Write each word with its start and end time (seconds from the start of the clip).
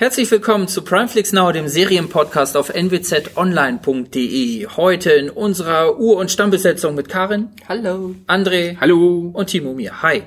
Herzlich 0.00 0.30
willkommen 0.30 0.66
zu 0.66 0.80
Primeflix 0.80 1.34
Now, 1.34 1.52
dem 1.52 1.68
Serienpodcast 1.68 2.56
auf 2.56 2.72
nwzonline.de. 2.72 4.66
Heute 4.68 5.10
in 5.10 5.28
unserer 5.28 5.98
Ur- 6.00 6.16
und 6.16 6.30
Stammbesetzung 6.30 6.94
mit 6.94 7.10
Karin. 7.10 7.50
Hallo. 7.68 8.14
André. 8.26 8.78
Hallo. 8.80 9.30
Und 9.34 9.48
Timo 9.48 9.74
mir. 9.74 10.00
Hi. 10.00 10.22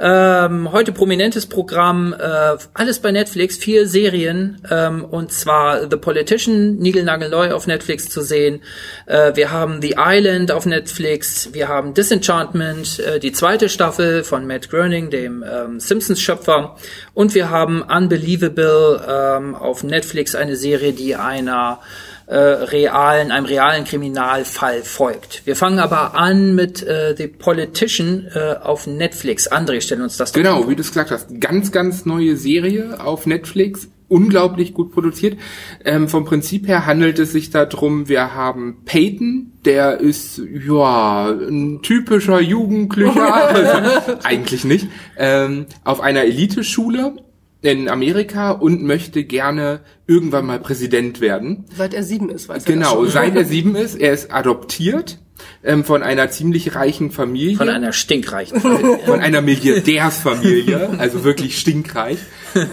Ähm, 0.00 0.70
heute 0.70 0.92
prominentes 0.92 1.46
Programm, 1.46 2.14
äh, 2.16 2.56
alles 2.72 3.00
bei 3.00 3.10
Netflix, 3.10 3.56
vier 3.56 3.88
Serien, 3.88 4.62
ähm, 4.70 5.04
und 5.04 5.32
zwar 5.32 5.90
The 5.90 5.96
Politician, 5.96 6.76
Nigelnagelneu 6.76 7.52
auf 7.52 7.66
Netflix 7.66 8.08
zu 8.08 8.20
sehen. 8.20 8.62
Äh, 9.06 9.34
wir 9.34 9.50
haben 9.50 9.82
The 9.82 9.96
Island 9.98 10.52
auf 10.52 10.66
Netflix, 10.66 11.52
wir 11.52 11.66
haben 11.66 11.94
Disenchantment, 11.94 13.00
äh, 13.00 13.18
die 13.18 13.32
zweite 13.32 13.68
Staffel 13.68 14.22
von 14.22 14.46
Matt 14.46 14.70
Groening, 14.70 15.10
dem 15.10 15.42
ähm, 15.42 15.80
Simpsons-Schöpfer, 15.80 16.76
und 17.14 17.34
wir 17.34 17.50
haben 17.50 17.82
Unbelievable 17.82 19.04
ähm, 19.08 19.56
auf 19.56 19.82
Netflix, 19.82 20.36
eine 20.36 20.54
Serie, 20.54 20.92
die 20.92 21.16
einer 21.16 21.80
äh, 22.28 22.36
realen, 22.36 23.32
einem 23.32 23.46
realen 23.46 23.84
Kriminalfall 23.84 24.82
folgt. 24.82 25.46
Wir 25.46 25.56
fangen 25.56 25.78
aber 25.78 26.14
an 26.14 26.54
mit 26.54 26.82
äh, 26.82 27.14
The 27.16 27.26
Politician 27.26 28.26
äh, 28.34 28.54
auf 28.62 28.86
Netflix. 28.86 29.50
André, 29.50 29.80
stell 29.80 30.02
uns 30.02 30.18
das 30.18 30.32
Genau, 30.34 30.58
vor. 30.62 30.70
wie 30.70 30.76
du 30.76 30.82
es 30.82 30.88
gesagt 30.88 31.10
hast. 31.10 31.40
Ganz, 31.40 31.72
ganz 31.72 32.04
neue 32.04 32.36
Serie 32.36 33.00
auf 33.02 33.24
Netflix. 33.26 33.88
Unglaublich 34.08 34.72
gut 34.72 34.92
produziert. 34.92 35.38
Ähm, 35.84 36.08
vom 36.08 36.24
Prinzip 36.24 36.66
her 36.66 36.86
handelt 36.86 37.18
es 37.18 37.32
sich 37.32 37.50
darum, 37.50 38.08
wir 38.08 38.34
haben 38.34 38.82
Peyton, 38.86 39.52
der 39.66 40.00
ist 40.00 40.40
ja 40.66 41.28
ein 41.30 41.80
typischer 41.82 42.40
Jugendlicher, 42.40 43.34
also, 43.34 44.18
eigentlich 44.24 44.64
nicht, 44.64 44.88
ähm, 45.18 45.66
auf 45.84 46.00
einer 46.00 46.22
Eliteschule 46.24 47.16
in 47.60 47.88
Amerika 47.88 48.52
und 48.52 48.82
möchte 48.82 49.24
gerne 49.24 49.80
irgendwann 50.06 50.46
mal 50.46 50.60
Präsident 50.60 51.20
werden. 51.20 51.64
Seit 51.74 51.92
er 51.92 52.04
sieben 52.04 52.30
ist, 52.30 52.48
weiß 52.48 52.66
er 52.66 52.72
Genau, 52.72 53.04
seit 53.06 53.34
er 53.34 53.44
sieben 53.46 53.74
ist. 53.74 53.96
Er 53.96 54.12
ist 54.12 54.32
adoptiert 54.32 55.18
ähm, 55.64 55.84
von 55.84 56.02
einer 56.02 56.30
ziemlich 56.30 56.74
reichen 56.74 57.10
Familie. 57.10 57.56
Von 57.56 57.68
einer 57.68 57.92
stinkreichen 57.92 58.60
Familie. 58.60 58.98
von 59.06 59.20
einer 59.20 59.42
Milliardärsfamilie, 59.42 60.98
also 60.98 61.24
wirklich 61.24 61.58
stinkreich. 61.58 62.18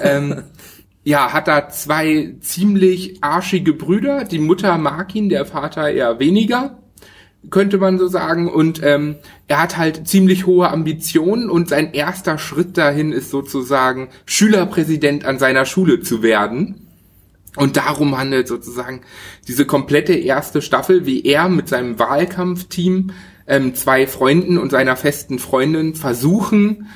Ähm, 0.02 0.44
ja, 1.04 1.34
hat 1.34 1.48
da 1.48 1.70
zwei 1.70 2.36
ziemlich 2.42 3.24
arschige 3.24 3.74
Brüder. 3.74 4.24
Die 4.24 4.40
Mutter 4.40 4.78
mag 4.78 5.14
ihn, 5.16 5.30
der 5.30 5.46
Vater 5.46 5.90
eher 5.90 6.20
weniger 6.20 6.80
könnte 7.50 7.78
man 7.78 7.98
so 7.98 8.08
sagen. 8.08 8.50
Und 8.50 8.82
ähm, 8.84 9.16
er 9.48 9.62
hat 9.62 9.78
halt 9.78 10.08
ziemlich 10.08 10.46
hohe 10.46 10.70
Ambitionen 10.70 11.50
und 11.50 11.70
sein 11.70 11.94
erster 11.94 12.38
Schritt 12.38 12.78
dahin 12.78 13.12
ist 13.12 13.30
sozusagen 13.30 14.10
Schülerpräsident 14.26 15.26
an 15.26 15.40
seiner 15.40 15.66
Schule 15.66 16.02
zu 16.02 16.24
werden. 16.24 16.82
Und 17.56 17.78
darum 17.78 18.18
handelt 18.18 18.48
sozusagen 18.48 19.02
diese 19.48 19.66
komplette 19.66 20.14
erste 20.14 20.62
Staffel, 20.62 21.06
wie 21.06 21.24
er 21.24 21.48
mit 21.48 21.70
seinem 21.70 21.98
Wahlkampfteam, 22.00 23.12
ähm, 23.48 23.76
zwei 23.76 24.08
Freunden 24.08 24.58
und 24.58 24.72
seiner 24.72 24.96
festen 24.96 25.40
Freundin 25.40 25.96
versuchen, 25.96 26.88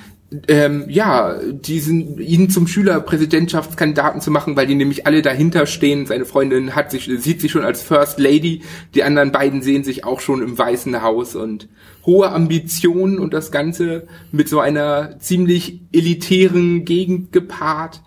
ähm, 0.48 0.86
ja, 0.88 1.40
diesen, 1.42 2.20
ihn 2.20 2.50
zum 2.50 2.68
Schülerpräsidentschaftskandidaten 2.68 4.22
zu 4.22 4.30
machen, 4.30 4.56
weil 4.56 4.68
die 4.68 4.76
nämlich 4.76 5.08
alle 5.08 5.24
dahinter 5.24 5.66
stehen. 5.66 6.06
Seine 6.06 6.26
Freundin 6.26 6.76
hat 6.76 6.92
sich, 6.92 7.10
sieht 7.18 7.42
sich 7.42 7.52
schon 7.52 7.64
als 7.64 7.82
First 7.82 8.20
Lady, 8.20 8.62
die 8.94 9.04
anderen 9.04 9.32
beiden 9.32 9.64
sehen 9.64 9.84
sich 9.84 10.04
auch 10.04 10.20
schon 10.20 10.44
im 10.44 10.58
Weißen 10.58 11.02
Haus 11.02 11.36
und 11.36 11.68
hohe 12.06 12.30
Ambitionen 12.30 13.18
und 13.18 13.34
das 13.34 13.52
Ganze 13.52 14.08
mit 14.32 14.50
so 14.50 14.60
einer 14.60 15.20
ziemlich 15.20 15.82
elitären 15.92 16.86
Gegend 16.86 17.32
gepaart, 17.32 18.02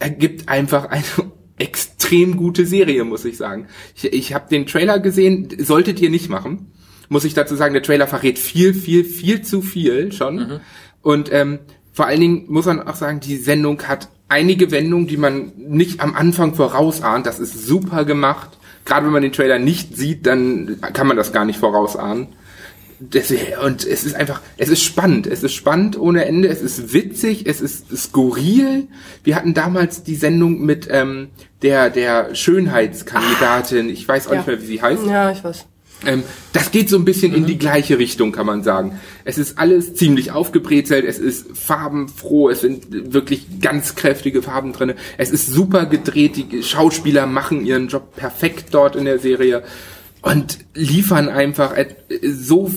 ergibt 0.00 0.48
einfach 0.48 0.86
eine 0.86 1.04
extrem 1.58 2.36
gute 2.36 2.66
Serie, 2.66 3.04
muss 3.04 3.24
ich 3.24 3.36
sagen. 3.36 3.68
Ich, 3.94 4.12
ich 4.12 4.34
habe 4.34 4.48
den 4.50 4.66
Trailer 4.66 4.98
gesehen, 4.98 5.48
solltet 5.58 6.00
ihr 6.00 6.10
nicht 6.10 6.28
machen, 6.28 6.72
muss 7.08 7.24
ich 7.24 7.34
dazu 7.34 7.54
sagen, 7.54 7.74
der 7.74 7.82
Trailer 7.84 8.08
verrät 8.08 8.40
viel, 8.40 8.74
viel, 8.74 9.04
viel 9.04 9.42
zu 9.42 9.62
viel 9.62 10.10
schon. 10.10 10.36
Mhm 10.36 10.60
und 11.04 11.32
ähm, 11.32 11.60
vor 11.92 12.06
allen 12.06 12.20
Dingen 12.20 12.44
muss 12.48 12.66
man 12.66 12.82
auch 12.88 12.96
sagen, 12.96 13.20
die 13.20 13.36
Sendung 13.36 13.80
hat 13.84 14.08
einige 14.28 14.70
Wendungen, 14.72 15.06
die 15.06 15.18
man 15.18 15.52
nicht 15.56 16.00
am 16.00 16.14
Anfang 16.14 16.54
vorausahnt. 16.54 17.26
Das 17.26 17.38
ist 17.38 17.66
super 17.66 18.04
gemacht. 18.04 18.58
Gerade 18.84 19.06
wenn 19.06 19.12
man 19.12 19.22
den 19.22 19.32
Trailer 19.32 19.58
nicht 19.58 19.96
sieht, 19.96 20.26
dann 20.26 20.78
kann 20.92 21.06
man 21.06 21.16
das 21.16 21.32
gar 21.32 21.44
nicht 21.44 21.60
vorausahnen. 21.60 22.28
und 23.62 23.86
es 23.86 24.04
ist 24.04 24.16
einfach, 24.16 24.40
es 24.56 24.70
ist 24.70 24.82
spannend. 24.82 25.26
Es 25.26 25.42
ist 25.42 25.52
spannend 25.52 25.98
ohne 25.98 26.24
Ende. 26.24 26.48
Es 26.48 26.62
ist 26.62 26.94
witzig. 26.94 27.46
Es 27.46 27.60
ist 27.60 27.94
skurril. 27.96 28.88
Wir 29.22 29.36
hatten 29.36 29.52
damals 29.52 30.02
die 30.02 30.16
Sendung 30.16 30.64
mit 30.64 30.88
ähm, 30.90 31.28
der 31.62 31.90
der 31.90 32.34
Schönheitskandidatin. 32.34 33.90
Ich 33.90 34.08
weiß 34.08 34.28
auch 34.28 34.32
ja. 34.32 34.38
nicht 34.38 34.46
mehr, 34.46 34.62
wie 34.62 34.66
sie 34.66 34.82
heißt. 34.82 35.06
Ja, 35.06 35.30
ich 35.30 35.44
weiß. 35.44 35.66
Ähm, 36.06 36.22
das 36.52 36.70
geht 36.70 36.88
so 36.88 36.96
ein 36.96 37.04
bisschen 37.04 37.32
mhm. 37.32 37.38
in 37.38 37.46
die 37.46 37.58
gleiche 37.58 37.98
Richtung, 37.98 38.32
kann 38.32 38.46
man 38.46 38.62
sagen. 38.62 39.00
Es 39.24 39.38
ist 39.38 39.58
alles 39.58 39.94
ziemlich 39.94 40.32
aufgebrezelt, 40.32 41.04
es 41.04 41.18
ist 41.18 41.56
farbenfroh, 41.56 42.50
es 42.50 42.60
sind 42.60 43.12
wirklich 43.12 43.60
ganz 43.60 43.94
kräftige 43.94 44.42
Farben 44.42 44.72
drinne. 44.72 44.96
Es 45.18 45.30
ist 45.30 45.46
super 45.46 45.86
gedreht, 45.86 46.36
die 46.36 46.62
Schauspieler 46.62 47.26
machen 47.26 47.64
ihren 47.64 47.88
Job 47.88 48.16
perfekt 48.16 48.66
dort 48.72 48.96
in 48.96 49.04
der 49.04 49.18
Serie 49.18 49.62
und 50.22 50.58
liefern 50.74 51.28
einfach 51.28 51.74
so 52.22 52.70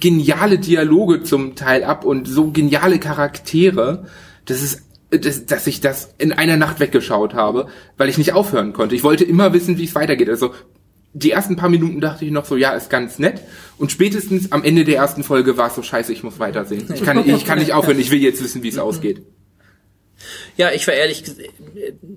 geniale 0.00 0.58
Dialoge 0.58 1.22
zum 1.22 1.54
Teil 1.54 1.84
ab 1.84 2.04
und 2.04 2.28
so 2.28 2.50
geniale 2.50 2.98
Charaktere. 2.98 4.06
Das 4.44 4.62
ist 4.62 4.82
dass, 5.18 5.44
dass 5.44 5.66
ich 5.66 5.80
das 5.80 6.14
in 6.18 6.32
einer 6.32 6.56
Nacht 6.56 6.80
weggeschaut 6.80 7.34
habe, 7.34 7.66
weil 7.98 8.08
ich 8.08 8.18
nicht 8.18 8.32
aufhören 8.32 8.72
konnte. 8.72 8.94
Ich 8.94 9.04
wollte 9.04 9.24
immer 9.24 9.52
wissen, 9.52 9.76
wie 9.76 9.84
es 9.84 9.94
weitergeht. 9.94 10.30
Also 10.30 10.54
die 11.14 11.30
ersten 11.30 11.56
paar 11.56 11.68
Minuten 11.68 12.00
dachte 12.00 12.24
ich 12.24 12.30
noch 12.30 12.44
so, 12.44 12.56
ja, 12.56 12.70
ist 12.72 12.90
ganz 12.90 13.18
nett. 13.18 13.42
Und 13.76 13.92
spätestens 13.92 14.50
am 14.52 14.64
Ende 14.64 14.84
der 14.84 14.96
ersten 14.96 15.22
Folge 15.22 15.56
war 15.56 15.68
es 15.68 15.74
so 15.74 15.82
scheiße, 15.82 16.12
ich 16.12 16.22
muss 16.22 16.38
weitersehen. 16.38 16.88
Ich 16.94 17.02
kann, 17.02 17.28
ich 17.28 17.44
kann 17.44 17.58
nicht 17.58 17.72
aufhören, 17.72 17.98
ich 17.98 18.10
will 18.10 18.20
jetzt 18.20 18.42
wissen, 18.42 18.62
wie 18.62 18.68
es 18.68 18.78
ausgeht. 18.78 19.22
Ja, 20.56 20.70
ich 20.70 20.86
war 20.86 20.94
ehrlich, 20.94 21.24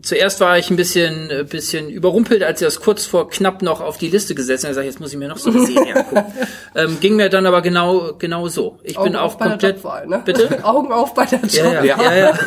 zuerst 0.02 0.40
war 0.42 0.58
ich 0.58 0.70
ein 0.70 0.76
bisschen, 0.76 1.32
ein 1.32 1.48
bisschen 1.48 1.90
überrumpelt, 1.90 2.44
als 2.44 2.60
sie 2.60 2.66
das 2.66 2.80
kurz 2.80 3.06
vor 3.06 3.30
knapp 3.30 3.62
noch 3.62 3.82
auf 3.82 3.98
die 3.98 4.10
Liste 4.10 4.36
gesetzt 4.36 4.64
haben. 4.64 4.72
Ich 4.72 4.76
sage, 4.76 4.88
jetzt 4.88 5.00
muss 5.00 5.14
ich 5.14 5.20
mir 5.20 5.28
noch 5.28 5.38
so 5.38 5.50
eine 5.50 5.62
Serie 5.66 5.96
angucken. 5.96 6.34
ähm, 6.76 7.00
ging 7.00 7.16
mir 7.16 7.30
dann 7.30 7.46
aber 7.46 7.62
genau, 7.62 8.14
genau 8.20 8.48
so. 8.48 8.80
Ich 8.84 8.98
Augen 8.98 9.12
bin 9.12 9.20
auch 9.20 9.40
komplett, 9.40 9.84
ne? 9.84 10.22
bitte? 10.24 10.64
Augen 10.64 10.92
auf 10.92 11.14
bei 11.14 11.26
der 11.26 11.40
Job. 11.40 11.52
Ja, 11.54 11.84
ja, 11.84 11.84
ja. 11.84 12.02
ja, 12.02 12.16
ja. 12.18 12.40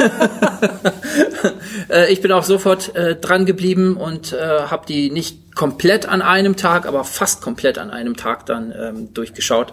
äh, 1.91 2.13
ich 2.13 2.21
bin 2.21 2.33
auch 2.33 2.45
sofort 2.45 2.95
äh, 2.95 3.17
dran 3.17 3.47
geblieben 3.47 3.97
und 3.97 4.33
äh, 4.33 4.37
habe 4.37 4.87
die 4.87 5.11
nicht 5.11 5.55
komplett 5.55 6.07
an 6.07 6.23
einem 6.23 6.57
Tag, 6.57 6.87
aber 6.87 7.03
fast 7.03 7.43
komplett 7.43 7.79
an 7.79 7.91
einem 7.91 8.17
Tag 8.17 8.47
dann 8.47 8.73
ähm, 8.79 9.15
durchgeschaut. 9.15 9.73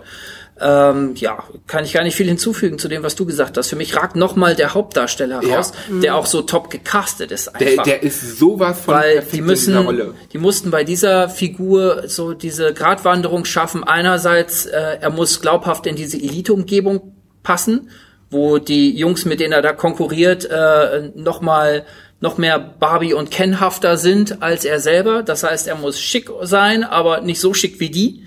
Ähm, 0.58 1.16
ja, 1.16 1.44
kann 1.68 1.84
ich 1.84 1.92
gar 1.92 2.04
nicht 2.04 2.16
viel 2.16 2.28
hinzufügen 2.28 2.80
zu 2.80 2.88
dem, 2.88 3.04
was 3.04 3.16
du 3.16 3.26
gesagt 3.26 3.58
hast. 3.58 3.68
Für 3.68 3.76
mich 3.76 3.94
ragt 3.98 4.16
nochmal 4.16 4.56
der 4.56 4.74
Hauptdarsteller 4.74 5.44
ja. 5.44 5.58
raus, 5.58 5.74
der 6.02 6.16
auch 6.16 6.26
so 6.26 6.44
top 6.44 6.70
gecastet 6.70 7.32
ist 7.32 7.50
einfach. 7.50 7.84
Der, 7.84 8.00
der 8.00 8.04
ist 8.04 8.40
sowas 8.40 8.80
von 8.80 8.96
Weil 8.96 9.22
die 9.34 9.42
müssen, 9.42 10.14
die 10.32 10.38
mussten 10.38 10.72
bei 10.72 10.86
dieser 10.86 11.28
Figur 11.28 12.04
so 12.08 12.34
diese 12.34 12.74
Gratwanderung 12.74 13.44
schaffen. 13.44 13.84
Einerseits, 13.84 14.66
äh, 14.66 15.00
er 15.02 15.10
muss 15.10 15.42
glaubhaft 15.42 15.88
in 15.88 15.98
diese 15.98 16.16
Elite-Umgebung 16.16 17.14
passen, 17.44 17.90
wo 18.30 18.58
die 18.58 18.98
Jungs, 18.98 19.26
mit 19.26 19.42
denen 19.42 19.52
er 19.52 19.62
da 19.62 19.74
konkurriert, 19.74 20.46
äh, 20.46 21.12
nochmal 21.16 21.86
noch 22.22 22.38
mehr 22.38 22.60
Barbie 22.60 23.14
und 23.14 23.30
Kenhafter 23.30 23.98
sind 23.98 24.42
als 24.42 24.64
er 24.64 24.80
selber. 24.80 25.22
Das 25.22 25.44
heißt, 25.44 25.68
er 25.68 25.76
muss 25.76 26.00
schick 26.00 26.30
sein, 26.44 26.86
aber 26.86 27.20
nicht 27.20 27.42
so 27.42 27.54
schick 27.54 27.82
wie 27.82 27.90
die. 27.90 28.24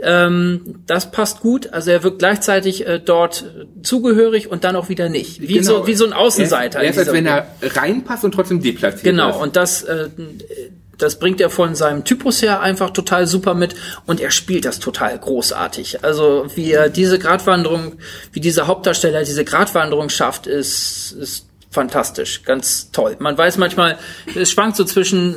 Ähm, 0.00 0.76
das 0.86 1.10
passt 1.10 1.40
gut. 1.40 1.72
Also 1.72 1.90
er 1.90 2.02
wirkt 2.04 2.20
gleichzeitig 2.20 2.86
äh, 2.86 3.00
dort 3.04 3.44
zugehörig 3.82 4.48
und 4.50 4.62
dann 4.62 4.76
auch 4.76 4.88
wieder 4.88 5.08
nicht. 5.08 5.40
Wie, 5.40 5.54
genau. 5.54 5.80
so, 5.80 5.86
wie 5.88 5.94
so 5.94 6.06
ein 6.06 6.12
Außenseiter. 6.12 6.78
Er 6.80 6.90
ist, 6.90 6.96
er 6.96 7.02
ist 7.02 7.08
als 7.08 7.16
wenn 7.16 7.26
er 7.26 7.46
reinpasst 7.62 8.24
und 8.24 8.32
trotzdem 8.32 8.62
deplatziert 8.62 9.02
Genau, 9.02 9.30
ist. 9.30 9.36
und 9.36 9.56
das, 9.56 9.82
äh, 9.82 10.08
das 10.96 11.18
bringt 11.18 11.40
er 11.40 11.50
von 11.50 11.74
seinem 11.74 12.04
Typus 12.04 12.42
her 12.42 12.60
einfach 12.60 12.90
total 12.90 13.26
super 13.26 13.54
mit 13.54 13.74
und 14.06 14.20
er 14.20 14.30
spielt 14.30 14.64
das 14.64 14.78
total 14.78 15.18
großartig. 15.18 16.04
Also 16.04 16.46
wie 16.54 16.70
er 16.72 16.88
diese 16.88 17.18
Gratwanderung, 17.18 17.94
wie 18.32 18.40
dieser 18.40 18.66
Hauptdarsteller 18.68 19.24
diese 19.24 19.44
Gratwanderung 19.44 20.10
schafft, 20.10 20.46
ist, 20.46 21.12
ist 21.12 21.47
fantastisch, 21.70 22.44
ganz 22.44 22.90
toll. 22.92 23.16
Man 23.18 23.36
weiß 23.36 23.58
manchmal, 23.58 23.98
es 24.34 24.50
schwankt 24.50 24.76
so 24.76 24.84
zwischen, 24.84 25.36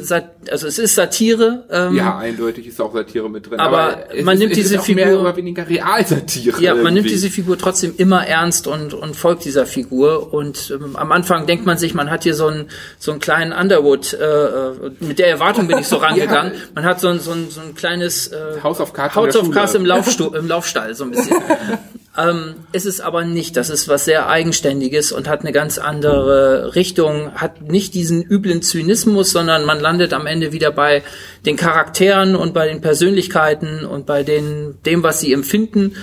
also 0.49 0.67
es 0.67 0.79
ist 0.79 0.95
Satire. 0.95 1.65
Ähm, 1.69 1.95
ja, 1.95 2.17
eindeutig 2.17 2.67
ist 2.67 2.79
auch 2.79 2.93
Satire 2.93 3.29
mit 3.29 3.49
drin. 3.49 3.59
Aber, 3.59 3.81
aber 3.81 4.23
man 4.23 4.35
ist, 4.35 4.39
nimmt 4.39 4.55
diese 4.55 4.79
Figur 4.79 5.05
mehr 5.05 5.19
oder 5.19 5.35
weniger 5.35 5.67
Realsatire. 5.67 6.61
Ja, 6.61 6.71
man 6.73 6.79
irgendwie. 6.79 6.93
nimmt 6.93 7.09
diese 7.09 7.29
Figur 7.29 7.57
trotzdem 7.57 7.93
immer 7.97 8.25
ernst 8.25 8.67
und 8.67 8.93
und 8.93 9.15
folgt 9.15 9.43
dieser 9.43 9.65
Figur. 9.65 10.33
Und 10.33 10.71
ähm, 10.71 10.95
am 10.95 11.11
Anfang 11.11 11.47
denkt 11.47 11.65
man 11.65 11.77
sich, 11.77 11.93
man 11.93 12.09
hat 12.09 12.23
hier 12.23 12.33
so 12.33 12.47
einen 12.47 12.69
so 12.97 13.11
einen 13.11 13.19
kleinen 13.19 13.51
Underwood. 13.51 14.13
Äh, 14.13 14.23
äh 14.23 14.91
mit 15.01 15.19
der 15.19 15.27
Erwartung 15.27 15.67
bin 15.67 15.79
ich 15.79 15.87
so 15.87 15.97
rangegangen. 15.97 16.53
ja. 16.53 16.59
Man 16.75 16.85
hat 16.85 17.01
so 17.01 17.09
ein 17.09 17.19
so 17.19 17.31
ein, 17.31 17.49
so 17.49 17.59
ein 17.59 17.75
kleines 17.75 18.27
äh, 18.27 18.61
House 18.63 18.79
of 18.79 18.93
Cards, 18.93 19.15
House 19.15 19.35
of 19.35 19.51
Cards 19.51 19.75
im, 19.75 19.85
Laufstu 19.85 20.27
im 20.33 20.47
Laufstall 20.47 20.95
so 20.95 21.03
ein 21.03 21.11
bisschen. 21.11 21.35
Ähm, 22.17 22.55
ist 22.73 22.85
es 22.85 22.99
aber 22.99 23.23
nicht. 23.23 23.55
Das 23.55 23.69
ist 23.69 23.87
was 23.87 24.03
sehr 24.03 24.27
Eigenständiges 24.27 25.13
und 25.13 25.29
hat 25.29 25.41
eine 25.41 25.53
ganz 25.53 25.77
andere 25.77 26.75
Richtung, 26.75 27.31
hat 27.35 27.61
nicht 27.61 27.93
diesen 27.93 28.21
üblen 28.21 28.61
Zynismus, 28.61 29.31
sondern 29.31 29.63
man 29.63 29.79
landet 29.79 30.11
am 30.13 30.27
Ende 30.27 30.51
wieder 30.51 30.71
bei 30.71 31.03
den 31.45 31.55
Charakteren 31.55 32.35
und 32.35 32.53
bei 32.53 32.67
den 32.67 32.81
Persönlichkeiten 32.81 33.85
und 33.85 34.05
bei 34.05 34.23
den, 34.23 34.77
dem, 34.85 35.03
was 35.03 35.21
sie 35.21 35.31
empfinden 35.31 35.95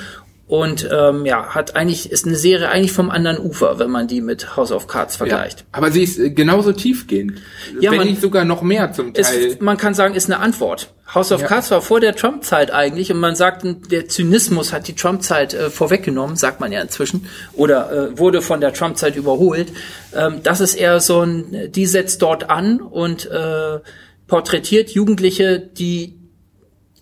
und 0.48 0.88
ähm, 0.90 1.26
ja, 1.26 1.54
hat 1.54 1.76
eigentlich 1.76 2.10
ist 2.10 2.26
eine 2.26 2.34
Serie 2.36 2.68
eigentlich 2.70 2.92
vom 2.92 3.10
anderen 3.10 3.38
Ufer, 3.38 3.78
wenn 3.78 3.90
man 3.90 4.08
die 4.08 4.20
mit 4.22 4.56
House 4.56 4.72
of 4.72 4.86
Cards 4.88 5.16
vergleicht. 5.16 5.60
Ja, 5.60 5.66
aber 5.72 5.90
sie 5.92 6.02
ist 6.02 6.18
äh, 6.18 6.30
genauso 6.30 6.72
tiefgehend, 6.72 7.34
Ja, 7.80 7.90
wenn 7.90 7.98
man- 7.98 8.08
nicht 8.08 8.22
sogar 8.22 8.44
noch 8.46 8.62
mehr 8.62 8.92
zum 8.92 9.12
Teil. 9.12 9.34
Ist, 9.34 9.60
man 9.62 9.76
kann 9.76 9.92
sagen, 9.94 10.14
ist 10.14 10.24
eine 10.30 10.40
Antwort. 10.40 10.88
House 11.14 11.32
of 11.32 11.42
Ja. 11.42 11.46
Cards 11.46 11.70
war 11.70 11.80
vor 11.82 12.00
der 12.00 12.14
Trump-Zeit 12.16 12.70
eigentlich 12.70 13.10
und 13.12 13.18
man 13.20 13.34
sagt, 13.36 13.64
der 13.90 14.08
Zynismus 14.08 14.72
hat 14.72 14.88
die 14.88 14.94
Trump-Zeit 14.94 15.52
äh, 15.54 15.68
vorweggenommen, 15.70 16.36
sagt 16.36 16.60
man 16.60 16.72
ja 16.72 16.80
inzwischen, 16.80 17.26
oder 17.54 17.92
äh, 18.12 18.18
wurde 18.18 18.40
von 18.42 18.60
der 18.60 18.72
Trump-Zeit 18.72 19.16
überholt. 19.16 19.68
Ähm, 20.14 20.40
das 20.42 20.60
ist 20.60 20.74
eher 20.74 21.00
so 21.00 21.20
ein, 21.22 21.70
die 21.72 21.86
setzt 21.86 22.20
dort 22.22 22.48
an 22.50 22.80
und 22.80 23.26
äh, 23.30 23.78
porträtiert 24.26 24.90
Jugendliche, 24.90 25.58
die 25.58 26.17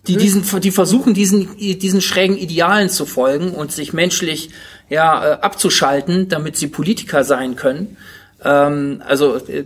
die 0.07 0.17
diesen, 0.17 0.43
die 0.61 0.71
versuchen 0.71 1.13
diesen, 1.13 1.57
diesen 1.57 2.01
schrägen 2.01 2.37
Idealen 2.37 2.89
zu 2.89 3.05
folgen 3.05 3.51
und 3.51 3.71
sich 3.71 3.93
menschlich 3.93 4.49
ja 4.89 5.33
äh, 5.33 5.39
abzuschalten, 5.41 6.29
damit 6.29 6.57
sie 6.57 6.67
Politiker 6.67 7.23
sein 7.23 7.55
können. 7.55 7.97
Ähm, 8.43 9.01
also 9.05 9.35
äh, 9.35 9.65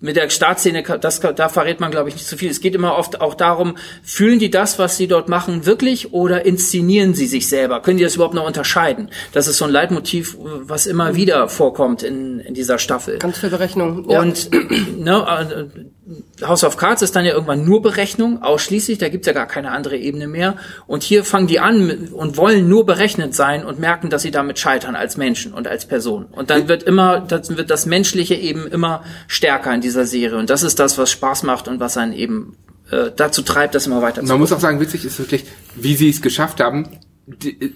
mit 0.00 0.16
der 0.16 0.30
Startszene, 0.30 0.82
das, 0.82 1.20
da 1.20 1.48
verrät 1.48 1.80
man, 1.80 1.90
glaube 1.90 2.08
ich, 2.08 2.14
nicht 2.14 2.26
zu 2.26 2.36
viel. 2.36 2.50
Es 2.50 2.60
geht 2.60 2.74
immer 2.74 2.96
oft 2.96 3.20
auch 3.20 3.34
darum, 3.34 3.76
fühlen 4.02 4.38
die 4.38 4.50
das, 4.50 4.78
was 4.78 4.96
sie 4.96 5.06
dort 5.06 5.28
machen, 5.28 5.66
wirklich 5.66 6.12
oder 6.14 6.46
inszenieren 6.46 7.12
sie 7.14 7.26
sich 7.26 7.48
selber? 7.48 7.82
Können 7.82 7.98
die 7.98 8.04
das 8.04 8.14
überhaupt 8.14 8.34
noch 8.34 8.46
unterscheiden? 8.46 9.10
Das 9.32 9.46
ist 9.46 9.58
so 9.58 9.66
ein 9.66 9.70
Leitmotiv, 9.70 10.36
was 10.40 10.86
immer 10.86 11.16
wieder 11.16 11.48
vorkommt 11.48 12.02
in, 12.02 12.40
in 12.40 12.54
dieser 12.54 12.78
Staffel. 12.78 13.18
Ganz 13.18 13.38
viel 13.38 13.50
Berechnung. 13.50 14.08
Ja. 14.08 14.20
Und 14.20 14.50
ne, 14.98 15.68
äh, 15.76 15.80
House 16.42 16.64
of 16.64 16.76
Cards 16.76 17.02
ist 17.02 17.14
dann 17.14 17.24
ja 17.24 17.32
irgendwann 17.32 17.64
nur 17.64 17.82
Berechnung, 17.82 18.42
ausschließlich, 18.42 18.98
da 18.98 19.08
gibt's 19.08 19.26
ja 19.26 19.32
gar 19.32 19.46
keine 19.46 19.70
andere 19.70 19.96
Ebene 19.96 20.26
mehr. 20.26 20.56
Und 20.86 21.02
hier 21.02 21.24
fangen 21.24 21.46
die 21.46 21.60
an 21.60 22.08
und 22.12 22.36
wollen 22.36 22.68
nur 22.68 22.86
berechnet 22.86 23.34
sein 23.34 23.64
und 23.64 23.78
merken, 23.78 24.10
dass 24.10 24.22
sie 24.22 24.30
damit 24.30 24.58
scheitern 24.58 24.96
als 24.96 25.16
Menschen 25.16 25.52
und 25.52 25.68
als 25.68 25.86
Person. 25.86 26.26
Und 26.32 26.50
dann 26.50 26.68
wird 26.68 26.82
immer, 26.82 27.20
dann 27.20 27.56
wird 27.56 27.70
das 27.70 27.86
Menschliche 27.86 28.34
eben 28.34 28.66
immer 28.66 29.04
stärker 29.28 29.72
in 29.72 29.80
dieser 29.80 30.06
Serie. 30.06 30.38
Und 30.38 30.50
das 30.50 30.62
ist 30.62 30.78
das, 30.78 30.98
was 30.98 31.10
Spaß 31.10 31.44
macht 31.44 31.68
und 31.68 31.80
was 31.80 31.96
einen 31.96 32.12
eben 32.12 32.56
äh, 32.90 33.10
dazu 33.14 33.42
treibt, 33.42 33.74
das 33.74 33.86
immer 33.86 34.02
weiter 34.02 34.22
zu 34.22 34.26
Man 34.28 34.38
muss 34.40 34.52
auch 34.52 34.60
sagen, 34.60 34.80
witzig 34.80 35.04
ist 35.04 35.18
wirklich, 35.18 35.44
wie 35.76 35.94
sie 35.94 36.10
es 36.10 36.22
geschafft 36.22 36.60
haben, 36.60 36.88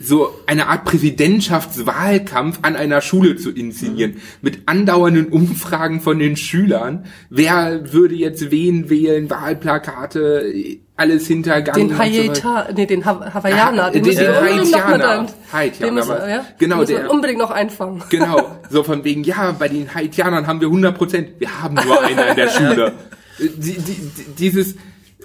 so 0.00 0.30
eine 0.46 0.68
Art 0.68 0.84
Präsidentschaftswahlkampf 0.84 2.58
an 2.62 2.76
einer 2.76 3.00
Schule 3.00 3.36
zu 3.36 3.50
inszenieren. 3.50 4.16
Mit 4.42 4.60
andauernden 4.66 5.26
Umfragen 5.28 6.00
von 6.00 6.18
den 6.18 6.36
Schülern. 6.36 7.06
Wer 7.30 7.92
würde 7.92 8.14
jetzt 8.14 8.50
wen 8.50 8.90
wählen? 8.90 9.28
Wahlplakate, 9.30 10.78
alles 10.96 11.26
hintergangen. 11.26 11.88
den. 11.88 11.98
Hawaii, 11.98 12.30
nee, 12.76 12.86
den 12.86 13.04
Ha- 13.04 13.34
Hawaiianer, 13.34 13.90
den, 13.90 14.04
Den- 14.04 14.16
den 14.16 14.32
mit 14.32 14.40
Haitianer. 14.74 15.08
an. 15.10 15.26
Haitianer, 15.52 15.86
Den 15.90 15.94
müssen, 15.94 16.10
ja? 16.28 16.44
genau, 16.58 16.76
den 16.76 16.80
müssen 16.80 16.94
der- 17.02 17.10
unbedingt 17.10 17.38
noch 17.38 17.50
einfangen. 17.50 18.02
Genau, 18.10 18.58
so 18.70 18.82
von 18.82 19.02
wegen, 19.04 19.24
ja, 19.24 19.52
bei 19.58 19.68
den 19.68 19.92
Haitianern 19.94 20.46
haben 20.46 20.60
wir 20.60 20.68
100 20.68 20.96
Prozent. 20.96 21.28
Wir 21.38 21.62
haben 21.62 21.74
nur 21.74 22.02
einer 22.02 22.28
in 22.28 22.36
der 22.36 22.48
Schule. 22.50 22.92
Die, 23.38 23.48
die, 23.48 23.72
die, 23.80 24.24
dieses, 24.38 24.76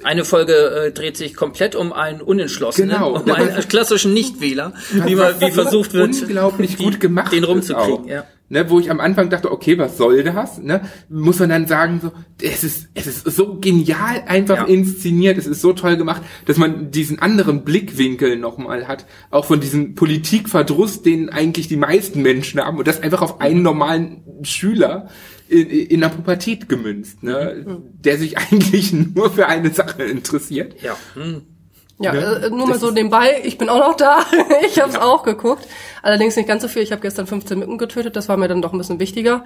Eine 0.03 0.23
Folge 0.25 0.53
äh, 0.53 0.91
dreht 0.91 1.17
sich 1.17 1.35
komplett 1.35 1.75
um 1.75 1.91
einen 1.93 2.21
Unentschlossenen, 2.21 2.89
Genau. 2.91 3.15
um 3.19 3.31
einen 3.31 3.67
klassischen 3.67 4.13
Nichtwähler, 4.13 4.73
wie, 4.91 5.15
man, 5.15 5.39
wie 5.41 5.51
versucht 5.51 5.93
wird, 5.93 6.21
unglaublich 6.21 6.77
die- 6.77 6.83
gut 6.83 6.99
gemacht 6.99 7.33
den 7.33 7.43
rumzukriegen. 7.43 8.07
Ja. 8.07 8.23
Ne, 8.51 8.67
wo 8.67 8.79
ich 8.79 8.89
am 8.89 8.99
Anfang 8.99 9.29
dachte, 9.29 9.51
okay, 9.51 9.77
was 9.77 9.95
soll 9.97 10.23
das? 10.23 10.57
Ne, 10.57 10.81
muss 11.07 11.37
man 11.37 11.49
dann 11.49 11.67
sagen, 11.67 11.99
so, 12.01 12.11
es 12.41 12.63
ist, 12.63 12.87
es 12.95 13.05
ist 13.05 13.23
so 13.35 13.59
genial 13.59 14.23
einfach 14.25 14.57
Ja. 14.57 14.63
inszeniert, 14.65 15.37
es 15.37 15.45
ist 15.45 15.61
so 15.61 15.73
toll 15.73 15.97
gemacht, 15.97 16.23
dass 16.47 16.57
man 16.57 16.89
diesen 16.89 17.19
anderen 17.19 17.63
Blickwinkel 17.63 18.37
nochmal 18.37 18.87
hat, 18.87 19.05
auch 19.29 19.45
von 19.45 19.59
diesem 19.59 19.93
Politikverdruss, 19.93 21.03
den 21.03 21.29
eigentlich 21.29 21.67
die 21.67 21.77
meisten 21.77 22.23
Menschen 22.23 22.59
haben, 22.59 22.79
und 22.79 22.87
das 22.87 23.03
einfach 23.03 23.21
auf 23.21 23.39
einen 23.39 23.61
normalen 23.61 24.23
Schüler 24.41 25.09
in, 25.49 25.67
in 25.67 26.01
der 26.01 26.09
Pubertät 26.09 26.69
gemünzt, 26.69 27.23
ne, 27.23 27.81
der 27.93 28.17
sich 28.17 28.37
eigentlich 28.51 28.93
nur 28.93 29.31
für 29.31 29.47
eine 29.47 29.71
Sache 29.71 30.03
interessiert. 30.03 30.81
Ja. 30.81 30.97
Hm. 31.15 31.41
Ja, 32.01 32.13
Ne? 32.13 32.41
äh, 32.45 32.49
nur 32.49 32.65
mal 32.65 32.79
so 32.79 32.91
nebenbei, 32.91 33.41
ich 33.43 33.57
bin 33.57 33.67
auch 33.67 33.79
noch 33.79 33.95
da. 33.97 34.19
ich 34.65 34.79
habe 34.79 34.89
es 34.89 34.97
auch 34.97 35.23
geguckt. 35.23 35.67
Allerdings 36.01 36.37
nicht 36.37 36.47
ganz 36.47 36.61
so 36.61 36.69
viel. 36.69 36.81
Ich 36.81 36.93
habe 36.93 37.01
gestern 37.01 37.27
15 37.27 37.59
Mücken 37.59 37.77
getötet, 37.77 38.15
das 38.15 38.29
war 38.29 38.37
mir 38.37 38.47
dann 38.47 38.61
doch 38.61 38.71
ein 38.71 38.77
bisschen 38.77 38.99
wichtiger. 39.01 39.43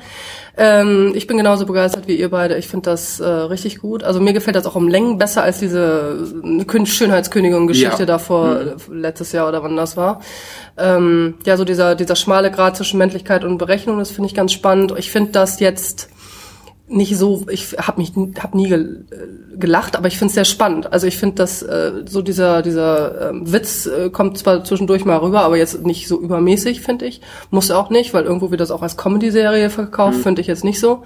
Ähm, 0.55 1.13
ich 1.15 1.25
bin 1.25 1.37
genauso 1.37 1.65
begeistert 1.65 2.07
wie 2.07 2.15
ihr 2.15 2.29
beide. 2.29 2.55
Ich 2.57 2.67
finde 2.67 2.91
das 2.91 3.19
äh, 3.19 3.25
richtig 3.27 3.79
gut. 3.79 4.03
Also 4.03 4.19
mir 4.19 4.33
gefällt 4.33 4.55
das 4.55 4.67
auch 4.67 4.75
um 4.75 4.87
Längen 4.87 5.17
besser 5.17 5.41
als 5.41 5.57
diese 5.59 6.19
äh, 6.43 6.63
Kön- 6.65 6.85
Schönheitskönigin-Geschichte 6.85 8.01
Ja. 8.01 8.05
da 8.05 8.19
vor 8.19 8.59
äh, 8.59 8.75
letztes 8.91 9.31
Jahr 9.31 9.47
oder 9.49 9.63
wann 9.63 9.75
das 9.75 9.97
war. 9.97 10.21
Ähm, 10.77 11.35
ja, 11.45 11.57
so 11.57 11.65
dieser, 11.65 11.95
dieser 11.95 12.15
schmale 12.15 12.51
Grad 12.51 12.77
zwischen 12.77 12.99
Männlichkeit 12.99 13.43
und 13.43 13.57
Berechnung, 13.57 13.97
das 13.97 14.11
finde 14.11 14.27
ich 14.27 14.35
ganz 14.35 14.51
spannend. 14.53 14.93
Ich 14.97 15.11
finde 15.11 15.31
das 15.31 15.59
jetzt 15.59 16.09
nicht 16.87 17.17
so, 17.17 17.45
ich 17.49 17.75
habe 17.77 18.01
mich 18.01 18.11
hab 18.39 18.53
nie 18.55 18.71
äh, 18.71 18.85
gelacht, 19.57 19.95
aber 19.95 20.07
ich 20.07 20.17
finde 20.17 20.29
es 20.29 20.35
sehr 20.35 20.45
spannend. 20.45 20.91
Also 20.91 21.07
ich 21.07 21.17
finde, 21.17 21.35
dass 21.35 21.61
äh, 21.61 22.03
so 22.05 22.21
dieser 22.21 22.61
dieser 22.61 23.29
ähm, 23.29 23.51
Witz 23.51 23.85
äh, 23.85 24.09
kommt 24.09 24.37
zwar 24.37 24.63
zwischendurch 24.63 25.05
mal 25.05 25.17
rüber, 25.17 25.41
aber 25.41 25.57
jetzt 25.57 25.85
nicht 25.85 26.07
so 26.07 26.19
übermäßig, 26.19 26.81
finde 26.81 27.05
ich. 27.05 27.21
Muss 27.51 27.71
auch 27.71 27.89
nicht, 27.89 28.13
weil 28.13 28.25
irgendwo 28.25 28.51
wird 28.51 28.61
das 28.61 28.71
auch 28.71 28.81
als 28.81 28.97
Comedy-Serie 28.97 29.69
verkauft, 29.69 30.19
finde 30.19 30.41
ich 30.41 30.47
jetzt 30.47 30.63
nicht 30.65 30.79
so. 30.79 31.03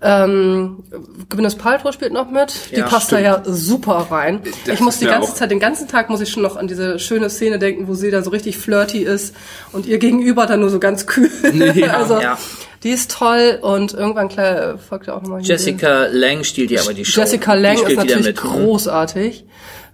Ähm, 0.00 0.84
Gwyneth 1.28 1.58
Paltrow 1.58 1.92
spielt 1.92 2.12
noch 2.12 2.30
mit. 2.30 2.70
Die 2.70 2.76
Ja, 2.76 2.86
passt 2.86 3.10
da 3.10 3.18
ja 3.18 3.42
super 3.44 4.06
rein. 4.10 4.40
Das 4.64 4.74
ich 4.76 4.80
muss 4.80 4.98
die 4.98 5.06
ganze 5.06 5.30
auch- 5.30 5.34
Zeit, 5.34 5.50
den 5.50 5.58
ganzen 5.58 5.88
Tag 5.88 6.08
muss 6.08 6.20
ich 6.20 6.30
schon 6.30 6.42
noch 6.44 6.56
an 6.56 6.68
diese 6.68 7.00
schöne 7.00 7.28
Szene 7.30 7.58
denken, 7.58 7.88
wo 7.88 7.94
sie 7.94 8.10
da 8.12 8.22
so 8.22 8.30
richtig 8.30 8.58
flirty 8.58 8.98
ist 9.02 9.34
und 9.72 9.86
ihr 9.86 9.98
Gegenüber 9.98 10.46
dann 10.46 10.60
nur 10.60 10.70
so 10.70 10.78
ganz 10.78 11.06
kühl. 11.06 11.30
Ja, 11.74 11.96
also 11.96 12.20
ja. 12.20 12.38
die 12.84 12.90
ist 12.90 13.10
toll 13.10 13.58
und 13.60 13.92
irgendwann 13.92 14.28
klar 14.28 14.74
äh, 14.74 14.78
folgt 14.78 15.08
ja 15.08 15.14
auch 15.16 15.22
nochmal 15.22 15.40
Jessica 15.42 16.06
Lang 16.12 16.44
stiehlt 16.44 16.70
ja 16.70 16.80
aber 16.82 16.94
die 16.94 17.04
Show. 17.04 17.20
Jessica 17.20 17.54
Lang 17.54 17.74
ist 17.74 17.80
spielt 17.80 17.92
wieder 18.04 18.16
natürlich 18.16 18.26
mit. 18.26 18.36
großartig. 18.36 19.44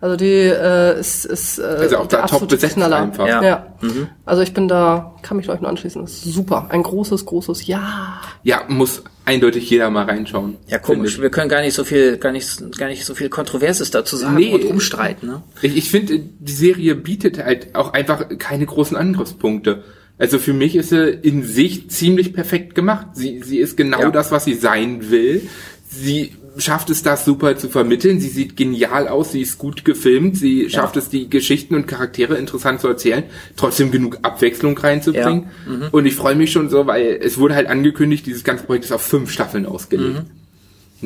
Also 0.02 0.16
die 0.16 0.26
äh, 0.26 1.00
ist, 1.00 1.24
ist 1.24 1.58
äh, 1.58 1.62
Also 1.62 1.96
auch 1.96 2.06
der 2.08 2.18
da 2.20 2.26
top 2.26 2.32
absolute 2.42 2.56
besetzt 2.56 2.74
Knaller. 2.74 2.96
einfach. 2.98 3.26
Ja. 3.26 3.42
Ja. 3.42 3.66
Also 4.26 4.42
ich 4.42 4.52
bin 4.52 4.68
da, 4.68 5.14
kann 5.22 5.38
mich 5.38 5.48
euch 5.48 5.60
nur 5.62 5.70
anschließen. 5.70 6.02
Das 6.02 6.12
ist 6.12 6.24
super. 6.24 6.66
Ein 6.68 6.82
großes, 6.82 7.24
großes 7.24 7.66
Ja. 7.66 8.20
Ja, 8.42 8.62
muss 8.68 9.02
eindeutig 9.24 9.68
jeder 9.70 9.90
mal 9.90 10.04
reinschauen. 10.04 10.56
Ja, 10.68 10.78
komisch. 10.78 11.20
Wir 11.20 11.30
können 11.30 11.48
gar 11.48 11.60
nicht 11.62 11.74
so 11.74 11.84
viel, 11.84 12.18
gar 12.18 12.32
nicht, 12.32 12.76
gar 12.78 12.88
nicht 12.88 13.04
so 13.04 13.14
viel 13.14 13.28
Kontroverses 13.28 13.90
dazu 13.90 14.16
sagen 14.16 14.36
Nee. 14.36 14.52
und 14.52 14.64
umstreiten. 14.64 15.28
Ne? 15.28 15.42
Ich, 15.62 15.76
ich 15.76 15.90
finde, 15.90 16.18
die 16.18 16.52
Serie 16.52 16.94
bietet 16.94 17.38
halt 17.42 17.74
auch 17.74 17.92
einfach 17.92 18.26
keine 18.38 18.66
großen 18.66 18.96
Angriffspunkte. 18.96 19.82
Also 20.18 20.38
für 20.38 20.52
mich 20.52 20.76
ist 20.76 20.90
sie 20.90 21.10
in 21.10 21.42
sich 21.42 21.90
ziemlich 21.90 22.32
perfekt 22.34 22.74
gemacht. 22.74 23.08
Sie, 23.14 23.40
sie 23.42 23.58
ist 23.58 23.76
genau 23.76 24.00
Ja. 24.00 24.10
das, 24.10 24.30
was 24.30 24.44
sie 24.44 24.54
sein 24.54 25.10
will. 25.10 25.42
Sie 25.88 26.32
schafft 26.56 26.90
es, 26.90 27.02
das 27.02 27.24
super 27.24 27.56
zu 27.56 27.68
vermitteln. 27.68 28.20
Sie 28.20 28.28
sieht 28.28 28.56
genial 28.56 29.08
aus, 29.08 29.32
sie 29.32 29.42
ist 29.42 29.58
gut 29.58 29.84
gefilmt, 29.84 30.36
sie 30.36 30.70
schafft 30.70 30.96
es, 30.96 31.08
die 31.08 31.28
Geschichten 31.28 31.74
und 31.74 31.86
Charaktere 31.86 32.36
interessant 32.36 32.80
zu 32.80 32.88
erzählen, 32.88 33.24
trotzdem 33.56 33.90
genug 33.90 34.18
Abwechslung 34.22 34.76
reinzubringen. 34.76 35.50
Mhm. 35.66 35.88
Und 35.90 36.06
ich 36.06 36.14
freue 36.14 36.34
mich 36.34 36.52
schon 36.52 36.70
so, 36.70 36.86
weil 36.86 37.18
es 37.22 37.38
wurde 37.38 37.54
halt 37.54 37.66
angekündigt, 37.68 38.26
dieses 38.26 38.44
ganze 38.44 38.64
Projekt 38.64 38.84
ist 38.84 38.92
auf 38.92 39.02
fünf 39.02 39.30
Staffeln 39.30 39.66
ausgelegt. 39.66 40.14
Ne, 40.14 40.26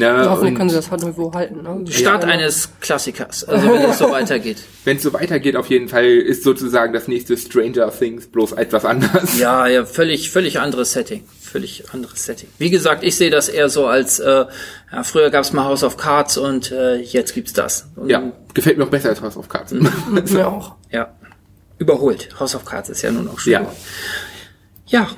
Also 0.03 0.31
hoffentlich 0.31 0.55
können 0.57 0.71
sie 0.71 0.77
das 0.77 0.91
halt 0.91 1.03
irgendwo 1.03 1.33
halten. 1.33 1.63
Ne? 1.63 1.91
Start 1.91 2.25
Ja. 2.25 2.29
eines 2.31 2.71
Klassikers. 2.81 3.45
Also 3.45 3.69
wenn 3.69 3.83
es 3.91 3.99
so 3.99 4.11
weitergeht. 4.11 4.59
Wenn 4.85 4.97
es 4.99 5.03
so 5.03 5.13
weitergeht, 5.13 5.57
auf 5.57 5.67
jeden 5.69 5.89
Fall 5.89 6.05
ist 6.07 6.43
sozusagen 6.45 6.93
das 6.93 7.09
nächste 7.09 7.37
Stranger 7.37 7.91
Things 7.91 8.27
bloß 8.29 8.53
etwas 8.53 8.85
anders. 8.85 9.39
Ja, 9.39 9.67
ja, 9.67 9.85
völlig, 9.85 10.31
völlig 10.31 10.61
anderes 10.61 10.93
Setting. 10.93 11.25
Völlig 11.41 11.85
anderes 11.95 12.25
Setting. 12.27 12.49
Wie 12.59 12.69
gesagt, 12.71 13.03
ich 13.03 13.17
sehe 13.17 13.31
das 13.31 13.49
eher 13.49 13.69
so 13.71 13.87
als, 13.87 14.19
äh, 14.19 14.45
ja, 14.93 15.03
früher 15.03 15.31
gab's 15.31 15.53
mal 15.53 15.65
House 15.65 15.83
of 15.83 15.97
Cards 15.97 16.37
und 16.37 16.71
äh, 16.73 16.97
jetzt 16.97 17.35
gibt's 17.35 17.55
das. 17.55 17.89
Und, 17.97 18.11
Ja, 18.11 18.23
gefällt 18.55 18.77
mir 18.79 18.85
auch 18.85 18.91
besser 18.91 19.09
als 19.09 19.23
House 19.23 19.37
of 19.37 19.49
Cards. 19.49 19.73
Mir 20.33 20.47
auch. 20.49 20.75
ja. 20.91 21.15
Überholt. 21.79 22.29
House 22.41 22.55
of 22.55 22.65
Cards 22.65 22.89
ist 22.91 23.03
ja 23.03 23.11
nun 23.13 23.29
auch 23.29 23.39
schon. 23.39 23.53
Ja. 23.53 23.73
Ja. 24.89 25.09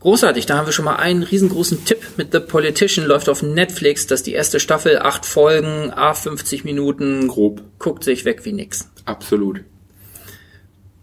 Großartig, 0.00 0.46
da 0.46 0.56
haben 0.56 0.66
wir 0.66 0.72
schon 0.72 0.84
mal 0.84 0.96
einen 0.96 1.24
riesengroßen 1.24 1.84
Tipp 1.84 1.98
mit 2.16 2.30
The 2.32 2.38
Politician, 2.38 3.04
läuft 3.06 3.28
auf 3.28 3.42
Netflix, 3.42 4.06
das 4.06 4.20
ist 4.20 4.26
die 4.28 4.32
erste 4.32 4.60
Staffel, 4.60 4.98
acht 5.00 5.26
Folgen, 5.26 5.92
a 5.92 6.14
50 6.14 6.64
Minuten, 6.64 7.26
Grob. 7.26 7.62
guckt 7.80 8.04
sich 8.04 8.24
weg 8.24 8.44
wie 8.44 8.52
nix. 8.52 8.88
Absolut. 9.06 9.64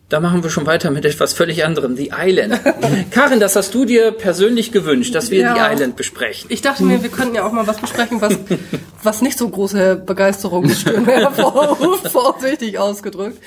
Da 0.07 0.19
machen 0.19 0.43
wir 0.43 0.49
schon 0.51 0.67
weiter 0.67 0.91
mit 0.91 1.03
etwas 1.03 1.33
völlig 1.33 1.65
anderem, 1.65 1.97
The 1.97 2.11
Island. 2.15 2.61
Karin, 3.11 3.39
das 3.39 3.55
hast 3.55 3.73
du 3.73 3.85
dir 3.85 4.11
persönlich 4.11 4.71
gewünscht, 4.71 5.13
dass 5.15 5.29
wir 5.31 5.41
Ja. 5.41 5.55
The 5.55 5.73
Island 5.73 5.95
besprechen. 5.97 6.49
Ich 6.51 6.61
dachte 6.61 6.83
mir, 6.83 7.01
wir 7.01 7.09
könnten 7.09 7.35
ja 7.35 7.45
auch 7.45 7.51
mal 7.51 7.65
was 7.67 7.77
besprechen, 7.81 8.21
was, 8.21 8.37
was 9.03 9.21
nicht 9.21 9.37
so 9.37 9.49
große 9.49 9.95
Begeisterungsstürme 10.05 11.11
hervorruft, 11.11 12.07
vorsichtig 12.11 12.77
ausgedrückt. 12.77 13.39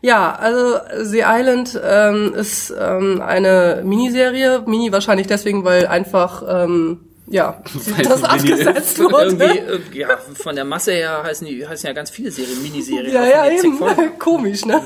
Ja, 0.00 0.34
also 0.34 0.78
The 1.02 1.22
Island 1.26 1.80
ähm, 1.82 2.34
ist 2.34 2.72
ähm, 2.78 3.20
eine 3.20 3.82
Miniserie. 3.84 4.62
Mini 4.66 4.92
wahrscheinlich 4.92 5.26
deswegen, 5.26 5.64
weil 5.64 5.86
einfach 5.86 6.42
ähm, 6.48 7.00
ja 7.26 7.62
Weil 7.96 8.04
das 8.04 8.24
abgesetzt 8.24 8.98
wurde. 8.98 9.44
äh, 9.44 9.80
ja, 9.92 10.08
von 10.34 10.54
der 10.54 10.64
Masse 10.64 10.92
her 10.92 11.22
heißen, 11.24 11.46
die, 11.46 11.66
heißen 11.66 11.86
ja 11.86 11.92
ganz 11.92 12.10
viele 12.10 12.30
Serien, 12.30 12.62
Miniserien. 12.62 13.12
Ja, 13.12 13.26
ja, 13.26 13.50
eben. 13.50 13.78
Komisch, 14.18 14.64
ne? 14.64 14.82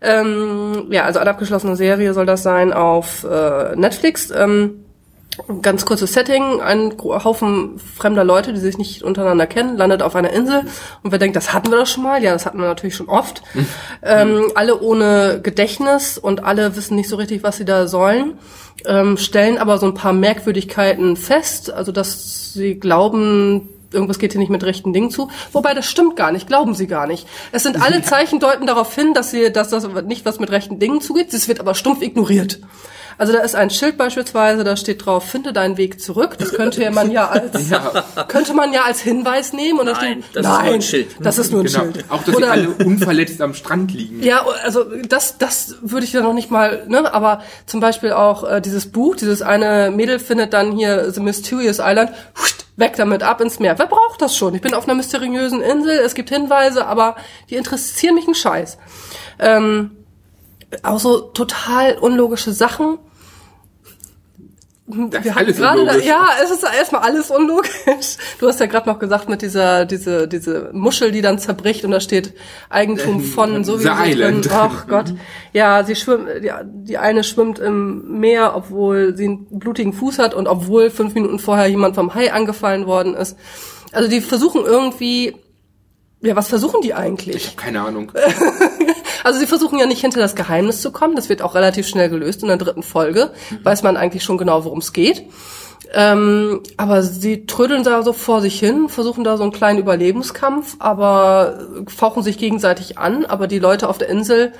Ähm, 0.00 0.88
ja, 0.90 1.04
also 1.04 1.18
eine 1.18 1.30
abgeschlossene 1.30 1.76
Serie 1.76 2.12
soll 2.12 2.26
das 2.26 2.42
sein 2.42 2.72
auf 2.72 3.24
äh, 3.24 3.74
Netflix. 3.76 4.30
Ähm, 4.30 4.85
ganz 5.62 5.84
kurzes 5.84 6.12
Setting, 6.12 6.60
ein 6.60 6.94
Haufen 6.98 7.78
fremder 7.78 8.24
Leute, 8.24 8.52
die 8.52 8.60
sich 8.60 8.78
nicht 8.78 9.02
untereinander 9.02 9.46
kennen, 9.46 9.76
landet 9.76 10.02
auf 10.02 10.16
einer 10.16 10.30
Insel. 10.30 10.62
Und 11.02 11.12
wer 11.12 11.18
denkt, 11.18 11.36
das 11.36 11.52
hatten 11.52 11.70
wir 11.70 11.78
doch 11.78 11.86
schon 11.86 12.02
mal, 12.02 12.22
ja, 12.22 12.32
das 12.32 12.46
hatten 12.46 12.58
wir 12.58 12.66
natürlich 12.66 12.96
schon 12.96 13.08
oft. 13.08 13.42
ähm, 14.02 14.50
alle 14.54 14.80
ohne 14.80 15.40
Gedächtnis 15.42 16.18
und 16.18 16.44
alle 16.44 16.76
wissen 16.76 16.96
nicht 16.96 17.08
so 17.08 17.16
richtig, 17.16 17.42
was 17.42 17.56
sie 17.56 17.64
da 17.64 17.86
sollen, 17.86 18.38
ähm, 18.86 19.16
stellen 19.16 19.58
aber 19.58 19.78
so 19.78 19.86
ein 19.86 19.94
paar 19.94 20.12
Merkwürdigkeiten 20.12 21.16
fest, 21.16 21.72
also 21.72 21.92
dass 21.92 22.52
sie 22.52 22.78
glauben, 22.78 23.68
irgendwas 23.92 24.18
geht 24.18 24.32
hier 24.32 24.40
nicht 24.40 24.50
mit 24.50 24.64
rechten 24.64 24.92
Dingen 24.92 25.10
zu. 25.10 25.30
Wobei 25.52 25.74
das 25.74 25.86
stimmt 25.86 26.16
gar 26.16 26.32
nicht, 26.32 26.46
glauben 26.46 26.74
sie 26.74 26.86
gar 26.86 27.06
nicht. 27.06 27.26
Es 27.52 27.62
sind 27.62 27.80
alle 27.82 28.02
Zeichen 28.02 28.40
deuten 28.40 28.66
darauf 28.66 28.94
hin, 28.94 29.14
dass 29.14 29.30
sie, 29.30 29.52
dass 29.52 29.70
das 29.70 29.86
nicht 30.06 30.24
was 30.24 30.38
mit 30.40 30.50
rechten 30.50 30.78
Dingen 30.78 31.00
zugeht. 31.00 31.32
Es 31.32 31.48
wird 31.48 31.60
aber 31.60 31.74
stumpf 31.74 32.02
ignoriert. 32.02 32.60
Also 33.18 33.32
da 33.32 33.38
ist 33.38 33.54
ein 33.54 33.70
Schild 33.70 33.96
beispielsweise, 33.96 34.62
da 34.62 34.76
steht 34.76 35.06
drauf, 35.06 35.24
finde 35.24 35.54
deinen 35.54 35.78
Weg 35.78 36.02
zurück. 36.02 36.36
Das 36.38 36.52
könnte 36.52 36.82
ja 36.82 36.90
man 36.90 37.10
ja 37.10 37.28
als, 37.28 37.50
könnte 38.28 38.52
man 38.52 38.74
ja 38.74 38.82
als 38.82 39.00
Hinweis 39.00 39.54
nehmen. 39.54 39.78
Und 39.80 39.86
da 39.86 39.92
Nein, 39.94 40.22
steht, 40.22 40.36
das 40.36 40.44
ist 40.44 40.50
nur 40.52 40.58
ein 40.58 40.70
nein, 40.70 40.82
Schild. 40.82 41.06
Das 41.20 41.38
ist 41.38 41.50
nur 41.50 41.60
ein 41.62 41.66
Genau. 41.66 41.78
Schild. 41.80 42.04
Auch, 42.10 42.18
dass 42.18 42.26
sie 42.26 42.34
Oder- 42.36 42.50
alle 42.50 42.68
unverletzt 42.68 43.40
am 43.40 43.54
Strand 43.54 43.94
liegen. 43.94 44.22
ja, 44.22 44.44
also 44.64 44.84
das, 45.08 45.38
das 45.38 45.76
würde 45.80 46.04
ich 46.04 46.12
ja 46.12 46.20
noch 46.20 46.34
nicht 46.34 46.50
mal, 46.50 46.84
ne, 46.88 47.10
aber 47.14 47.40
zum 47.64 47.80
Beispiel 47.80 48.12
auch 48.12 48.44
äh, 48.44 48.60
dieses 48.60 48.84
Buch, 48.92 49.16
dieses 49.16 49.40
eine 49.40 49.90
Mädel 49.90 50.18
findet 50.18 50.52
dann 50.52 50.72
hier 50.72 51.10
The 51.10 51.20
Mysterious 51.20 51.78
Island, 51.80 52.10
huscht, 52.38 52.65
weg 52.76 52.94
damit 52.96 53.22
ab 53.22 53.40
ins 53.40 53.58
Meer. 53.58 53.78
Wer 53.78 53.86
braucht 53.86 54.22
das 54.22 54.36
schon? 54.36 54.54
Ich 54.54 54.60
bin 54.60 54.74
auf 54.74 54.84
einer 54.84 54.94
mysteriösen 54.94 55.62
Insel, 55.62 55.98
es 55.98 56.14
gibt 56.14 56.28
Hinweise, 56.28 56.86
aber 56.86 57.16
die 57.50 57.56
interessieren 57.56 58.14
mich 58.14 58.26
einen 58.26 58.34
Scheiß. 58.34 58.78
Ähm, 59.38 59.96
auch 60.82 60.98
so 60.98 61.20
total 61.20 61.98
unlogische 61.98 62.52
Sachen. 62.52 62.98
Das 64.88 65.24
Wir 65.24 65.36
alles 65.36 65.56
gerade 65.56 65.80
unlogisch. 65.80 66.04
ja, 66.04 66.28
es 66.44 66.50
ist 66.52 66.62
erstmal 66.62 67.02
alles 67.02 67.30
unlogisch. 67.32 68.16
Du 68.38 68.46
hast 68.46 68.60
ja 68.60 68.66
gerade 68.66 68.88
noch 68.88 69.00
gesagt 69.00 69.28
mit 69.28 69.42
dieser 69.42 69.84
diese 69.84 70.28
diese 70.28 70.70
Muschel, 70.72 71.10
die 71.10 71.22
dann 71.22 71.40
zerbricht 71.40 71.84
und 71.84 71.90
da 71.90 71.98
steht 71.98 72.34
Eigentum 72.70 73.20
von 73.20 73.64
so 73.64 73.80
wie 73.80 74.14
drin. 74.14 74.42
Ach 74.52 74.86
Gott. 74.86 75.12
Ja, 75.52 75.82
sie 75.82 75.96
schwimmt 75.96 76.28
die, 76.40 76.52
die 76.64 76.98
eine 76.98 77.24
schwimmt 77.24 77.58
im 77.58 78.20
Meer, 78.20 78.54
obwohl 78.54 79.16
sie 79.16 79.24
einen 79.24 79.58
blutigen 79.58 79.92
Fuß 79.92 80.20
hat 80.20 80.34
und 80.34 80.46
obwohl 80.46 80.90
fünf 80.90 81.14
Minuten 81.14 81.40
vorher 81.40 81.66
jemand 81.66 81.96
vom 81.96 82.14
Hai 82.14 82.32
angefallen 82.32 82.86
worden 82.86 83.14
ist. 83.14 83.36
Also 83.92 84.08
die 84.08 84.20
versuchen 84.20 84.64
irgendwie 84.64 85.34
ja, 86.22 86.34
was 86.34 86.48
versuchen 86.48 86.80
die 86.80 86.94
eigentlich? 86.94 87.36
Ich 87.36 87.46
habe 87.48 87.56
keine 87.56 87.80
Ahnung. 87.82 88.12
Also 89.26 89.40
sie 89.40 89.48
versuchen 89.48 89.80
ja 89.80 89.86
nicht 89.86 90.02
hinter 90.02 90.20
das 90.20 90.36
Geheimnis 90.36 90.80
zu 90.80 90.92
kommen. 90.92 91.16
Das 91.16 91.28
wird 91.28 91.42
auch 91.42 91.56
relativ 91.56 91.88
schnell 91.88 92.08
gelöst. 92.08 92.42
In 92.42 92.48
der 92.48 92.58
dritten 92.58 92.84
Folge 92.84 93.32
weiß 93.64 93.82
man 93.82 93.96
eigentlich 93.96 94.22
schon 94.22 94.38
genau, 94.38 94.64
worum 94.64 94.78
es 94.78 94.92
geht. 94.92 95.24
Ähm, 95.92 96.60
aber 96.76 97.02
sie 97.02 97.44
trödeln 97.44 97.82
da 97.82 98.04
so 98.04 98.12
vor 98.12 98.40
sich 98.40 98.56
hin, 98.56 98.88
versuchen 98.88 99.24
da 99.24 99.36
so 99.36 99.42
einen 99.42 99.50
kleinen 99.50 99.80
Überlebenskampf, 99.80 100.76
aber 100.78 101.58
fauchen 101.88 102.22
sich 102.22 102.38
gegenseitig 102.38 102.98
an. 102.98 103.24
Aber 103.24 103.48
die 103.48 103.58
Leute 103.58 103.88
auf 103.88 103.98
der 103.98 104.10
Insel, 104.10 104.52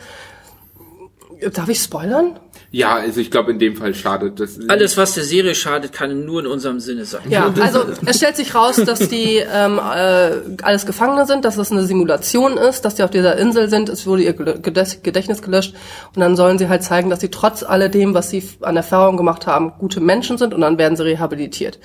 darf 1.52 1.68
ich 1.68 1.78
spoilern? 1.78 2.36
Ja, 2.70 2.96
also 2.96 3.20
ich 3.20 3.30
glaube 3.30 3.52
in 3.52 3.58
dem 3.58 3.76
Fall 3.76 3.94
schade. 3.94 4.32
Das, 4.32 4.58
Alles, 4.68 4.96
was 4.96 5.14
der 5.14 5.24
Serie 5.24 5.54
schadet, 5.54 5.92
kann 5.92 6.24
nur 6.24 6.40
in 6.40 6.46
unserem 6.46 6.80
Sinne 6.80 7.04
sein. 7.04 7.22
Ja, 7.28 7.52
also 7.60 7.84
es 8.04 8.16
stellt 8.16 8.36
sich 8.36 8.54
raus, 8.54 8.76
dass 8.84 9.08
die 9.08 9.36
ähm, 9.36 9.78
äh, 9.78 10.62
alles 10.62 10.84
Gefangene 10.84 11.26
sind, 11.26 11.44
dass 11.44 11.56
es 11.56 11.70
eine 11.70 11.84
Simulation 11.84 12.56
ist, 12.56 12.84
dass 12.84 12.96
die 12.96 13.02
auf 13.02 13.10
dieser 13.10 13.36
Insel 13.36 13.70
sind, 13.70 13.88
es 13.88 14.06
wurde 14.06 14.24
ihr 14.24 14.32
Gedächtnis 14.32 15.42
gelöscht 15.42 15.74
und 16.14 16.20
dann 16.20 16.36
sollen 16.36 16.58
sie 16.58 16.68
halt 16.68 16.82
zeigen, 16.82 17.08
dass 17.08 17.20
sie 17.20 17.30
trotz 17.30 17.62
alledem, 17.62 18.14
was 18.14 18.30
sie 18.30 18.42
an 18.62 18.76
Erfahrung 18.76 19.16
gemacht 19.16 19.46
haben, 19.46 19.72
gute 19.78 20.00
Menschen 20.00 20.36
sind 20.36 20.52
und 20.52 20.60
dann 20.60 20.76
werden 20.76 20.96
sie 20.96 21.04
rehabilitiert. 21.04 21.78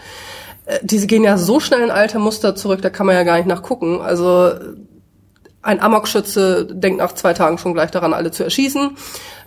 Äh, 0.66 0.80
diese 0.82 1.08
gehen 1.08 1.24
ja 1.24 1.38
so 1.38 1.60
schnell 1.60 1.82
in 1.82 1.92
alte 1.92 2.20
Muster 2.20 2.56
zurück, 2.56 2.82
da 2.82 2.90
kann 2.90 3.06
man 3.06 3.16
ja 3.16 3.24
gar 3.24 3.38
nicht 3.38 3.48
nachgucken. 3.48 4.02
Also 4.02 4.52
ein 5.64 5.80
Amokschütze 5.80 6.66
denkt 6.72 7.00
nach 7.00 7.14
zwei 7.14 7.34
Tagen 7.34 7.58
schon 7.58 7.74
gleich 7.74 7.92
daran, 7.92 8.14
alle 8.14 8.32
zu 8.32 8.44
erschießen. 8.44 8.98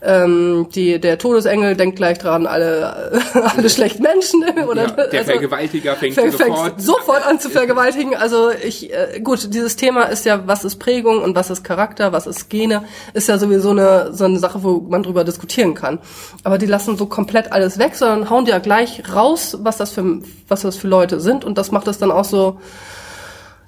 Ähm, 0.01 0.69
die, 0.75 1.01
der 1.01 1.19
Todesengel 1.19 1.77
denkt 1.77 1.97
gleich 1.97 2.19
daran, 2.19 2.47
alle, 2.47 3.21
alle 3.57 3.71
schlechten 3.71 4.03
Menschen. 4.03 4.45
Oder, 4.69 4.83
ja, 4.83 4.91
der 4.91 5.21
also- 5.21 5.33
Vergewaltiger 5.33 5.97
fängt 5.97 6.15
fängt 6.15 6.33
sofort. 6.39 6.81
sofort 6.81 7.27
an 7.27 7.41
zu 7.41 7.51
vergewaltigen. 7.51 8.15
Also 8.15 8.51
ich, 8.51 8.93
äh, 8.93 9.21
gut, 9.21 9.53
dieses 9.53 9.77
Thema 9.77 10.05
ist 10.05 10.25
ja, 10.25 10.47
was 10.47 10.65
ist 10.65 10.77
Prägung 10.77 11.23
und 11.23 11.35
was 11.35 11.51
ist 11.51 11.65
Charakter, 11.65 12.13
was 12.13 12.27
ist 12.27 12.49
Gene, 12.49 12.85
ist 13.15 13.29
ja 13.29 13.39
sowieso 13.39 13.71
eine, 13.71 14.13
so 14.13 14.25
eine 14.25 14.39
Sache, 14.39 14.63
wo 14.63 14.81
man 14.81 15.03
drüber 15.03 15.25
diskutieren 15.25 15.75
kann. 15.75 15.99
Aber 16.45 16.59
die 16.59 16.67
lassen 16.67 16.97
so 16.97 17.07
komplett 17.07 17.51
alles 17.51 17.79
weg, 17.79 17.95
sondern 17.95 18.31
hauen 18.31 18.47
ja 18.47 18.59
gleich 18.59 19.03
raus, 19.13 19.59
was 19.63 19.79
das 19.79 19.91
für, 19.91 20.21
was 20.47 20.61
das 20.63 20.77
für 20.77 20.87
Leute 20.87 21.19
sind 21.21 21.45
und 21.45 21.59
das 21.59 21.73
macht 21.73 21.89
es 21.89 21.99
dann 21.99 22.11
auch 22.13 22.25
so, 22.25 22.61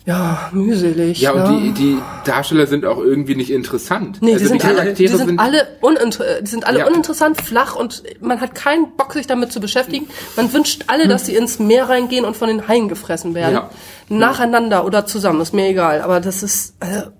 ja, 0.07 0.51
mühselig. 0.53 1.21
Ja, 1.21 1.33
und 1.33 1.43
ne? 1.43 1.61
die, 1.61 1.73
die 1.73 1.99
Darsteller 2.25 2.69
sind 2.69 2.85
auch 2.85 2.99
irgendwie 2.99 3.35
nicht 3.35 3.51
interessant. 3.51 4.19
Nee, 4.21 4.35
also 4.35 4.45
die 4.45 4.49
sind, 4.51 4.65
alle, 4.65 4.75
die 4.75 4.79
Charaktere 4.79 5.19
sind 5.19 5.41
alle, 5.41 5.67
uninter 5.81 6.43
die 6.43 6.47
sind 6.47 6.65
alle 6.65 6.79
Ja. 6.79 6.87
uninteressant, 6.87 7.41
flach 7.41 7.75
und 7.75 8.05
man 8.21 8.41
hat 8.41 8.55
keinen 8.55 8.97
Bock, 8.97 9.15
sich 9.15 9.27
damit 9.27 9.51
zu 9.51 9.59
beschäftigen. 9.59 10.09
Man 10.37 10.53
wünscht 10.53 10.85
alle, 10.87 11.09
dass 11.09 11.27
sie 11.27 11.35
ins 11.35 11.59
Meer 11.59 11.89
reingehen 11.89 12.25
und 12.25 12.37
von 12.37 12.47
den 12.47 12.69
Haien 12.69 12.89
gefressen 12.89 13.35
werden. 13.35 13.55
Ja. 13.55 13.71
Nacheinander 14.09 14.85
oder 14.85 15.07
zusammen, 15.07 15.41
ist 15.41 15.53
mir 15.53 15.71
egal. 15.71 16.01
Aber 16.03 16.21
das 16.21 16.45
ist, 16.45 16.77
also, 16.79 17.11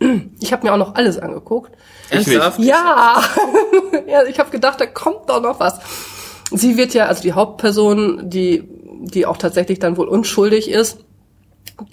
ich 0.40 0.54
habe 0.54 0.66
mir 0.66 0.72
auch 0.72 0.78
noch 0.78 0.94
alles 0.94 1.18
angeguckt. 1.18 1.72
Ernsthaft? 2.08 2.58
Ja, 2.60 3.22
ja 4.08 4.24
ich 4.24 4.38
habe 4.38 4.50
gedacht, 4.50 4.80
da 4.80 4.86
kommt 4.86 5.28
doch 5.28 5.42
noch 5.42 5.60
was. 5.60 5.78
Sie 6.52 6.78
wird 6.78 6.94
ja, 6.94 7.04
also 7.04 7.20
die 7.20 7.34
Hauptperson, 7.34 8.30
die, 8.30 8.64
die 9.02 9.26
auch 9.26 9.36
tatsächlich 9.36 9.78
dann 9.78 9.98
wohl 9.98 10.08
unschuldig 10.08 10.70
ist, 10.70 11.04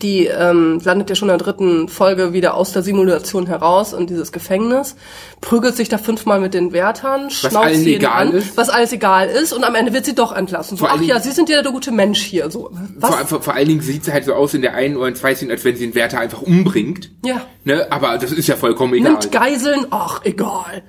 die 0.01 0.25
ähm, 0.27 0.79
landet 0.83 1.09
ja 1.09 1.15
schon 1.15 1.29
in 1.29 1.37
der 1.37 1.45
dritten 1.45 1.89
Folge 1.89 2.33
wieder 2.33 2.55
aus 2.55 2.71
der 2.71 2.83
Simulation 2.83 3.47
heraus 3.47 3.93
in 3.93 4.07
dieses 4.07 4.31
Gefängnis, 4.31 4.95
prügelt 5.41 5.75
sich 5.75 5.89
da 5.89 5.97
fünfmal 5.97 6.39
mit 6.39 6.53
den 6.53 6.73
Wärtern, 6.73 7.29
schnauzt 7.29 7.75
jeden 7.75 8.01
egal 8.01 8.27
an, 8.27 8.33
ist. 8.33 8.57
was 8.57 8.69
alles 8.69 8.91
egal 8.91 9.27
ist 9.29 9.53
und 9.53 9.63
am 9.63 9.75
Ende 9.75 9.93
wird 9.93 10.05
sie 10.05 10.15
doch 10.15 10.35
entlassen. 10.35 10.77
So, 10.77 10.85
Vor 10.85 10.95
ach 10.95 11.01
ja, 11.01 11.19
Sie 11.19 11.31
sind 11.31 11.49
ja 11.49 11.61
der 11.61 11.71
gute 11.71 11.91
Mensch 11.91 12.21
hier. 12.21 12.49
So, 12.49 12.71
was? 12.97 13.09
Vor, 13.09 13.27
vor, 13.27 13.41
vor 13.41 13.53
allen 13.53 13.67
Dingen 13.67 13.81
sieht 13.81 14.05
sie 14.05 14.13
halt 14.13 14.25
so 14.25 14.33
aus 14.33 14.53
in 14.53 14.61
der 14.61 14.73
einen 14.73 14.97
oder 14.97 15.07
in 15.07 15.15
zwei 15.15 15.35
Szenen, 15.35 15.51
als 15.51 15.63
wenn 15.65 15.75
sie 15.75 15.87
den 15.87 15.95
Wärter 15.95 16.19
einfach 16.19 16.41
umbringt. 16.41 17.11
Ja. 17.23 17.41
Ne? 17.63 17.87
Aber 17.89 18.17
das 18.17 18.31
ist 18.31 18.47
ja 18.47 18.55
vollkommen 18.55 18.93
egal. 18.93 19.11
Nimmt 19.11 19.31
Geiseln, 19.31 19.87
ach, 19.89 20.21
egal. 20.23 20.83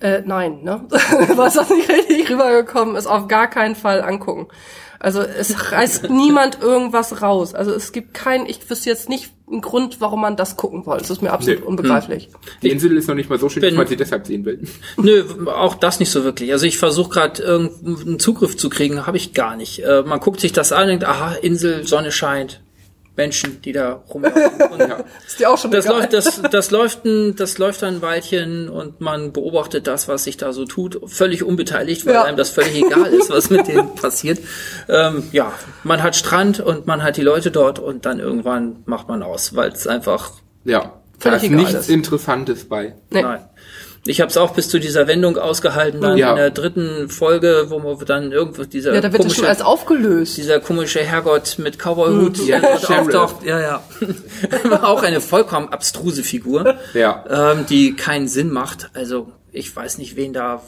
Äh, 0.00 0.22
nein, 0.24 0.62
ne? 0.62 0.86
Was 1.36 1.54
das 1.54 1.68
nicht 1.70 1.88
richtig 1.88 2.30
rübergekommen 2.30 2.96
ist, 2.96 3.06
auf 3.06 3.28
gar 3.28 3.48
keinen 3.48 3.76
Fall 3.76 4.02
angucken. 4.02 4.48
Also 5.02 5.22
es 5.22 5.72
reißt 5.72 6.10
niemand 6.10 6.60
irgendwas 6.60 7.22
raus. 7.22 7.54
Also 7.54 7.72
es 7.72 7.90
gibt 7.92 8.12
keinen, 8.12 8.44
ich 8.44 8.68
wüsste 8.68 8.90
jetzt 8.90 9.08
nicht 9.08 9.32
einen 9.50 9.62
Grund, 9.62 10.00
warum 10.02 10.20
man 10.20 10.36
das 10.36 10.58
gucken 10.58 10.84
wollte. 10.84 11.04
Das 11.04 11.10
ist 11.10 11.22
mir 11.22 11.32
absolut 11.32 11.60
Nee. 11.60 11.66
unbegreiflich. 11.66 12.28
Die 12.62 12.68
Insel 12.70 12.94
ist 12.98 13.08
noch 13.08 13.14
nicht 13.14 13.30
mal 13.30 13.38
so 13.38 13.48
schön, 13.48 13.62
dass 13.62 13.70
bin- 13.70 13.78
man 13.78 13.86
sie 13.86 13.96
deshalb 13.96 14.26
sehen 14.26 14.44
will. 14.44 14.60
Nö, 14.98 15.24
auch 15.46 15.74
das 15.74 16.00
nicht 16.00 16.10
so 16.10 16.22
wirklich. 16.22 16.52
Also 16.52 16.66
ich 16.66 16.76
versuche 16.76 17.08
gerade 17.08 17.42
irgendeinen 17.42 18.18
Zugriff 18.20 18.56
zu 18.58 18.68
kriegen, 18.68 19.06
habe 19.06 19.16
ich 19.16 19.32
gar 19.32 19.56
nicht. 19.56 19.82
Äh, 19.82 20.02
man 20.02 20.20
guckt 20.20 20.38
sich 20.40 20.52
das 20.52 20.70
an 20.70 20.82
und 20.82 20.88
denkt, 20.88 21.04
aha, 21.04 21.32
Insel, 21.40 21.86
Sonne 21.86 22.12
scheint, 22.12 22.60
Menschen, 23.20 23.60
die 23.62 23.72
da 23.72 24.02
rumlaufen. 24.12 24.62
Und 24.72 24.78
Ja. 24.80 25.04
Ist 25.26 25.38
dir 25.38 25.50
auch 25.50 25.58
schon 25.58 25.70
das 25.70 25.84
egal? 25.84 25.98
läuft, 25.98 26.12
das, 26.14 26.42
das 26.50 26.70
läuft 26.70 27.04
ein, 27.04 27.36
das 27.36 27.58
läuft 27.58 27.84
ein 27.84 28.00
Weilchen 28.02 28.68
und 28.68 29.00
man 29.00 29.32
beobachtet 29.32 29.86
das, 29.86 30.08
was 30.08 30.24
sich 30.24 30.36
da 30.38 30.52
so 30.52 30.64
tut, 30.64 30.98
völlig 31.06 31.42
unbeteiligt, 31.42 32.06
weil 32.06 32.14
Ja. 32.14 32.24
einem 32.24 32.36
das 32.36 32.50
völlig 32.50 32.74
egal 32.82 33.06
ist, 33.12 33.28
was 33.30 33.50
mit 33.50 33.68
denen 33.68 33.94
passiert. 33.94 34.38
Ähm, 34.88 35.24
ja, 35.32 35.52
man 35.84 36.02
hat 36.02 36.16
Strand 36.16 36.60
und 36.60 36.86
man 36.86 37.02
hat 37.02 37.16
die 37.18 37.22
Leute 37.22 37.50
dort 37.50 37.78
und 37.78 38.06
dann 38.06 38.18
irgendwann 38.20 38.82
macht 38.86 39.08
man 39.08 39.22
aus, 39.22 39.54
weil 39.54 39.70
es 39.70 39.86
einfach 39.86 40.32
Ja. 40.64 40.94
Völlig 41.18 41.40
da 41.40 41.46
ist 41.46 41.52
egal 41.52 41.56
nichts 41.58 41.74
ist. 41.74 41.90
Interessantes 41.90 42.64
bei. 42.66 42.94
Nee. 43.10 43.20
Nein. 43.22 43.40
Ich 44.10 44.20
habe 44.20 44.28
es 44.28 44.36
auch 44.36 44.54
bis 44.54 44.68
zu 44.68 44.80
dieser 44.80 45.06
Wendung 45.06 45.38
ausgehalten, 45.38 46.00
dann 46.00 46.18
Ja. 46.18 46.30
in 46.30 46.36
der 46.36 46.50
dritten 46.50 47.08
Folge, 47.08 47.66
wo 47.68 47.78
man 47.78 47.96
dann 48.06 48.32
irgendwo 48.32 48.64
dieser 48.64 48.92
Ja, 48.92 49.00
da 49.00 49.12
wird 49.12 49.24
es 49.24 49.34
schon 49.34 49.44
komische, 49.44 49.48
als 49.48 49.62
aufgelöst. 49.62 50.36
dieser 50.36 50.58
komische 50.58 50.98
Herrgott 50.98 51.56
mit 51.58 51.78
Cowboyhut 51.78 52.38
Ja, 52.38 52.58
der 52.58 52.70
dort 52.70 52.82
Sheriff. 52.82 53.00
auftaucht. 53.14 53.44
Ja, 53.46 53.60
ja. 53.60 53.82
Auch 54.82 55.04
eine 55.04 55.20
vollkommen 55.20 55.68
abstruse 55.68 56.24
Figur, 56.24 56.74
Ja. 56.92 57.52
ähm, 57.54 57.66
die 57.70 57.94
keinen 57.94 58.26
Sinn 58.26 58.50
macht. 58.50 58.90
Also 58.94 59.30
ich 59.52 59.74
weiß 59.76 59.98
nicht, 59.98 60.16
wen 60.16 60.32
da. 60.32 60.60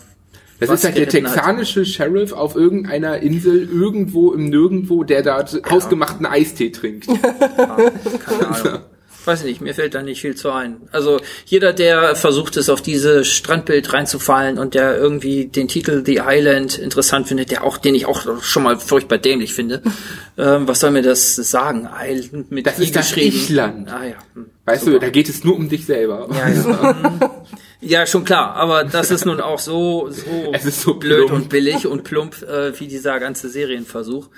Das 0.60 0.68
was 0.68 0.78
ist 0.80 0.84
halt 0.84 0.96
der 0.98 1.06
geritten 1.06 1.26
hat. 1.26 1.34
texanische 1.34 1.84
Sheriff 1.84 2.32
auf 2.32 2.54
irgendeiner 2.54 3.18
Insel 3.18 3.68
irgendwo 3.68 4.32
im 4.32 4.50
Nirgendwo, 4.50 5.02
der 5.02 5.22
da 5.22 5.44
hausgemachten 5.68 6.26
Eistee 6.26 6.70
trinkt. 6.70 7.08
Keine 7.56 8.48
Ahnung. 8.48 8.78
weiß 9.26 9.44
nicht, 9.44 9.60
mir 9.60 9.74
fällt 9.74 9.94
da 9.94 10.02
nicht 10.02 10.20
viel 10.20 10.34
zu 10.34 10.50
ein. 10.50 10.82
Also 10.90 11.20
jeder, 11.46 11.72
der 11.72 12.16
versucht 12.16 12.56
es, 12.56 12.68
auf 12.68 12.82
dieses 12.82 13.28
Strandbild 13.28 13.92
reinzufallen 13.92 14.58
und 14.58 14.74
der 14.74 14.96
irgendwie 14.96 15.46
den 15.46 15.68
Titel 15.68 16.02
The 16.04 16.20
Island 16.24 16.78
interessant 16.78 17.28
findet, 17.28 17.50
der 17.50 17.64
auch, 17.64 17.78
den 17.78 17.94
ich 17.94 18.06
auch 18.06 18.42
schon 18.42 18.62
mal 18.62 18.78
furchtbar 18.78 19.18
dämlich 19.18 19.54
finde, 19.54 19.82
ähm, 20.38 20.68
was 20.68 20.80
soll 20.80 20.90
mir 20.90 21.02
das 21.02 21.36
sagen? 21.36 21.88
Island 22.00 22.50
mit 22.50 22.66
Das 22.66 22.78
I 22.78 22.84
ist 22.84 22.96
das. 22.96 23.16
Ich-Land. 23.16 23.90
Ah 23.90 24.04
ja. 24.04 24.16
Hm. 24.34 24.46
Weißt 24.64 24.86
du, 24.86 24.98
da 24.98 25.10
geht 25.10 25.28
es 25.28 25.42
nur 25.42 25.56
um 25.56 25.68
dich 25.68 25.86
selber. 25.86 26.28
Ja, 26.32 26.48
ja. 26.48 27.14
ja, 27.80 28.06
schon 28.06 28.24
klar, 28.24 28.54
aber 28.54 28.84
das 28.84 29.10
ist 29.10 29.26
nun 29.26 29.40
auch 29.40 29.58
so, 29.58 30.08
so, 30.10 30.52
Es 30.52 30.64
ist 30.64 30.82
so 30.82 30.94
blöd 30.94 31.26
plump. 31.26 31.42
und 31.42 31.48
billig 31.48 31.86
und 31.86 32.04
plump 32.04 32.42
äh, 32.42 32.78
wie 32.78 32.86
dieser 32.86 33.18
ganze 33.18 33.48
Serienversuch. 33.48 34.28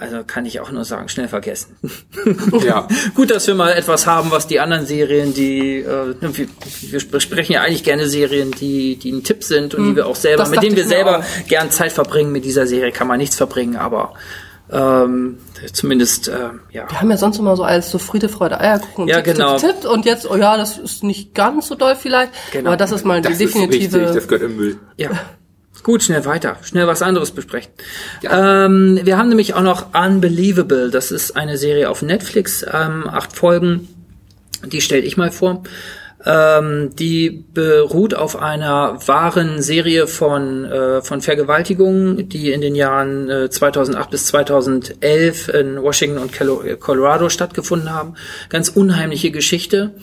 Also 0.00 0.22
kann 0.24 0.46
ich 0.46 0.60
auch 0.60 0.70
nur 0.70 0.84
sagen, 0.84 1.08
schnell 1.08 1.28
vergessen. 1.28 1.76
Ja. 2.64 2.86
Gut, 3.14 3.30
dass 3.30 3.46
wir 3.46 3.54
mal 3.54 3.72
etwas 3.72 4.06
haben, 4.06 4.30
was 4.30 4.46
die 4.46 4.60
anderen 4.60 4.86
Serien, 4.86 5.34
die 5.34 5.78
äh, 5.78 6.14
wir, 6.20 6.46
wir 6.80 7.00
besprechen 7.10 7.54
ja 7.54 7.62
eigentlich 7.62 7.84
gerne 7.84 8.06
Serien, 8.08 8.50
die 8.52 8.96
die 8.96 9.10
ein 9.12 9.24
Tipp 9.24 9.42
sind 9.44 9.74
und 9.74 9.86
die 9.88 9.96
wir 9.96 10.06
auch 10.06 10.16
selber, 10.16 10.46
mit 10.48 10.62
denen 10.62 10.76
wir 10.76 10.86
selber 10.86 11.18
auch. 11.20 11.48
gern 11.48 11.70
Zeit 11.70 11.92
verbringen. 11.92 12.32
Mit 12.32 12.44
dieser 12.44 12.66
Serie 12.66 12.92
kann 12.92 13.06
man 13.08 13.18
nichts 13.18 13.36
verbringen, 13.36 13.76
aber 13.76 14.14
ähm, 14.70 15.38
zumindest 15.72 16.28
äh, 16.28 16.32
ja. 16.72 16.86
Wir 16.90 17.00
haben 17.00 17.10
ja 17.10 17.16
sonst 17.16 17.38
immer 17.38 17.56
so 17.56 17.62
als 17.64 17.90
so 17.90 17.98
Friede, 17.98 18.28
Freude, 18.28 18.60
Eierkuchen 18.60 19.02
und 19.04 19.08
Ja, 19.08 19.20
genau. 19.22 19.56
Tipp, 19.56 19.80
Tipp 19.80 19.90
und 19.90 20.04
jetzt, 20.04 20.30
oh 20.30 20.36
ja, 20.36 20.56
das 20.58 20.76
ist 20.78 21.02
nicht 21.04 21.34
ganz 21.34 21.68
so 21.68 21.74
doll 21.74 21.96
vielleicht, 21.96 22.32
Genau. 22.52 22.70
aber 22.70 22.76
das 22.76 22.92
ist 22.92 23.04
mal 23.06 23.20
die 23.22 23.28
Das 23.28 23.40
ist 23.40 23.54
definitive. 23.54 23.98
richtig, 24.00 24.14
das 24.14 24.28
gehört 24.28 24.42
im 24.42 24.56
Müll. 24.56 24.78
Ja. 24.96 25.10
Gut, 25.82 26.02
schnell 26.02 26.24
weiter. 26.24 26.56
Schnell 26.62 26.86
was 26.86 27.02
anderes 27.02 27.30
besprechen. 27.30 27.70
Ähm, 28.22 29.00
wir 29.02 29.16
haben 29.16 29.28
nämlich 29.28 29.54
auch 29.54 29.62
noch 29.62 29.94
Unbelievable. 29.94 30.90
Das 30.90 31.10
ist 31.10 31.36
eine 31.36 31.56
Serie 31.56 31.88
auf 31.88 32.02
Netflix, 32.02 32.64
ähm, 32.70 33.08
acht 33.08 33.34
Folgen. 33.34 33.88
Die 34.66 34.80
stelle 34.80 35.02
ich 35.02 35.16
mal 35.16 35.30
vor. 35.30 35.62
Ähm, 36.26 36.90
die 36.96 37.44
beruht 37.54 38.14
auf 38.14 38.36
einer 38.36 38.98
wahren 39.06 39.62
Serie 39.62 40.08
von, 40.08 40.64
äh, 40.64 41.00
von 41.00 41.20
Vergewaltigungen, 41.20 42.28
die 42.28 42.50
in 42.50 42.60
den 42.60 42.74
Jahren 42.74 43.30
äh, 43.30 43.50
2008 43.50 44.10
bis 44.10 44.26
2011 44.26 45.48
in 45.48 45.80
Washington 45.80 46.18
und 46.18 46.32
Colo- 46.32 46.76
Colorado 46.76 47.28
stattgefunden 47.28 47.92
haben. 47.92 48.14
Ganz 48.48 48.68
unheimliche 48.68 49.30
Geschichte. 49.30 49.94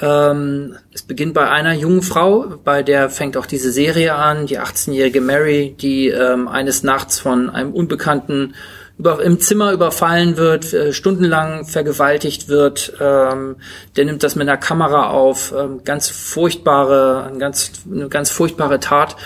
Ähm, 0.00 0.76
es 0.92 1.02
beginnt 1.02 1.34
bei 1.34 1.48
einer 1.48 1.74
jungen 1.74 2.02
Frau, 2.02 2.58
bei 2.64 2.82
der 2.82 3.10
fängt 3.10 3.36
auch 3.36 3.46
diese 3.46 3.72
Serie 3.72 4.14
an, 4.14 4.46
die 4.46 4.60
18-jährige 4.60 5.20
Mary, 5.20 5.74
die 5.78 6.08
ähm, 6.08 6.48
eines 6.48 6.82
Nachts 6.82 7.18
von 7.18 7.50
einem 7.50 7.72
Unbekannten 7.72 8.54
über, 8.98 9.22
im 9.22 9.40
Zimmer 9.40 9.72
überfallen 9.72 10.36
wird, 10.36 10.72
äh, 10.72 10.92
stundenlang 10.92 11.64
vergewaltigt 11.64 12.48
wird. 12.48 12.92
Ähm, 13.00 13.56
der 13.96 14.04
nimmt 14.04 14.22
das 14.22 14.36
mit 14.36 14.48
einer 14.48 14.58
Kamera 14.58 15.10
auf, 15.10 15.52
ähm, 15.56 15.82
ganz 15.84 16.08
furchtbare, 16.08 17.24
eine 17.24 17.38
ganz, 17.38 17.72
eine 17.90 18.08
ganz 18.08 18.30
furchtbare 18.30 18.78
Tat. 18.78 19.16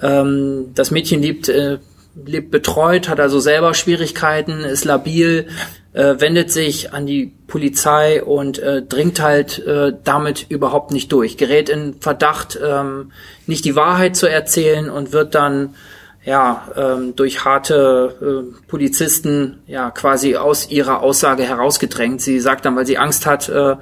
Ähm, 0.00 0.70
das 0.74 0.92
Mädchen 0.92 1.20
lebt, 1.20 1.48
äh, 1.48 1.78
lebt 2.24 2.50
betreut, 2.50 3.08
hat 3.08 3.20
also 3.20 3.40
selber 3.40 3.74
Schwierigkeiten, 3.74 4.60
ist 4.60 4.84
labil, 4.84 5.48
äh, 5.96 6.20
wendet 6.20 6.50
sich 6.50 6.92
an 6.92 7.06
die 7.06 7.32
Polizei 7.46 8.22
und 8.22 8.58
äh, 8.58 8.82
dringt 8.82 9.20
halt 9.20 9.58
äh, 9.66 9.94
damit 10.04 10.46
überhaupt 10.50 10.90
nicht 10.90 11.10
durch, 11.10 11.38
gerät 11.38 11.70
in 11.70 11.94
Verdacht, 12.00 12.58
ähm, 12.62 13.12
nicht 13.46 13.64
die 13.64 13.76
Wahrheit 13.76 14.14
zu 14.14 14.28
erzählen 14.28 14.90
und 14.90 15.12
wird 15.12 15.34
dann 15.34 15.74
ja 16.22 16.68
ähm, 16.76 17.16
durch 17.16 17.46
harte 17.46 18.14
äh, 18.20 18.68
Polizisten 18.68 19.60
ja 19.66 19.90
quasi 19.90 20.36
aus 20.36 20.70
ihrer 20.70 21.02
Aussage 21.02 21.44
herausgedrängt. 21.44 22.20
Sie 22.20 22.40
sagt 22.40 22.66
dann, 22.66 22.76
weil 22.76 22.86
sie 22.86 22.98
Angst 22.98 23.24
hat, 23.24 23.48
äh, 23.48 23.76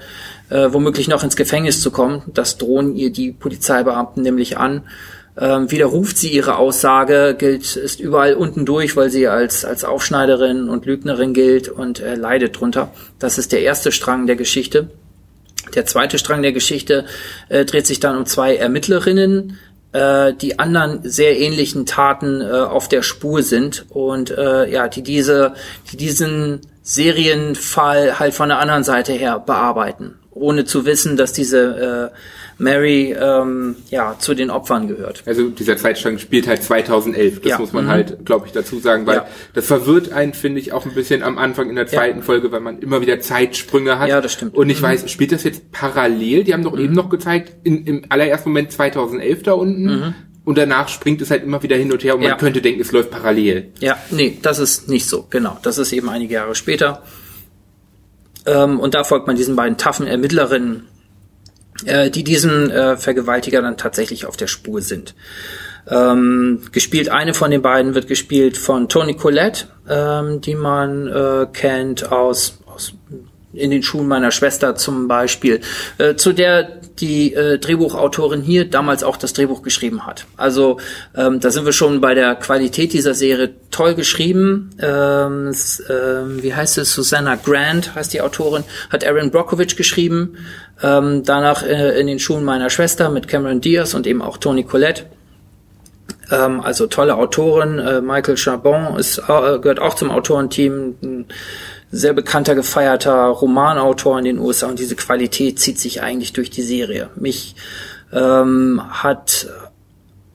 äh, 0.50 0.72
womöglich 0.72 1.08
noch 1.08 1.24
ins 1.24 1.34
Gefängnis 1.34 1.80
zu 1.80 1.90
kommen, 1.90 2.22
das 2.32 2.58
drohen 2.58 2.94
ihr 2.94 3.10
die 3.10 3.32
Polizeibeamten 3.32 4.22
nämlich 4.22 4.56
an. 4.56 4.84
Ähm, 5.36 5.70
widerruft 5.70 6.16
sie 6.16 6.32
ihre 6.32 6.58
Aussage, 6.58 7.34
gilt, 7.36 7.74
ist 7.74 7.98
überall 7.98 8.34
unten 8.34 8.64
durch, 8.64 8.96
weil 8.96 9.10
sie 9.10 9.26
als, 9.26 9.64
als 9.64 9.82
Aufschneiderin 9.82 10.68
und 10.68 10.86
Lügnerin 10.86 11.34
gilt 11.34 11.68
und 11.68 11.98
äh, 11.98 12.14
leidet 12.14 12.60
drunter. 12.60 12.92
Das 13.18 13.36
ist 13.36 13.50
der 13.50 13.62
erste 13.62 13.90
Strang 13.90 14.26
der 14.26 14.36
Geschichte. 14.36 14.90
Der 15.74 15.86
zweite 15.86 16.18
Strang 16.18 16.42
der 16.42 16.52
Geschichte 16.52 17.04
äh, 17.48 17.64
dreht 17.64 17.86
sich 17.86 17.98
dann 17.98 18.16
um 18.16 18.26
zwei 18.26 18.54
Ermittlerinnen, 18.54 19.58
äh, 19.92 20.34
die 20.34 20.58
anderen 20.58 21.00
sehr 21.02 21.38
ähnlichen 21.38 21.86
Taten 21.86 22.40
äh, 22.40 22.44
auf 22.44 22.88
der 22.88 23.02
Spur 23.02 23.42
sind 23.42 23.86
und 23.88 24.30
äh, 24.30 24.70
ja, 24.70 24.88
die 24.88 25.02
diese, 25.02 25.54
die 25.90 25.96
diesen 25.96 26.60
Serienfall 26.82 28.18
halt 28.18 28.34
von 28.34 28.50
der 28.50 28.58
anderen 28.58 28.84
Seite 28.84 29.12
her 29.12 29.38
bearbeiten, 29.38 30.16
ohne 30.34 30.64
zu 30.64 30.84
wissen, 30.84 31.16
dass 31.16 31.32
diese 31.32 32.10
äh, 32.12 32.18
Mary 32.62 33.12
ähm, 33.18 33.76
ja 33.90 34.16
zu 34.18 34.34
den 34.34 34.50
Opfern 34.50 34.86
gehört. 34.88 35.22
Also 35.26 35.48
dieser 35.48 35.76
Zeitstrang 35.76 36.18
spielt 36.18 36.46
halt 36.46 36.62
2011. 36.62 37.40
Das 37.40 37.50
Ja. 37.52 37.58
muss 37.58 37.72
man 37.72 37.84
Mhm. 37.86 37.88
halt, 37.88 38.24
glaube 38.26 38.46
ich, 38.46 38.52
dazu 38.52 38.78
sagen, 38.78 39.06
weil 39.06 39.16
Ja. 39.16 39.26
das 39.54 39.66
verwirrt 39.66 40.12
einen, 40.12 40.34
finde 40.34 40.60
ich, 40.60 40.72
auch 40.72 40.86
ein 40.86 40.94
bisschen 40.94 41.22
am 41.22 41.38
Anfang 41.38 41.68
in 41.68 41.76
der 41.76 41.86
zweiten 41.86 42.22
Folge, 42.22 42.52
weil 42.52 42.60
man 42.60 42.78
immer 42.78 43.00
wieder 43.00 43.18
Zeitsprünge 43.20 43.98
hat. 43.98 44.08
Ja, 44.08 44.20
das 44.20 44.32
stimmt. 44.32 44.54
Und 44.54 44.70
ich 44.70 44.80
weiß, 44.80 45.10
spielt 45.10 45.32
das 45.32 45.42
jetzt 45.44 45.72
parallel? 45.72 46.44
Die 46.44 46.52
haben 46.52 46.62
doch 46.62 46.78
eben 46.78 46.92
noch 46.94 47.08
gezeigt, 47.10 47.52
in, 47.64 47.84
im 47.86 48.02
allerersten 48.08 48.50
Moment 48.50 48.70
2011 48.72 49.42
da 49.42 49.52
unten. 49.52 50.14
Und 50.44 50.58
danach 50.58 50.88
springt 50.88 51.22
es 51.22 51.30
halt 51.30 51.42
immer 51.42 51.62
wieder 51.62 51.74
hin 51.76 51.90
und 51.90 52.04
her 52.04 52.14
und 52.14 52.20
man 52.20 52.28
Ja. 52.30 52.36
könnte 52.36 52.60
denken, 52.60 52.80
es 52.82 52.92
läuft 52.92 53.10
parallel. 53.10 53.72
Ja, 53.80 53.96
nee, 54.10 54.38
das 54.42 54.58
ist 54.58 54.88
nicht 54.90 55.06
so, 55.08 55.26
genau. 55.30 55.58
Das 55.62 55.78
ist 55.78 55.92
eben 55.92 56.08
einige 56.10 56.34
Jahre 56.34 56.54
später. 56.54 57.02
Ähm, 58.46 58.80
und 58.80 58.94
da 58.94 59.04
folgt 59.04 59.26
man 59.26 59.36
diesen 59.36 59.56
beiden 59.56 59.78
taffen 59.78 60.06
Ermittlerinnen, 60.06 60.86
äh, 61.86 62.10
die 62.10 62.24
diesen 62.24 62.70
äh, 62.70 62.96
Vergewaltiger 62.96 63.62
dann 63.62 63.76
tatsächlich 63.76 64.26
auf 64.26 64.36
der 64.36 64.46
Spur 64.46 64.80
sind. 64.82 65.14
Ähm, 65.88 66.62
gespielt, 66.72 67.10
eine 67.10 67.34
von 67.34 67.50
den 67.50 67.60
beiden 67.60 67.94
wird 67.94 68.08
gespielt 68.08 68.56
von 68.56 68.88
Toni 68.88 69.14
Collette, 69.14 69.66
ähm, 69.88 70.40
die 70.40 70.54
man 70.54 71.08
äh, 71.08 71.46
kennt 71.52 72.10
aus, 72.10 72.58
aus 72.66 72.94
in 73.54 73.70
den 73.70 73.82
Schuhen 73.82 74.08
meiner 74.08 74.30
Schwester 74.30 74.74
zum 74.74 75.08
Beispiel, 75.08 75.60
äh, 75.98 76.14
zu 76.16 76.32
der 76.32 76.80
die 77.00 77.34
äh, 77.34 77.58
Drehbuchautorin 77.58 78.42
hier 78.42 78.70
damals 78.70 79.02
auch 79.02 79.16
das 79.16 79.32
Drehbuch 79.32 79.62
geschrieben 79.62 80.06
hat. 80.06 80.26
Also 80.36 80.78
ähm, 81.16 81.40
da 81.40 81.50
sind 81.50 81.64
wir 81.64 81.72
schon 81.72 82.00
bei 82.00 82.14
der 82.14 82.36
Qualität 82.36 82.92
dieser 82.92 83.14
Serie 83.14 83.50
toll 83.70 83.94
geschrieben. 83.94 84.70
Ähm, 84.80 85.48
es, 85.48 85.82
ähm, 85.90 86.42
wie 86.42 86.54
heißt 86.54 86.78
es? 86.78 86.92
Susanna 86.92 87.34
Grant 87.34 87.94
heißt 87.94 88.12
die 88.12 88.20
Autorin, 88.20 88.64
hat 88.90 89.04
Aaron 89.04 89.30
Brockovich 89.30 89.76
geschrieben. 89.76 90.36
Ähm, 90.82 91.22
danach 91.24 91.64
äh, 91.64 91.98
in 92.00 92.06
den 92.06 92.18
Schuhen 92.18 92.44
meiner 92.44 92.70
Schwester 92.70 93.10
mit 93.10 93.26
Cameron 93.26 93.60
Diaz 93.60 93.94
und 93.94 94.06
eben 94.06 94.22
auch 94.22 94.38
Toni 94.38 94.62
Collette. 94.62 95.06
Ähm, 96.30 96.60
also 96.60 96.86
tolle 96.86 97.16
Autoren. 97.16 97.78
Äh, 97.78 98.00
Michael 98.00 98.36
Chabon 98.36 98.96
ist, 98.96 99.18
äh, 99.18 99.58
gehört 99.58 99.80
auch 99.80 99.94
zum 99.94 100.10
Autorenteam. 100.10 100.94
Ein 101.02 101.26
sehr 101.90 102.12
bekannter, 102.12 102.54
gefeierter 102.54 103.26
Romanautor 103.26 104.18
in 104.18 104.24
den 104.24 104.38
USA 104.38 104.68
und 104.68 104.78
diese 104.78 104.96
Qualität 104.96 105.58
zieht 105.58 105.78
sich 105.78 106.02
eigentlich 106.02 106.32
durch 106.32 106.50
die 106.50 106.62
Serie. 106.62 107.10
Mich 107.16 107.54
ähm, 108.12 108.82
hat 108.88 109.48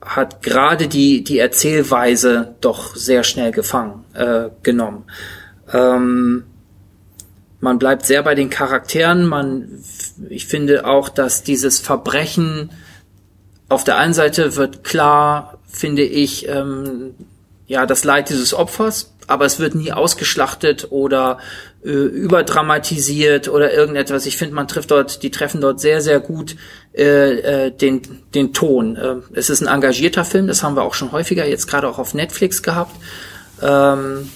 hat 0.00 0.42
gerade 0.42 0.88
die 0.88 1.22
die 1.22 1.38
Erzählweise 1.38 2.54
doch 2.60 2.96
sehr 2.96 3.22
schnell 3.22 3.52
gefangen 3.52 4.04
äh, 4.14 4.48
genommen. 4.62 5.04
Ähm, 5.72 6.44
man 7.60 7.78
bleibt 7.78 8.06
sehr 8.06 8.22
bei 8.22 8.34
den 8.34 8.48
Charakteren. 8.48 9.26
Man, 9.26 9.82
ich 10.30 10.46
finde 10.46 10.86
auch, 10.86 11.10
dass 11.10 11.42
dieses 11.42 11.78
Verbrechen 11.78 12.70
auf 13.68 13.84
der 13.84 13.98
einen 13.98 14.14
Seite 14.14 14.56
wird 14.56 14.82
klar, 14.82 15.58
finde 15.68 16.02
ich, 16.02 16.48
ähm, 16.48 17.14
ja, 17.66 17.86
das 17.86 18.02
Leid 18.02 18.30
dieses 18.30 18.52
Opfers, 18.52 19.14
aber 19.30 19.44
es 19.44 19.60
wird 19.60 19.74
nie 19.74 19.92
ausgeschlachtet 19.92 20.88
oder 20.90 21.38
äh, 21.84 21.88
überdramatisiert 21.88 23.48
oder 23.48 23.72
irgendetwas. 23.72 24.26
Ich 24.26 24.36
finde, 24.36 24.54
man 24.54 24.66
trifft 24.66 24.90
dort, 24.90 25.22
die 25.22 25.30
treffen 25.30 25.60
dort 25.60 25.80
sehr, 25.80 26.00
sehr 26.00 26.18
gut 26.18 26.56
äh, 26.92 27.66
äh, 27.66 27.70
den, 27.70 28.02
den 28.34 28.52
Ton. 28.52 28.96
Äh, 28.96 29.16
es 29.32 29.50
ist 29.50 29.62
ein 29.62 29.68
engagierter 29.68 30.24
Film, 30.24 30.48
das 30.48 30.62
haben 30.62 30.74
wir 30.74 30.82
auch 30.82 30.94
schon 30.94 31.12
häufiger 31.12 31.46
jetzt 31.46 31.68
gerade 31.68 31.88
auch 31.88 31.98
auf 31.98 32.12
Netflix 32.12 32.62
gehabt. 32.62 32.96
Ähm, 33.62 34.28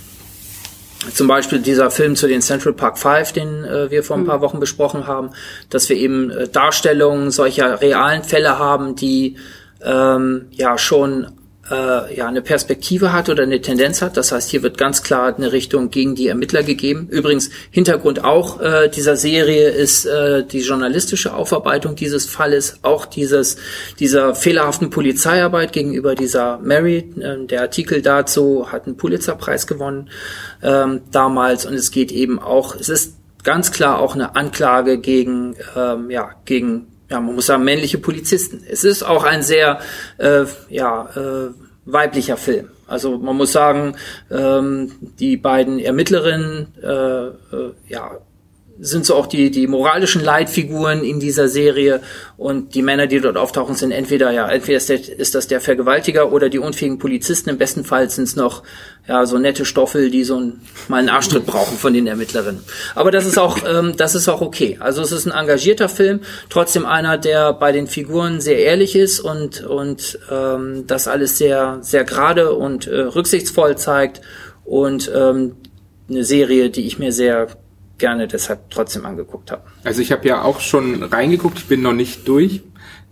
zum 1.12 1.26
Beispiel 1.26 1.58
dieser 1.58 1.90
Film 1.90 2.16
zu 2.16 2.28
den 2.28 2.40
Central 2.40 2.72
Park 2.72 2.98
Five, 2.98 3.32
den 3.32 3.64
äh, 3.64 3.90
wir 3.90 4.04
vor 4.04 4.16
ein 4.16 4.26
paar 4.26 4.40
Wochen 4.40 4.60
besprochen 4.60 5.06
haben, 5.06 5.30
dass 5.70 5.88
wir 5.88 5.96
eben 5.96 6.30
äh, 6.30 6.48
Darstellungen 6.48 7.30
solcher 7.30 7.80
realen 7.80 8.22
Fälle 8.22 8.58
haben, 8.58 8.94
die 8.94 9.36
ähm, 9.82 10.46
ja 10.52 10.78
schon 10.78 11.26
äh, 11.70 12.14
ja 12.14 12.26
eine 12.26 12.42
Perspektive 12.42 13.12
hat 13.12 13.28
oder 13.28 13.42
eine 13.42 13.60
Tendenz 13.60 14.02
hat. 14.02 14.16
Das 14.16 14.32
heißt, 14.32 14.50
hier 14.50 14.62
wird 14.62 14.78
ganz 14.78 15.02
klar 15.02 15.34
eine 15.34 15.52
Richtung 15.52 15.90
gegen 15.90 16.14
die 16.14 16.28
Ermittler 16.28 16.62
gegeben. 16.62 17.08
Übrigens 17.10 17.50
Hintergrund 17.70 18.24
auch 18.24 18.60
äh, 18.60 18.88
dieser 18.88 19.16
Serie 19.16 19.68
ist 19.68 20.04
äh, 20.04 20.44
die 20.44 20.60
journalistische 20.60 21.34
Aufarbeitung 21.34 21.96
dieses 21.96 22.26
Falles, 22.26 22.78
auch 22.82 23.06
dieses 23.06 23.56
dieser 23.98 24.34
fehlerhaften 24.34 24.90
Polizeiarbeit 24.90 25.72
gegenüber 25.72 26.14
dieser 26.14 26.58
Mary. 26.58 27.10
Äh, 27.18 27.46
der 27.46 27.62
Artikel 27.62 28.02
dazu 28.02 28.70
hat 28.70 28.86
einen 28.86 28.96
Pulitzerpreis 28.96 29.66
gewonnen 29.66 30.10
ähm, 30.62 31.02
damals 31.10 31.66
und 31.66 31.74
es 31.74 31.90
geht 31.90 32.12
eben 32.12 32.38
auch. 32.38 32.74
Es 32.74 32.88
ist 32.88 33.16
ganz 33.44 33.70
klar 33.70 34.00
auch 34.00 34.14
eine 34.14 34.34
Anklage 34.36 34.98
gegen, 34.98 35.54
ähm, 35.76 36.10
ja, 36.10 36.30
gegen, 36.44 36.86
ja, 37.10 37.20
man 37.20 37.34
muss 37.34 37.46
sagen, 37.46 37.64
männliche 37.64 37.98
Polizisten. 37.98 38.64
Es 38.68 38.84
ist 38.84 39.02
auch 39.02 39.24
ein 39.24 39.42
sehr, 39.42 39.80
äh, 40.18 40.44
ja, 40.68 41.08
äh, 41.16 41.50
weiblicher 41.84 42.36
Film. 42.36 42.70
Also 42.86 43.18
man 43.18 43.36
muss 43.36 43.52
sagen, 43.52 43.96
ähm, 44.30 44.92
die 45.18 45.36
beiden 45.36 45.78
Ermittlerinnen, 45.78 46.74
äh, 46.82 47.26
äh, 47.26 47.32
ja, 47.88 48.18
sind 48.78 49.06
so 49.06 49.14
auch 49.14 49.26
die, 49.26 49.50
die 49.50 49.66
moralischen 49.66 50.22
Leitfiguren 50.22 51.04
in 51.04 51.20
dieser 51.20 51.48
Serie 51.48 52.00
und 52.36 52.74
die 52.74 52.82
Männer, 52.82 53.06
die 53.06 53.20
dort 53.20 53.36
auftauchen, 53.36 53.76
sind 53.76 53.92
entweder, 53.92 54.32
ja, 54.32 54.48
entweder 54.48 54.78
ist, 54.78 54.88
der, 54.88 55.18
ist 55.18 55.34
das 55.34 55.46
der 55.46 55.60
Vergewaltiger 55.60 56.32
oder 56.32 56.48
die 56.48 56.58
unfähigen 56.58 56.98
Polizisten. 56.98 57.50
Im 57.50 57.58
besten 57.58 57.84
Fall 57.84 58.10
sind 58.10 58.24
es 58.24 58.34
noch, 58.36 58.64
ja, 59.06 59.26
so 59.26 59.38
nette 59.38 59.64
Stoffel, 59.64 60.10
die 60.10 60.24
so 60.24 60.40
ein, 60.40 60.60
mal 60.88 60.98
einen 60.98 61.08
Arschtritt 61.08 61.46
brauchen 61.46 61.78
von 61.78 61.94
den 61.94 62.08
Ermittlerinnen. 62.08 62.64
Aber 62.96 63.12
das 63.12 63.26
ist 63.26 63.38
auch, 63.38 63.58
ähm, 63.66 63.94
das 63.96 64.16
ist 64.16 64.28
auch 64.28 64.40
okay. 64.40 64.76
Also 64.80 65.02
es 65.02 65.12
ist 65.12 65.26
ein 65.26 65.32
engagierter 65.32 65.88
Film, 65.88 66.20
trotzdem 66.50 66.84
einer, 66.84 67.16
der 67.16 67.52
bei 67.52 67.70
den 67.70 67.86
Figuren 67.86 68.40
sehr 68.40 68.58
ehrlich 68.58 68.96
ist 68.96 69.20
und, 69.20 69.62
und 69.62 70.18
ähm, 70.30 70.84
das 70.88 71.06
alles 71.06 71.38
sehr, 71.38 71.78
sehr 71.82 72.02
gerade 72.02 72.52
und 72.52 72.88
äh, 72.88 73.00
rücksichtsvoll 73.00 73.76
zeigt 73.78 74.20
und 74.64 75.10
ähm, 75.14 75.56
eine 76.08 76.24
Serie, 76.24 76.70
die 76.70 76.86
ich 76.86 76.98
mir 76.98 77.12
sehr 77.12 77.48
gerne 77.98 78.28
deshalb 78.28 78.70
trotzdem 78.70 79.06
angeguckt 79.06 79.50
habe. 79.50 79.62
Also 79.84 80.02
ich 80.02 80.12
habe 80.12 80.26
ja 80.26 80.42
auch 80.42 80.60
schon 80.60 81.02
reingeguckt, 81.02 81.58
ich 81.58 81.66
bin 81.66 81.82
noch 81.82 81.92
nicht 81.92 82.26
durch. 82.28 82.62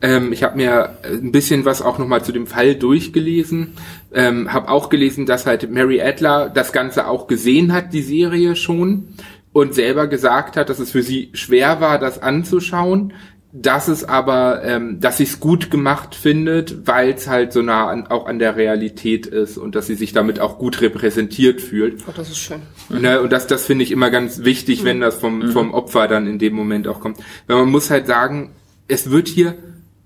Ähm, 0.01 0.33
ich 0.33 0.43
habe 0.43 0.57
mir 0.57 0.99
ein 1.05 1.33
bisschen 1.33 1.65
was 1.65 1.81
auch 1.83 1.99
nochmal 1.99 2.25
zu 2.25 2.33
dem 2.33 2.47
Fall 2.47 2.75
durchgelesen. 2.75 3.75
Ähm, 4.13 4.53
habe 4.53 4.69
auch 4.69 4.89
gelesen, 4.89 5.27
dass 5.27 5.47
halt 5.47 5.71
Mary 5.71 6.03
Adler 6.03 6.51
das 6.51 6.73
Ganze 6.73 7.07
auch 7.07 7.29
gesehen 7.29 7.73
hat, 7.73 7.93
die 7.93 8.03
Serie 8.03 8.57
schon, 8.57 9.15
und 9.53 9.75
selber 9.75 10.07
gesagt 10.07 10.57
hat, 10.57 10.71
dass 10.71 10.79
es 10.79 10.91
für 10.91 11.03
sie 11.03 11.31
schwer 11.35 11.81
war, 11.81 11.99
das 11.99 12.23
anzuschauen, 12.23 13.13
dass 13.55 13.89
es 13.89 14.03
aber, 14.03 14.65
ähm, 14.65 14.99
dass 14.99 15.19
sie 15.19 15.25
es 15.25 15.39
gut 15.39 15.71
gemacht 15.71 16.15
findet, 16.15 16.87
weil 16.87 17.11
es 17.11 17.29
halt 17.29 17.53
so 17.53 17.61
nah 17.61 17.89
an, 17.89 18.07
auch 18.07 18.27
an 18.27 18.39
der 18.39 18.57
Realität 18.57 19.27
ist 19.27 19.59
und 19.59 19.75
dass 19.75 19.87
sie 19.87 19.95
sich 19.95 20.15
damit 20.15 20.41
auch 20.41 20.59
gut 20.59 20.81
repräsentiert 20.81 21.61
fühlt. 21.61 22.03
Oh, 22.09 22.13
das 22.17 22.31
ist 22.31 22.39
schön. 22.39 22.63
Ne, 22.89 23.21
und 23.21 23.31
das, 23.31 23.47
das 23.47 23.67
finde 23.67 23.85
ich 23.85 23.93
immer 23.93 24.11
ganz 24.11 24.45
wichtig, 24.45 24.83
mhm. 24.83 24.87
wenn 24.87 25.01
das 25.01 25.17
vom, 25.17 25.41
mhm. 25.41 25.53
vom 25.53 25.75
Opfer 25.75 26.09
dann 26.09 26.27
in 26.27 26.39
dem 26.39 26.55
Moment 26.55 26.89
auch 26.89 27.01
kommt. 27.01 27.19
Weil 27.47 27.59
man 27.59 27.71
muss 27.71 27.91
halt 27.91 28.07
sagen, 28.07 28.53
es 28.89 29.11
wird 29.11 29.29
hier 29.29 29.55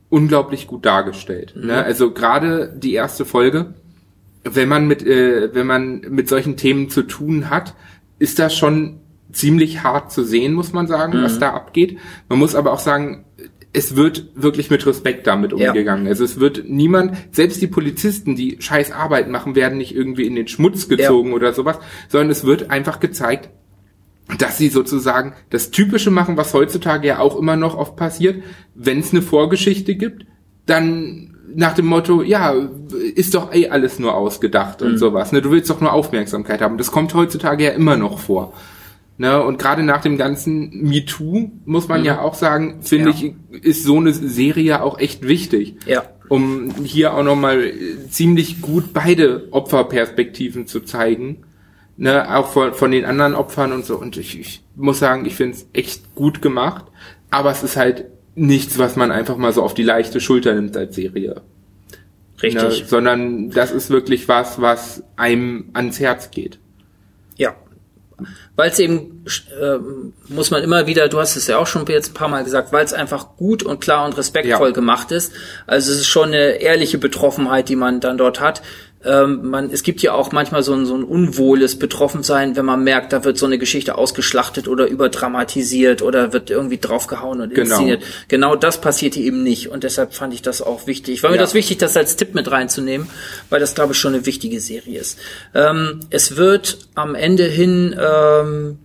unglaublich 0.09 0.67
gut 0.67 0.85
dargestellt. 0.85 1.53
Ne? 1.55 1.63
Mhm. 1.63 1.69
Ne? 1.69 1.85
Also 1.85 2.11
gerade 2.11 2.75
die 2.77 2.95
erste 2.95 3.25
Folge, 3.25 3.75
wenn 4.43 4.69
man 4.69 4.89
mit, 4.89 5.07
äh, 5.07 5.55
wenn 5.55 5.69
man 5.69 6.01
mit 6.01 6.29
solchen 6.29 6.57
Themen 6.57 6.91
zu 6.91 7.03
tun 7.03 7.49
hat, 7.49 7.75
ist 8.19 8.41
das 8.41 8.57
schon 8.57 9.01
ziemlich 9.33 9.83
hart 9.83 10.13
zu 10.13 10.25
sehen, 10.25 10.55
muss 10.55 10.73
man 10.73 10.87
sagen, 10.87 11.19
mhm. 11.19 11.23
was 11.23 11.39
da 11.39 11.53
abgeht. 11.53 11.99
Man 12.29 12.39
muss 12.39 12.55
aber 12.55 12.73
auch 12.73 12.81
sagen, 12.81 13.25
es 13.77 13.95
wird 13.95 14.29
wirklich 14.35 14.71
mit 14.71 14.87
Respekt 14.87 15.27
damit 15.27 15.53
umgegangen. 15.53 16.07
Ja. 16.07 16.11
Also 16.11 16.25
es 16.25 16.41
wird 16.41 16.65
niemand, 16.67 17.15
selbst 17.31 17.61
die 17.61 17.67
Polizisten, 17.67 18.35
die 18.35 18.57
scheiß 18.59 18.91
Arbeit 18.91 19.29
machen, 19.29 19.55
werden 19.55 19.77
nicht 19.77 19.95
irgendwie 19.95 20.27
in 20.27 20.35
den 20.35 20.49
Schmutz 20.49 20.89
gezogen 20.89 21.29
ja. 21.29 21.35
oder 21.35 21.53
sowas, 21.53 21.79
sondern 22.09 22.31
es 22.31 22.47
wird 22.47 22.71
einfach 22.71 23.01
gezeigt, 23.01 23.51
dass 24.39 24.57
sie 24.57 24.71
sozusagen 24.71 25.35
das 25.51 25.71
Typische 25.71 26.11
machen, 26.11 26.39
was 26.39 26.55
heutzutage 26.55 27.07
ja 27.07 27.19
auch 27.19 27.37
immer 27.37 27.57
noch 27.57 27.77
oft 27.77 27.97
passiert. 27.97 28.43
Wenn 28.75 29.01
es 29.01 29.13
eine 29.13 29.21
Vorgeschichte 29.21 29.95
gibt, 29.95 30.25
dann 30.65 31.37
nach 31.55 31.75
dem 31.75 31.87
Motto, 31.87 32.23
ja, 32.23 32.55
ist 33.15 33.35
doch 33.35 33.55
eh 33.55 33.69
alles 33.69 33.99
nur 33.99 34.15
ausgedacht 34.15 34.81
mhm. 34.81 34.87
und 34.87 34.97
sowas. 34.97 35.33
Ne? 35.33 35.43
Du 35.43 35.51
willst 35.51 35.69
doch 35.69 35.83
nur 35.83 35.93
Aufmerksamkeit 35.93 36.63
haben. 36.63 36.79
Das 36.79 36.91
kommt 36.91 37.13
heutzutage 37.13 37.65
ja 37.65 37.71
immer 37.73 37.99
noch 37.99 38.21
vor. 38.21 38.55
Ne, 39.19 39.43
und 39.43 39.59
gerade 39.59 39.83
nach 39.83 40.03
dem 40.03 40.19
ganzen 40.19 40.71
MeToo 40.83 41.51
muss 41.65 41.89
man 41.89 42.01
mhm. 42.01 42.07
ja 42.07 42.21
auch 42.21 42.35
sagen, 42.35 42.83
finde 42.83 43.11
ja. 43.11 43.17
ich, 43.51 43.65
ist 43.65 43.85
so 43.85 43.97
eine 43.97 44.13
Serie 44.13 44.83
auch 44.83 44.99
echt 44.99 45.27
wichtig. 45.27 45.77
Ja. 45.87 46.05
Um 46.29 46.71
hier 46.85 47.15
auch 47.15 47.23
nochmal 47.23 47.73
ziemlich 48.11 48.61
gut 48.61 48.93
beide 48.93 49.49
Opferperspektiven 49.53 50.67
zu 50.67 50.81
zeigen. 50.81 51.45
Ne, 51.97 52.37
auch 52.37 52.49
von, 52.49 52.75
von 52.75 52.91
den 52.91 53.07
anderen 53.07 53.35
Opfern 53.35 53.73
und 53.73 53.87
so. 53.87 53.97
Und 53.97 54.19
ich, 54.19 54.39
ich 54.39 54.63
muss 54.75 54.99
sagen, 54.99 55.25
ich 55.25 55.35
finde 55.35 55.57
es 55.57 55.67
echt 55.73 56.15
gut 56.15 56.43
gemacht. 56.43 56.85
Aber 57.31 57.51
es 57.51 57.63
ist 57.63 57.77
halt 57.77 58.05
nichts, 58.35 58.79
was 58.79 58.97
man 58.97 59.11
einfach 59.11 59.39
mal 59.39 59.53
so 59.55 59.63
auf 59.63 59.73
die 59.73 59.83
leichte 59.83 60.21
Schulter 60.21 60.55
nimmt 60.55 60.77
als 60.77 60.95
Serie. 60.95 61.41
Richtig. 62.43 62.63
Ne, 62.63 62.87
sondern 62.87 63.49
das 63.49 63.73
ist 63.73 63.89
wirklich 63.89 64.29
was, 64.29 64.61
was 64.61 65.03
einem 65.17 65.71
ans 65.73 66.01
Herz 66.01 66.31
geht. 66.31 66.59
Ja, 67.37 67.55
weil 68.55 68.71
es 68.71 68.79
eben, 68.79 69.25
äh, 69.61 69.77
muss 70.29 70.51
man 70.51 70.63
immer 70.63 70.87
wieder, 70.87 71.09
du 71.09 71.19
hast 71.19 71.37
es 71.37 71.47
ja 71.47 71.59
auch 71.59 71.67
schon 71.67 71.85
jetzt 71.87 72.11
ein 72.11 72.15
paar 72.15 72.29
Mal 72.29 72.45
gesagt, 72.45 72.73
weil 72.73 72.85
es 72.85 72.93
einfach 72.93 73.37
gut 73.37 73.63
und 73.63 73.81
klar 73.81 74.07
und 74.07 74.17
respektvoll 74.17 74.69
ja. 74.69 74.75
gemacht 74.75 75.11
ist. 75.11 75.33
Also 75.67 75.93
es 75.93 76.01
ist 76.01 76.09
schon 76.09 76.29
eine 76.29 76.61
ehrliche 76.61 76.99
Betroffenheit, 76.99 77.69
die 77.69 77.77
man 77.77 78.01
dann 78.01 78.19
dort 78.19 78.41
hat 78.41 78.63
ähm, 79.07 79.49
man, 79.49 79.71
es 79.71 79.83
gibt 79.83 80.03
ja 80.03 80.13
auch 80.13 80.33
manchmal 80.33 80.63
so 80.63 80.75
ein, 80.75 80.87
so 80.87 80.95
ein 80.95 81.05
unwohles 81.05 81.79
Betroffensein, 81.79 82.57
wenn 82.57 82.65
man 82.65 82.83
merkt, 82.85 83.13
da 83.13 83.25
wird 83.25 83.39
so 83.39 83.47
eine 83.47 83.59
Geschichte 83.59 83.97
ausgeschlachtet 83.97 84.69
oder 84.69 84.87
überdramatisiert 84.87 86.03
oder 86.03 86.33
wird 86.33 86.51
irgendwie 86.51 86.79
draufgehauen 86.79 87.41
und 87.41 87.55
genau. 87.55 87.63
inszeniert. 87.63 88.03
Genau 88.29 88.57
das 88.57 88.81
passiert 88.81 89.15
hier 89.15 89.25
eben 89.25 89.43
nicht 89.43 89.69
und 89.69 89.85
deshalb 89.85 90.15
fand 90.15 90.35
ich 90.35 90.43
das 90.43 90.63
auch 90.63 90.87
wichtig. 90.87 91.23
War 91.23 91.31
ja. 91.31 91.37
mir 91.37 91.41
das 91.41 91.55
wichtig, 91.55 91.79
das 91.79 91.97
als 91.97 92.17
Tipp 92.17 92.35
mit 92.35 92.51
reinzunehmen, 92.51 93.09
weil 93.51 93.61
das, 93.61 93.75
glaube 93.75 93.93
ich, 93.93 93.99
schon 93.99 94.15
eine 94.15 94.27
wichtige 94.27 94.61
Serie 94.61 95.01
ist. 95.01 95.19
Ähm, 95.55 96.01
es 96.11 96.37
wird 96.37 96.79
am 96.95 97.15
Ende 97.15 97.45
hin 97.45 97.95
ähm, 97.99 98.79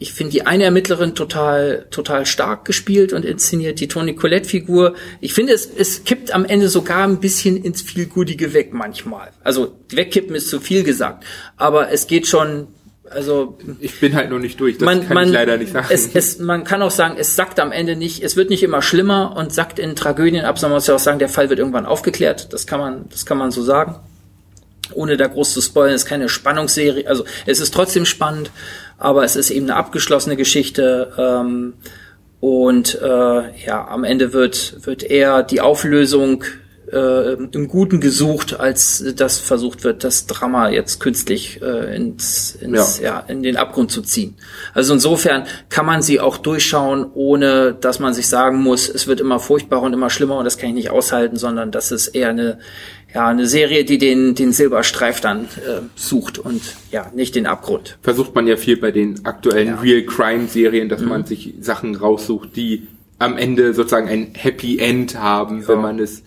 ich 0.00 0.12
finde 0.12 0.32
die 0.32 0.46
eine 0.46 0.64
Ermittlerin 0.64 1.14
total, 1.16 1.86
total 1.90 2.24
stark 2.24 2.64
gespielt 2.64 3.12
und 3.12 3.24
inszeniert, 3.24 3.80
die 3.80 3.88
Toni 3.88 4.14
Collette-Figur. 4.14 4.94
Ich 5.20 5.34
finde, 5.34 5.52
es, 5.52 5.68
es 5.76 6.04
kippt 6.04 6.32
am 6.32 6.44
Ende 6.44 6.68
sogar 6.68 7.02
ein 7.02 7.18
bisschen 7.18 7.56
ins 7.56 7.82
Vielgutige 7.82 8.54
weg 8.54 8.72
manchmal. 8.72 9.30
Also, 9.42 9.74
wegkippen 9.90 10.36
ist 10.36 10.50
zu 10.50 10.60
viel 10.60 10.84
gesagt. 10.84 11.24
Aber 11.56 11.90
es 11.90 12.06
geht 12.06 12.28
schon, 12.28 12.68
also. 13.10 13.58
Ich 13.80 13.98
bin 13.98 14.14
halt 14.14 14.30
noch 14.30 14.38
nicht 14.38 14.60
durch, 14.60 14.78
das 14.78 14.84
man, 14.84 15.04
kann 15.04 15.14
man, 15.14 15.26
ich 15.26 15.34
leider 15.34 15.56
nicht 15.56 15.72
sagen. 15.72 15.88
Es, 15.90 16.14
es, 16.14 16.38
man 16.38 16.62
kann 16.62 16.80
auch 16.80 16.92
sagen, 16.92 17.16
es 17.18 17.34
sackt 17.34 17.58
am 17.58 17.72
Ende 17.72 17.96
nicht, 17.96 18.22
es 18.22 18.36
wird 18.36 18.50
nicht 18.50 18.62
immer 18.62 18.82
schlimmer 18.82 19.34
und 19.36 19.52
sackt 19.52 19.80
in 19.80 19.96
Tragödien 19.96 20.44
ab, 20.44 20.60
sondern 20.60 20.74
man 20.74 20.76
muss 20.76 20.86
ja 20.86 20.94
auch 20.94 21.00
sagen, 21.00 21.18
der 21.18 21.28
Fall 21.28 21.50
wird 21.50 21.58
irgendwann 21.58 21.86
aufgeklärt. 21.86 22.52
Das 22.52 22.68
kann 22.68 22.78
man, 22.78 23.08
das 23.10 23.26
kann 23.26 23.36
man 23.36 23.50
so 23.50 23.64
sagen. 23.64 23.96
Ohne 24.94 25.16
da 25.16 25.26
groß 25.26 25.52
zu 25.52 25.60
spoilern, 25.60 25.94
es 25.94 26.04
ist 26.04 26.08
keine 26.08 26.28
Spannungsserie, 26.28 27.06
also 27.08 27.24
es 27.44 27.60
ist 27.60 27.74
trotzdem 27.74 28.06
spannend 28.06 28.50
aber 28.98 29.24
es 29.24 29.36
ist 29.36 29.50
eben 29.50 29.66
eine 29.66 29.76
abgeschlossene 29.76 30.36
Geschichte. 30.36 31.12
Ähm, 31.16 31.74
und 32.40 33.00
äh, 33.00 33.64
ja, 33.66 33.88
am 33.88 34.04
Ende 34.04 34.32
wird, 34.32 34.86
wird 34.86 35.02
eher 35.02 35.42
die 35.42 35.60
Auflösung 35.60 36.44
äh, 36.92 37.34
im 37.34 37.68
Guten 37.68 38.00
gesucht, 38.00 38.58
als 38.58 39.04
das 39.16 39.38
versucht 39.38 39.84
wird, 39.84 40.04
das 40.04 40.26
Drama 40.26 40.70
jetzt 40.70 41.00
künstlich 41.00 41.60
äh, 41.62 41.94
ins, 41.96 42.54
ins, 42.54 43.00
ja. 43.00 43.04
ja. 43.04 43.24
in 43.28 43.42
den 43.42 43.56
Abgrund 43.56 43.90
zu 43.90 44.02
ziehen. 44.02 44.36
Also 44.74 44.94
insofern 44.94 45.44
kann 45.68 45.86
man 45.86 46.02
sie 46.02 46.20
auch 46.20 46.36
durchschauen, 46.36 47.06
ohne 47.14 47.74
dass 47.74 47.98
man 47.98 48.14
sich 48.14 48.28
sagen 48.28 48.62
muss, 48.62 48.88
es 48.88 49.06
wird 49.06 49.20
immer 49.20 49.40
furchtbarer 49.40 49.82
und 49.82 49.92
immer 49.92 50.10
schlimmer 50.10 50.36
und 50.38 50.44
das 50.44 50.58
kann 50.58 50.70
ich 50.70 50.74
nicht 50.74 50.90
aushalten, 50.90 51.36
sondern 51.36 51.70
das 51.70 51.92
ist 51.92 52.08
eher 52.08 52.30
eine 52.30 52.58
ja, 53.14 53.26
eine 53.26 53.46
Serie, 53.46 53.84
die 53.84 53.96
den, 53.96 54.34
den 54.34 54.52
Silberstreif 54.52 55.20
dann 55.20 55.44
äh, 55.44 55.80
sucht 55.94 56.38
und 56.38 56.60
ja, 56.90 57.10
nicht 57.14 57.34
den 57.34 57.46
Abgrund. 57.46 57.98
Versucht 58.02 58.34
man 58.34 58.46
ja 58.46 58.56
viel 58.56 58.76
bei 58.76 58.90
den 58.90 59.24
aktuellen 59.24 59.68
ja. 59.68 59.80
Real 59.80 60.02
Crime 60.02 60.46
Serien, 60.46 60.90
dass 60.90 61.00
mhm. 61.00 61.08
man 61.08 61.24
sich 61.24 61.54
Sachen 61.60 61.96
raussucht, 61.96 62.54
die 62.54 62.86
am 63.18 63.36
Ende 63.36 63.74
sozusagen 63.74 64.08
ein 64.08 64.32
Happy 64.34 64.78
End 64.78 65.18
haben, 65.18 65.62
ja. 65.62 65.68
wenn 65.68 65.80
man 65.80 65.98
es 65.98 66.22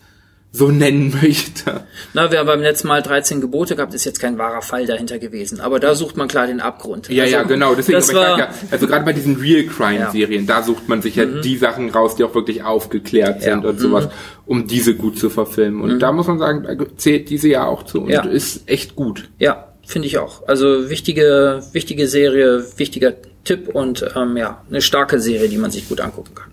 so 0.53 0.69
nennen 0.69 1.17
möchte. 1.21 1.85
Na, 2.13 2.29
wir 2.29 2.39
haben 2.39 2.47
beim 2.47 2.61
letzten 2.61 2.89
Mal 2.89 3.01
13 3.01 3.39
Gebote 3.39 3.75
gehabt, 3.75 3.93
ist 3.93 4.03
jetzt 4.03 4.19
kein 4.19 4.37
wahrer 4.37 4.61
Fall 4.61 4.85
dahinter 4.85 5.17
gewesen. 5.17 5.61
Aber 5.61 5.79
da 5.79 5.95
sucht 5.95 6.17
man 6.17 6.27
klar 6.27 6.47
den 6.47 6.59
Abgrund. 6.59 7.09
Ja, 7.09 7.23
also, 7.23 7.35
ja, 7.35 7.43
genau. 7.43 7.73
Deswegen, 7.73 7.97
das 7.97 8.13
war, 8.13 8.37
ja, 8.37 8.49
also 8.69 8.85
gerade 8.85 9.05
bei 9.05 9.13
diesen 9.13 9.37
Real 9.37 9.63
Crime 9.63 10.09
Serien, 10.11 10.45
ja. 10.45 10.55
da 10.55 10.63
sucht 10.63 10.89
man 10.89 11.01
sich 11.01 11.15
ja 11.15 11.25
mhm. 11.25 11.41
die 11.41 11.57
Sachen 11.57 11.89
raus, 11.89 12.15
die 12.15 12.25
auch 12.25 12.35
wirklich 12.35 12.63
aufgeklärt 12.63 13.43
sind 13.43 13.63
ja. 13.63 13.69
und 13.69 13.79
sowas, 13.79 14.05
mhm. 14.05 14.11
um 14.45 14.67
diese 14.67 14.95
gut 14.95 15.17
zu 15.17 15.29
verfilmen. 15.29 15.81
Und 15.81 15.93
mhm. 15.93 15.99
da 15.99 16.11
muss 16.11 16.27
man 16.27 16.37
sagen, 16.37 16.63
da 16.63 16.85
zählt 16.97 17.29
diese 17.29 17.47
ja 17.47 17.65
auch 17.65 17.83
zu 17.83 18.01
und 18.01 18.11
ist 18.11 18.69
echt 18.69 18.95
gut. 18.95 19.29
Ja, 19.39 19.69
finde 19.85 20.07
ich 20.07 20.17
auch. 20.17 20.47
Also 20.47 20.89
wichtige, 20.89 21.63
wichtige 21.71 22.07
Serie, 22.07 22.65
wichtiger 22.75 23.13
Tipp 23.45 23.69
und 23.69 24.05
ähm, 24.15 24.37
ja, 24.37 24.61
eine 24.69 24.81
starke 24.81 25.19
Serie, 25.19 25.47
die 25.47 25.57
man 25.57 25.71
sich 25.71 25.87
gut 25.87 26.01
angucken 26.01 26.35
kann. 26.35 26.50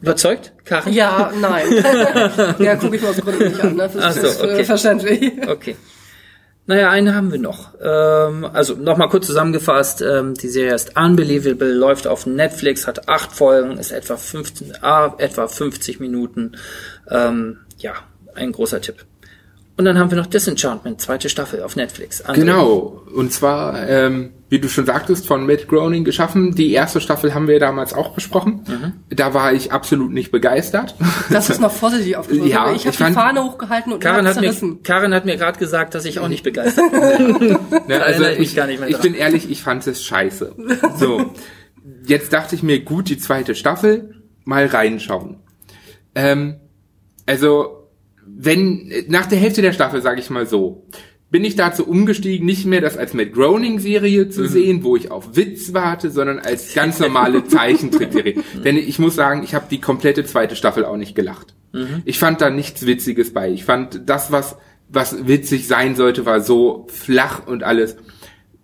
Überzeugt, 0.00 0.52
Karin? 0.64 0.92
Ja, 0.92 1.32
nein. 1.40 1.66
ja, 2.58 2.76
gucke 2.76 2.96
ich 2.96 3.02
mir 3.02 3.08
aus 3.08 3.16
Gründen 3.16 3.48
nicht 3.48 3.60
an. 3.60 3.74
Ne? 3.76 3.90
Das 3.92 4.14
so, 4.14 4.26
ist 4.26 4.42
okay. 4.42 4.64
verständlich. 4.64 5.32
Okay. 5.46 5.76
Naja, 6.66 6.90
eine 6.90 7.14
haben 7.14 7.32
wir 7.32 7.38
noch. 7.38 7.72
Ähm, 7.82 8.44
also 8.44 8.74
nochmal 8.74 9.08
kurz 9.08 9.26
zusammengefasst, 9.26 10.02
ähm, 10.02 10.34
die 10.34 10.48
Serie 10.48 10.74
ist 10.74 10.98
Unbelievable, 10.98 11.72
läuft 11.72 12.06
auf 12.06 12.26
Netflix, 12.26 12.86
hat 12.86 13.08
acht 13.08 13.32
Folgen, 13.32 13.78
ist 13.78 13.90
etwa 13.90 14.18
15, 14.18 14.74
ah, 14.82 15.14
etwa 15.16 15.48
50 15.48 15.98
Minuten. 15.98 16.52
Ähm, 17.10 17.60
ja, 17.78 17.94
ein 18.34 18.52
großer 18.52 18.82
Tipp. 18.82 19.06
Und 19.78 19.84
dann 19.84 19.96
haben 19.96 20.10
wir 20.10 20.18
noch 20.18 20.26
Disenchantment, 20.26 21.00
zweite 21.00 21.28
Staffel 21.28 21.62
auf 21.62 21.76
Netflix. 21.76 22.24
André. 22.24 22.34
Genau. 22.34 23.00
Und 23.14 23.32
zwar, 23.32 23.88
ähm, 23.88 24.30
wie 24.48 24.58
du 24.58 24.68
schon 24.68 24.84
sagtest, 24.86 25.24
von 25.24 25.46
Matt 25.46 25.68
Groening 25.68 26.02
geschaffen. 26.02 26.52
Die 26.56 26.72
erste 26.72 27.00
Staffel 27.00 27.32
haben 27.32 27.46
wir 27.46 27.60
damals 27.60 27.94
auch 27.94 28.12
besprochen. 28.12 28.64
Mhm. 28.66 28.92
Da 29.14 29.34
war 29.34 29.52
ich 29.52 29.70
absolut 29.70 30.10
nicht 30.10 30.32
begeistert. 30.32 30.96
Das 31.30 31.48
ist 31.48 31.60
noch 31.60 31.70
vorsichtig 31.70 32.16
aufgeschrieben. 32.16 32.48
Ja, 32.48 32.72
ich 32.72 32.88
habe 32.88 32.96
die 32.96 33.12
Fahne 33.12 33.44
hochgehalten 33.44 33.92
und 33.92 34.00
Karin 34.00 34.26
hat, 34.26 34.40
mir, 34.40 34.52
Karin 34.82 35.14
hat 35.14 35.24
mir 35.24 35.36
gerade 35.36 35.60
gesagt, 35.60 35.94
dass 35.94 36.04
ich 36.06 36.18
auch 36.18 36.28
nicht 36.28 36.42
begeistert 36.42 36.90
bin. 37.38 37.58
ne, 37.86 38.02
also 38.02 38.24
ich, 38.24 38.40
ich, 38.40 38.56
gar 38.56 38.66
nicht 38.66 38.80
mehr 38.80 38.88
ich 38.88 38.98
bin 38.98 39.14
ehrlich, 39.14 39.48
ich 39.48 39.62
fand 39.62 39.86
es 39.86 40.02
scheiße. 40.02 40.56
So, 40.96 41.34
jetzt 42.04 42.32
dachte 42.32 42.56
ich 42.56 42.64
mir, 42.64 42.80
gut, 42.80 43.08
die 43.08 43.18
zweite 43.18 43.54
Staffel, 43.54 44.24
mal 44.44 44.66
reinschauen. 44.66 45.36
Ähm, 46.16 46.56
also 47.26 47.78
wenn 48.36 48.92
nach 49.08 49.26
der 49.26 49.38
Hälfte 49.38 49.62
der 49.62 49.72
Staffel, 49.72 50.02
sage 50.02 50.20
ich 50.20 50.30
mal 50.30 50.46
so, 50.46 50.86
bin 51.30 51.44
ich 51.44 51.56
dazu 51.56 51.86
umgestiegen, 51.86 52.46
nicht 52.46 52.64
mehr 52.64 52.80
das 52.80 52.96
als 52.96 53.12
Matt 53.12 53.34
Groening-Serie 53.34 54.30
zu 54.30 54.42
mhm. 54.42 54.48
sehen, 54.48 54.84
wo 54.84 54.96
ich 54.96 55.10
auf 55.10 55.36
Witz 55.36 55.74
warte, 55.74 56.10
sondern 56.10 56.38
als 56.38 56.72
ganz 56.74 57.00
normale 57.00 57.44
Zeichentrickserie. 57.48 58.36
Mhm. 58.36 58.62
Denn 58.62 58.76
ich 58.76 58.98
muss 58.98 59.14
sagen, 59.14 59.42
ich 59.42 59.54
habe 59.54 59.66
die 59.70 59.80
komplette 59.80 60.24
zweite 60.24 60.56
Staffel 60.56 60.84
auch 60.84 60.96
nicht 60.96 61.14
gelacht. 61.14 61.54
Mhm. 61.72 62.02
Ich 62.06 62.18
fand 62.18 62.40
da 62.40 62.48
nichts 62.48 62.86
Witziges 62.86 63.34
bei. 63.34 63.50
Ich 63.50 63.64
fand 63.64 64.02
das, 64.06 64.32
was 64.32 64.56
was 64.88 65.26
witzig 65.26 65.66
sein 65.66 65.96
sollte, 65.96 66.26
war 66.26 66.40
so 66.40 66.86
flach 66.88 67.46
und 67.46 67.62
alles. 67.62 67.96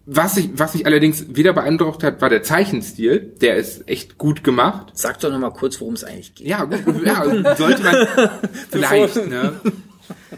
Was 0.06 0.34
sich 0.34 0.50
was 0.54 0.74
ich 0.74 0.84
allerdings 0.84 1.34
wieder 1.34 1.54
beeindruckt 1.54 2.02
hat, 2.02 2.20
war 2.20 2.28
der 2.28 2.42
Zeichenstil. 2.42 3.32
Der 3.40 3.56
ist 3.56 3.88
echt 3.88 4.18
gut 4.18 4.44
gemacht. 4.44 4.92
Sag 4.94 5.18
doch 5.20 5.30
noch 5.30 5.38
mal 5.38 5.50
kurz, 5.50 5.80
worum 5.80 5.94
es 5.94 6.04
eigentlich 6.04 6.34
geht. 6.34 6.46
Ja, 6.46 6.64
gut, 6.64 7.06
ja, 7.06 7.56
sollte 7.56 7.82
man 7.82 8.06
vielleicht, 8.70 9.28
ne? 9.28 9.54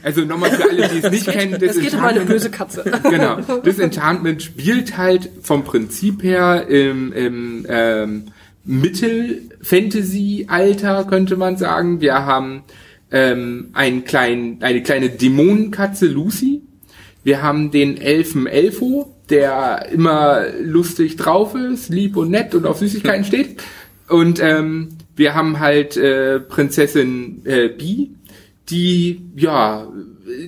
Also 0.03 0.23
nochmal 0.23 0.51
für 0.53 0.71
alle, 0.71 0.89
die 0.89 0.99
es 0.99 1.11
nicht 1.11 1.27
kennen, 1.27 1.59
das 1.61 1.81
geht 1.81 1.93
um 1.95 2.05
eine 2.05 2.21
böse 2.21 2.51
Katze. 2.51 2.85
Genau. 3.03 3.41
Disenchantment 3.65 4.43
spielt 4.43 4.97
halt 4.97 5.29
vom 5.43 5.65
Prinzip 5.65 6.23
her 6.23 6.67
im, 6.69 7.13
im 7.13 7.67
ähm, 7.69 8.27
Mittel-Fantasy-Alter, 8.65 11.05
könnte 11.05 11.37
man 11.37 11.57
sagen. 11.57 12.01
Wir 12.01 12.27
haben 12.27 12.65
ähm, 13.11 13.71
einen 13.73 14.05
kleinen, 14.05 14.63
eine 14.63 14.83
kleine 14.83 15.11
Dämonenkatze 15.11 16.07
Lucy. 16.07 16.63
Wir 17.25 17.43
haben 17.43 17.71
den 17.71 17.97
Elfen 17.97 18.47
Elfo, 18.47 19.16
der 19.31 19.89
immer 19.91 20.45
lustig 20.63 21.17
drauf 21.17 21.55
ist, 21.55 21.89
lieb 21.89 22.17
und 22.17 22.31
nett 22.31 22.55
und 22.55 22.67
auf 22.67 22.79
Süßigkeiten 22.79 23.25
steht. 23.27 23.63
Und 24.09 24.41
ähm, 24.41 24.91
wir 25.17 25.35
haben 25.35 25.59
halt 25.59 25.97
äh, 25.97 26.41
Prinzessin 26.41 27.43
äh, 27.45 27.69
Bi, 27.69 28.11
die 28.69 29.23
ja 29.37 29.89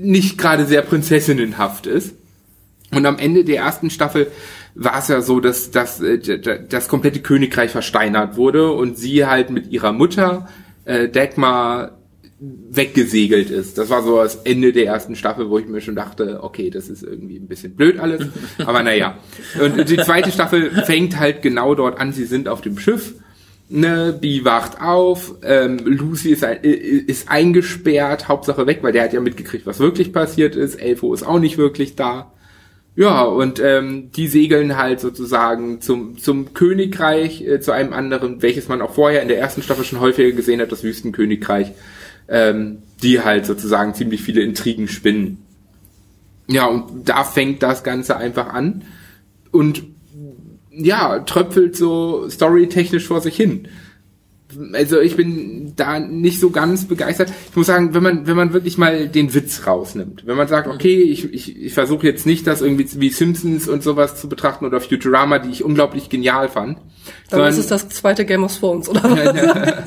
nicht 0.01 0.38
gerade 0.38 0.67
sehr 0.67 0.83
prinzessinnenhaft 0.83 1.87
ist. 1.87 2.14
Und 2.91 3.07
am 3.07 3.19
Ende 3.19 3.45
der 3.45 3.62
ersten 3.62 3.91
Staffel 3.91 4.29
war 4.75 4.99
es 4.99 5.09
ja 5.09 5.21
so, 5.21 5.41
dass, 5.41 5.71
dass 5.71 6.01
äh, 6.01 6.19
das 6.69 6.88
komplette 6.88 7.21
Königreich 7.21 7.71
versteinert 7.71 8.37
wurde 8.37 8.71
und 8.73 8.97
sie 8.97 9.27
halt 9.27 9.51
mit 9.51 9.71
ihrer 9.71 9.93
Mutter 9.93 10.49
äh, 10.85 11.09
Dagmar 11.09 11.98
weggesegelt 12.40 13.51
ist. 13.51 13.79
Das 13.79 13.90
war 13.90 14.03
so 14.03 14.16
das 14.16 14.37
Ende 14.37 14.72
der 14.72 14.87
ersten 14.87 15.16
Staffel, 15.16 15.51
wo 15.51 15.59
ich 15.59 15.66
mir 15.66 15.81
schon 15.81 15.96
dachte, 15.96 16.40
okay, 16.42 16.70
das 16.70 16.88
ist 16.88 17.03
irgendwie 17.03 17.37
ein 17.37 17.48
bisschen 17.48 17.74
blöd 17.74 17.98
alles. 17.98 18.27
Aber 18.64 18.83
naja. 18.83 19.18
Und 19.61 19.88
die 19.88 19.96
zweite 19.96 20.31
Staffel 20.31 20.70
fängt 20.85 21.18
halt 21.18 21.42
genau 21.42 21.74
dort 21.74 21.98
an. 21.98 22.12
Sie 22.12 22.24
sind 22.24 22.48
auf 22.48 22.61
dem 22.61 22.79
Schiff 22.79 23.14
ne, 23.68 24.16
Bee 24.18 24.44
wacht 24.44 24.81
auf, 24.81 25.35
ähm, 25.42 25.79
Lucy 25.85 26.31
ist, 26.31 26.44
ein, 26.44 26.59
ist 26.62 27.29
eingesperrt, 27.29 28.29
Hauptsache 28.29 28.66
weg, 28.66 28.79
weil 28.83 28.92
der 28.92 29.05
hat 29.05 29.12
ja 29.12 29.20
mitgekriegt, 29.20 29.66
was 29.66 29.79
wirklich 29.79 30.12
passiert 30.12 30.57
ist, 30.57 30.77
Elfo 30.77 31.12
ist 31.14 31.22
auch 31.22 31.38
nicht 31.38 31.59
wirklich 31.59 31.96
da. 31.96 32.33
Ja, 32.96 33.22
und 33.22 33.61
ähm, 33.61 34.11
die 34.11 34.27
segeln 34.27 34.77
halt 34.77 34.98
sozusagen 34.98 35.81
zum, 35.81 36.18
zum 36.18 36.53
Königreich, 36.53 37.42
äh, 37.42 37.61
zu 37.61 37.70
einem 37.70 37.92
anderen, 37.92 38.42
welches 38.42 38.66
man 38.66 38.83
auch 38.83 38.94
vorher 38.94 39.22
in 39.22 39.29
der 39.29 39.38
ersten 39.38 39.62
Staffel 39.62 39.85
schon 39.85 40.01
häufiger 40.01 40.33
gesehen 40.33 40.61
hat, 40.61 40.72
das 40.72 40.83
Wüstenkönigreich, 40.83 41.72
ähm, 42.29 42.79
die 43.03 43.21
halt 43.21 43.47
sozusagen 43.47 43.95
ziemlich 43.95 44.23
viele 44.23 44.43
Intrigen 44.43 44.88
spinnen. 44.88 45.38
Ja, 46.49 46.67
und 46.67 47.09
da 47.09 47.25
fängt 47.25 47.62
das 47.62 47.85
Ganze 47.85 48.17
einfach 48.17 48.49
an. 48.49 48.83
Und 49.51 49.83
ja, 50.71 51.19
tröpfelt 51.21 51.77
so 51.77 52.29
storytechnisch 52.29 53.07
vor 53.07 53.21
sich 53.21 53.37
hin. 53.37 53.69
Also 54.73 54.99
ich 54.99 55.14
bin 55.14 55.75
da 55.77 55.99
nicht 55.99 56.41
so 56.41 56.49
ganz 56.49 56.87
begeistert. 56.87 57.31
Ich 57.51 57.57
muss 57.57 57.67
sagen, 57.67 57.93
wenn 57.93 58.03
man 58.03 58.27
wenn 58.27 58.37
man 58.37 58.55
wirklich 58.55 58.79
mal 58.79 59.07
den 59.09 59.35
Witz 59.35 59.67
rausnimmt, 59.67 60.27
wenn 60.27 60.38
man 60.38 60.49
sagt, 60.49 60.69
okay, 60.69 61.03
ich, 61.03 61.31
ich, 61.35 61.61
ich 61.61 61.75
versuche 61.75 62.07
jetzt 62.07 62.25
nicht 62.25 62.47
das 62.47 62.62
irgendwie 62.62 62.88
wie 62.99 63.11
Simpsons 63.11 63.69
und 63.69 63.83
sowas 63.83 64.19
zu 64.19 64.27
betrachten 64.27 64.64
oder 64.64 64.81
Futurama, 64.81 65.38
die 65.38 65.51
ich 65.51 65.64
unglaublich 65.64 66.09
genial 66.09 66.49
fand. 66.49 66.79
Dann 66.79 66.85
sondern, 67.29 67.51
ist 67.51 67.59
es 67.59 67.67
das 67.67 67.88
zweite 67.91 68.25
Game 68.25 68.43
of 68.43 68.59
Thrones, 68.59 68.88
oder? 68.88 69.03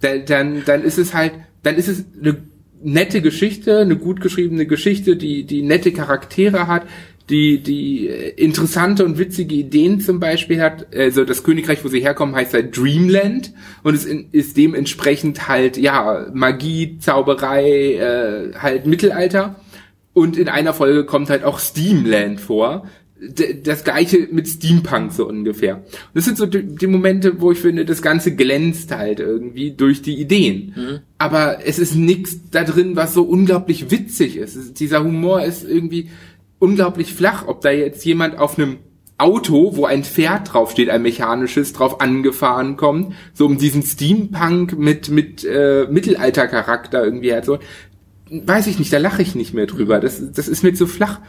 dann, 0.00 0.24
dann, 0.26 0.62
dann 0.64 0.82
ist 0.82 0.98
es 0.98 1.14
halt, 1.14 1.34
dann 1.62 1.76
ist 1.76 1.88
es 1.88 2.04
eine 2.20 2.36
nette 2.82 3.20
Geschichte, 3.20 3.78
eine 3.78 3.96
gut 3.96 4.20
geschriebene 4.20 4.66
Geschichte, 4.66 5.16
die, 5.16 5.44
die 5.44 5.62
nette 5.62 5.92
Charaktere 5.92 6.66
hat, 6.66 6.86
die, 7.28 7.62
die 7.62 8.06
interessante 8.06 9.04
und 9.04 9.18
witzige 9.18 9.54
Ideen 9.54 10.00
zum 10.00 10.18
Beispiel 10.18 10.60
hat. 10.60 10.94
Also 10.94 11.24
das 11.24 11.44
Königreich, 11.44 11.84
wo 11.84 11.88
sie 11.88 12.00
herkommen, 12.00 12.34
heißt 12.34 12.54
halt 12.54 12.76
Dreamland 12.76 13.52
und 13.82 13.94
es 13.94 14.04
ist 14.04 14.56
dementsprechend 14.56 15.48
halt, 15.48 15.76
ja, 15.76 16.26
Magie, 16.32 16.98
Zauberei, 16.98 17.94
äh, 17.94 18.54
halt 18.54 18.86
Mittelalter. 18.86 19.56
Und 20.12 20.36
in 20.36 20.48
einer 20.48 20.74
Folge 20.74 21.04
kommt 21.04 21.30
halt 21.30 21.44
auch 21.44 21.60
Steamland 21.60 22.40
vor. 22.40 22.88
Das 23.64 23.84
gleiche 23.84 24.28
mit 24.30 24.48
Steampunk 24.48 25.12
so 25.12 25.28
ungefähr. 25.28 25.84
das 26.14 26.24
sind 26.24 26.38
so 26.38 26.46
die, 26.46 26.62
die, 26.62 26.86
Momente, 26.86 27.40
wo 27.40 27.52
ich 27.52 27.58
finde, 27.58 27.84
das 27.84 28.00
Ganze 28.00 28.34
glänzt 28.34 28.92
halt 28.92 29.20
irgendwie 29.20 29.72
durch 29.72 30.00
die 30.00 30.18
Ideen. 30.18 30.72
Mhm. 30.74 30.98
Aber 31.18 31.58
es 31.66 31.78
ist 31.78 31.94
nichts 31.94 32.50
da 32.50 32.64
drin, 32.64 32.96
was 32.96 33.12
so 33.12 33.22
unglaublich 33.22 33.90
witzig 33.90 34.36
ist. 34.36 34.80
Dieser 34.80 35.04
Humor 35.04 35.42
ist 35.42 35.68
irgendwie, 35.68 36.08
unglaublich 36.60 37.12
flach, 37.12 37.48
ob 37.48 37.62
da 37.62 37.70
jetzt 37.70 38.04
jemand 38.04 38.38
auf 38.38 38.56
einem 38.56 38.76
Auto, 39.18 39.76
wo 39.76 39.84
ein 39.84 40.04
Pferd 40.04 40.52
draufsteht, 40.52 40.88
ein 40.88 41.02
mechanisches, 41.02 41.72
drauf 41.72 42.00
angefahren 42.00 42.76
kommt, 42.76 43.14
so 43.34 43.46
um 43.46 43.58
diesen 43.58 43.82
Steampunk 43.82 44.78
mit 44.78 45.10
mit 45.10 45.44
äh, 45.44 45.86
Mittelaltercharakter 45.90 47.04
irgendwie 47.04 47.32
halt 47.32 47.44
so, 47.44 47.58
weiß 48.30 48.68
ich 48.68 48.78
nicht, 48.78 48.92
da 48.92 48.98
lache 48.98 49.20
ich 49.20 49.34
nicht 49.34 49.52
mehr 49.52 49.66
drüber. 49.66 49.98
Das 50.00 50.32
das 50.32 50.48
ist 50.48 50.62
mir 50.62 50.72
zu 50.72 50.86
flach. 50.86 51.20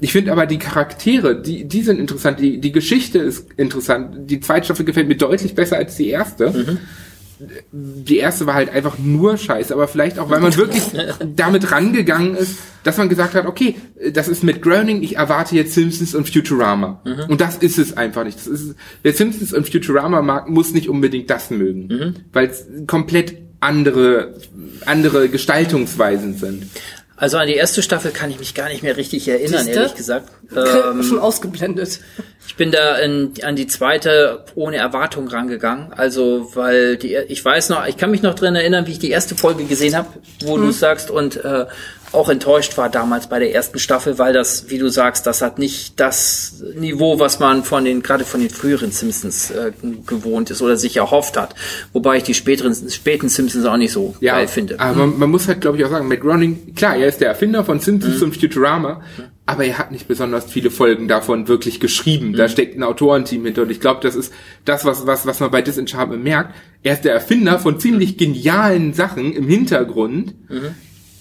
Ich 0.00 0.12
finde 0.12 0.32
aber 0.32 0.46
die 0.46 0.58
Charaktere, 0.58 1.40
die 1.40 1.66
die 1.66 1.82
sind 1.82 1.98
interessant, 1.98 2.40
die 2.40 2.60
die 2.60 2.72
Geschichte 2.72 3.18
ist 3.18 3.46
interessant. 3.56 4.30
Die 4.30 4.40
zweite 4.40 4.66
Staffel 4.66 4.84
gefällt 4.84 5.08
mir 5.08 5.16
deutlich 5.16 5.54
besser 5.54 5.76
als 5.76 5.96
die 5.96 6.08
erste. 6.08 6.50
Mhm 6.50 6.78
die 7.70 8.16
erste 8.16 8.46
war 8.46 8.54
halt 8.54 8.70
einfach 8.70 8.98
nur 8.98 9.36
scheiße, 9.36 9.72
aber 9.74 9.88
vielleicht 9.88 10.18
auch, 10.18 10.30
weil 10.30 10.40
man 10.40 10.56
wirklich 10.56 10.82
damit 11.36 11.70
rangegangen 11.70 12.34
ist, 12.34 12.58
dass 12.82 12.96
man 12.96 13.08
gesagt 13.08 13.34
hat, 13.34 13.46
okay, 13.46 13.76
das 14.12 14.28
ist 14.28 14.42
mit 14.42 14.62
Groening, 14.62 15.02
ich 15.02 15.16
erwarte 15.16 15.54
jetzt 15.54 15.74
Simpsons 15.74 16.14
und 16.14 16.28
Futurama. 16.28 17.00
Mhm. 17.04 17.24
Und 17.28 17.40
das 17.40 17.56
ist 17.56 17.78
es 17.78 17.96
einfach 17.96 18.24
nicht. 18.24 18.38
Das 18.38 18.46
ist, 18.46 18.74
wer 19.02 19.12
Simpsons 19.12 19.52
und 19.52 19.68
Futurama 19.68 20.22
mag, 20.22 20.48
muss 20.48 20.72
nicht 20.72 20.88
unbedingt 20.88 21.28
das 21.28 21.50
mögen, 21.50 21.88
mhm. 21.88 22.14
weil 22.32 22.48
es 22.48 22.66
komplett 22.86 23.36
andere, 23.60 24.34
andere 24.86 25.28
Gestaltungsweisen 25.28 26.36
sind. 26.36 26.66
Also 27.16 27.38
an 27.38 27.46
die 27.46 27.54
erste 27.54 27.82
Staffel 27.82 28.10
kann 28.10 28.30
ich 28.30 28.38
mich 28.38 28.54
gar 28.54 28.68
nicht 28.68 28.82
mehr 28.82 28.96
richtig 28.96 29.26
erinnern, 29.26 29.64
Siehste? 29.64 29.80
ehrlich 29.80 29.94
gesagt. 29.94 30.30
Ähm, 30.56 31.02
Schon 31.02 31.18
ausgeblendet. 31.18 31.98
Ich 32.46 32.54
bin 32.54 32.70
da 32.70 32.96
in, 32.98 33.32
an 33.42 33.56
die 33.56 33.66
zweite 33.66 34.44
ohne 34.54 34.76
Erwartung 34.76 35.26
rangegangen. 35.26 35.92
Also, 35.92 36.52
weil 36.54 36.96
die, 36.96 37.16
ich 37.16 37.44
weiß 37.44 37.68
noch, 37.70 37.84
ich 37.88 37.96
kann 37.96 38.12
mich 38.12 38.22
noch 38.22 38.34
dran 38.34 38.54
erinnern, 38.54 38.86
wie 38.86 38.92
ich 38.92 39.00
die 39.00 39.10
erste 39.10 39.34
Folge 39.34 39.64
gesehen 39.64 39.96
habe, 39.96 40.08
wo 40.44 40.56
mhm. 40.56 40.66
du 40.66 40.70
sagst, 40.70 41.10
und 41.10 41.44
äh, 41.44 41.66
auch 42.12 42.28
enttäuscht 42.28 42.76
war 42.78 42.88
damals 42.88 43.28
bei 43.28 43.38
der 43.38 43.54
ersten 43.54 43.78
Staffel, 43.78 44.18
weil 44.18 44.32
das, 44.32 44.70
wie 44.70 44.78
du 44.78 44.88
sagst, 44.88 45.26
das 45.26 45.42
hat 45.42 45.58
nicht 45.58 45.98
das 46.00 46.62
Niveau, 46.74 47.18
was 47.18 47.38
man 47.38 47.64
von 47.64 47.84
den, 47.84 48.02
gerade 48.02 48.24
von 48.24 48.40
den 48.40 48.50
früheren 48.50 48.90
Simpsons 48.90 49.50
äh, 49.50 49.72
gewohnt 50.06 50.50
ist 50.50 50.62
oder 50.62 50.76
sich 50.76 50.96
erhofft 50.96 51.36
hat. 51.36 51.54
Wobei 51.92 52.18
ich 52.18 52.22
die 52.22 52.34
späteren, 52.34 52.74
späten 52.90 53.28
Simpsons 53.28 53.64
auch 53.66 53.76
nicht 53.76 53.92
so 53.92 54.14
ja, 54.20 54.34
geil 54.34 54.48
finde. 54.48 54.80
Aber 54.80 55.06
man, 55.06 55.18
man 55.18 55.30
muss 55.30 55.48
halt, 55.48 55.60
glaube 55.60 55.78
ich, 55.78 55.84
auch 55.84 55.90
sagen, 55.90 56.08
Matt 56.08 56.20
Groening, 56.20 56.74
klar, 56.74 56.96
er 56.96 57.08
ist 57.08 57.20
der 57.20 57.28
Erfinder 57.28 57.64
von 57.64 57.80
Simpsons 57.80 58.18
mhm. 58.18 58.24
und 58.24 58.36
Futurama, 58.36 59.02
aber 59.46 59.64
er 59.64 59.78
hat 59.78 59.92
nicht 59.92 60.08
besonders 60.08 60.44
viele 60.46 60.70
Folgen 60.70 61.06
davon 61.06 61.46
wirklich 61.46 61.78
geschrieben. 61.78 62.28
Mhm. 62.28 62.36
Da 62.36 62.48
steckt 62.48 62.76
ein 62.76 62.82
Autorenteam 62.82 63.44
hinter 63.44 63.62
und 63.62 63.70
ich 63.70 63.80
glaube, 63.80 64.00
das 64.02 64.16
ist 64.16 64.32
das, 64.64 64.84
was, 64.84 65.06
was, 65.06 65.26
was 65.26 65.40
man 65.40 65.50
bei 65.50 65.62
Disenchantment 65.62 66.24
merkt. 66.24 66.54
Er 66.82 66.94
ist 66.94 67.04
der 67.04 67.14
Erfinder 67.14 67.58
von 67.58 67.78
ziemlich 67.78 68.18
genialen 68.18 68.92
Sachen 68.92 69.32
im 69.32 69.46
Hintergrund, 69.48 70.34
mhm. 70.50 70.74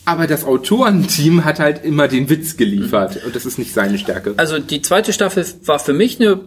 Aber 0.05 0.27
das 0.27 0.45
Autorenteam 0.45 1.45
hat 1.45 1.59
halt 1.59 1.83
immer 1.83 2.07
den 2.07 2.29
Witz 2.29 2.57
geliefert 2.57 3.23
und 3.25 3.35
das 3.35 3.45
ist 3.45 3.57
nicht 3.57 3.73
seine 3.73 3.97
Stärke. 3.97 4.33
Also 4.37 4.59
die 4.59 4.81
zweite 4.81 5.13
Staffel 5.13 5.45
war 5.65 5.79
für 5.79 5.93
mich 5.93 6.19
eine 6.21 6.41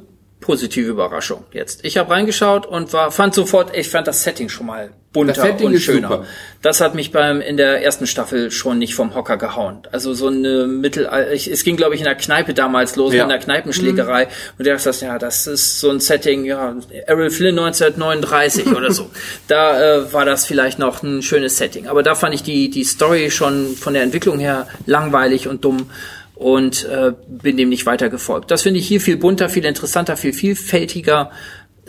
positive 0.48 0.88
Überraschung 0.88 1.44
jetzt. 1.52 1.84
Ich 1.84 1.98
habe 1.98 2.10
reingeschaut 2.10 2.64
und 2.64 2.94
war 2.94 3.10
fand 3.10 3.34
sofort, 3.34 3.76
ich 3.76 3.90
fand 3.90 4.06
das 4.06 4.24
Setting 4.24 4.48
schon 4.48 4.64
mal 4.66 4.88
bunter 5.12 5.42
und 5.62 5.78
schöner. 5.78 6.08
super. 6.08 6.24
Das 6.62 6.80
hat 6.80 6.94
mich 6.94 7.12
beim 7.12 7.42
in 7.42 7.58
der 7.58 7.84
ersten 7.84 8.06
Staffel 8.06 8.50
schon 8.50 8.78
nicht 8.78 8.94
vom 8.94 9.14
Hocker 9.14 9.36
gehauen. 9.36 9.82
Also 9.92 10.14
so 10.14 10.28
eine 10.28 10.66
Mittel 10.66 11.06
ich, 11.34 11.48
es 11.52 11.64
ging 11.64 11.76
glaube 11.76 11.94
ich 11.96 12.00
in 12.00 12.06
der 12.06 12.14
Kneipe 12.14 12.54
damals 12.54 12.96
los, 12.96 13.12
Ja. 13.12 13.24
in 13.24 13.28
der 13.28 13.40
Kneipenschlägerei 13.40 14.24
und 14.56 14.66
du 14.66 14.70
dachtest, 14.72 15.02
ja, 15.02 15.18
das 15.18 15.46
ist 15.46 15.80
so 15.80 15.90
ein 15.90 16.00
Setting, 16.00 16.46
ja, 16.46 16.74
Errol 17.06 17.28
Flynn 17.28 17.58
1939 17.58 18.68
oder 18.74 18.90
so. 18.90 19.10
Da 19.48 19.80
äh, 19.98 20.12
war 20.14 20.24
das 20.24 20.46
vielleicht 20.46 20.78
noch 20.78 21.02
ein 21.02 21.20
schönes 21.20 21.58
Setting, 21.58 21.88
aber 21.88 22.02
da 22.02 22.14
fand 22.14 22.34
ich 22.34 22.42
die 22.42 22.70
die 22.70 22.84
Story 22.84 23.30
schon 23.30 23.76
von 23.76 23.92
der 23.92 24.02
Entwicklung 24.02 24.38
her 24.38 24.66
langweilig 24.86 25.46
und 25.46 25.62
dumm 25.64 25.90
und 26.38 26.84
äh, 26.84 27.12
bin 27.26 27.56
dem 27.56 27.68
nicht 27.68 27.84
weiter 27.84 28.08
gefolgt. 28.08 28.50
Das 28.50 28.62
finde 28.62 28.78
ich 28.78 28.86
hier 28.86 29.00
viel 29.00 29.16
bunter, 29.16 29.48
viel 29.48 29.64
interessanter, 29.64 30.16
viel 30.16 30.32
vielfältiger, 30.32 31.30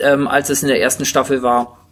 ähm, 0.00 0.26
als 0.26 0.50
es 0.50 0.62
in 0.62 0.68
der 0.68 0.80
ersten 0.80 1.04
Staffel 1.04 1.42
war. 1.42 1.86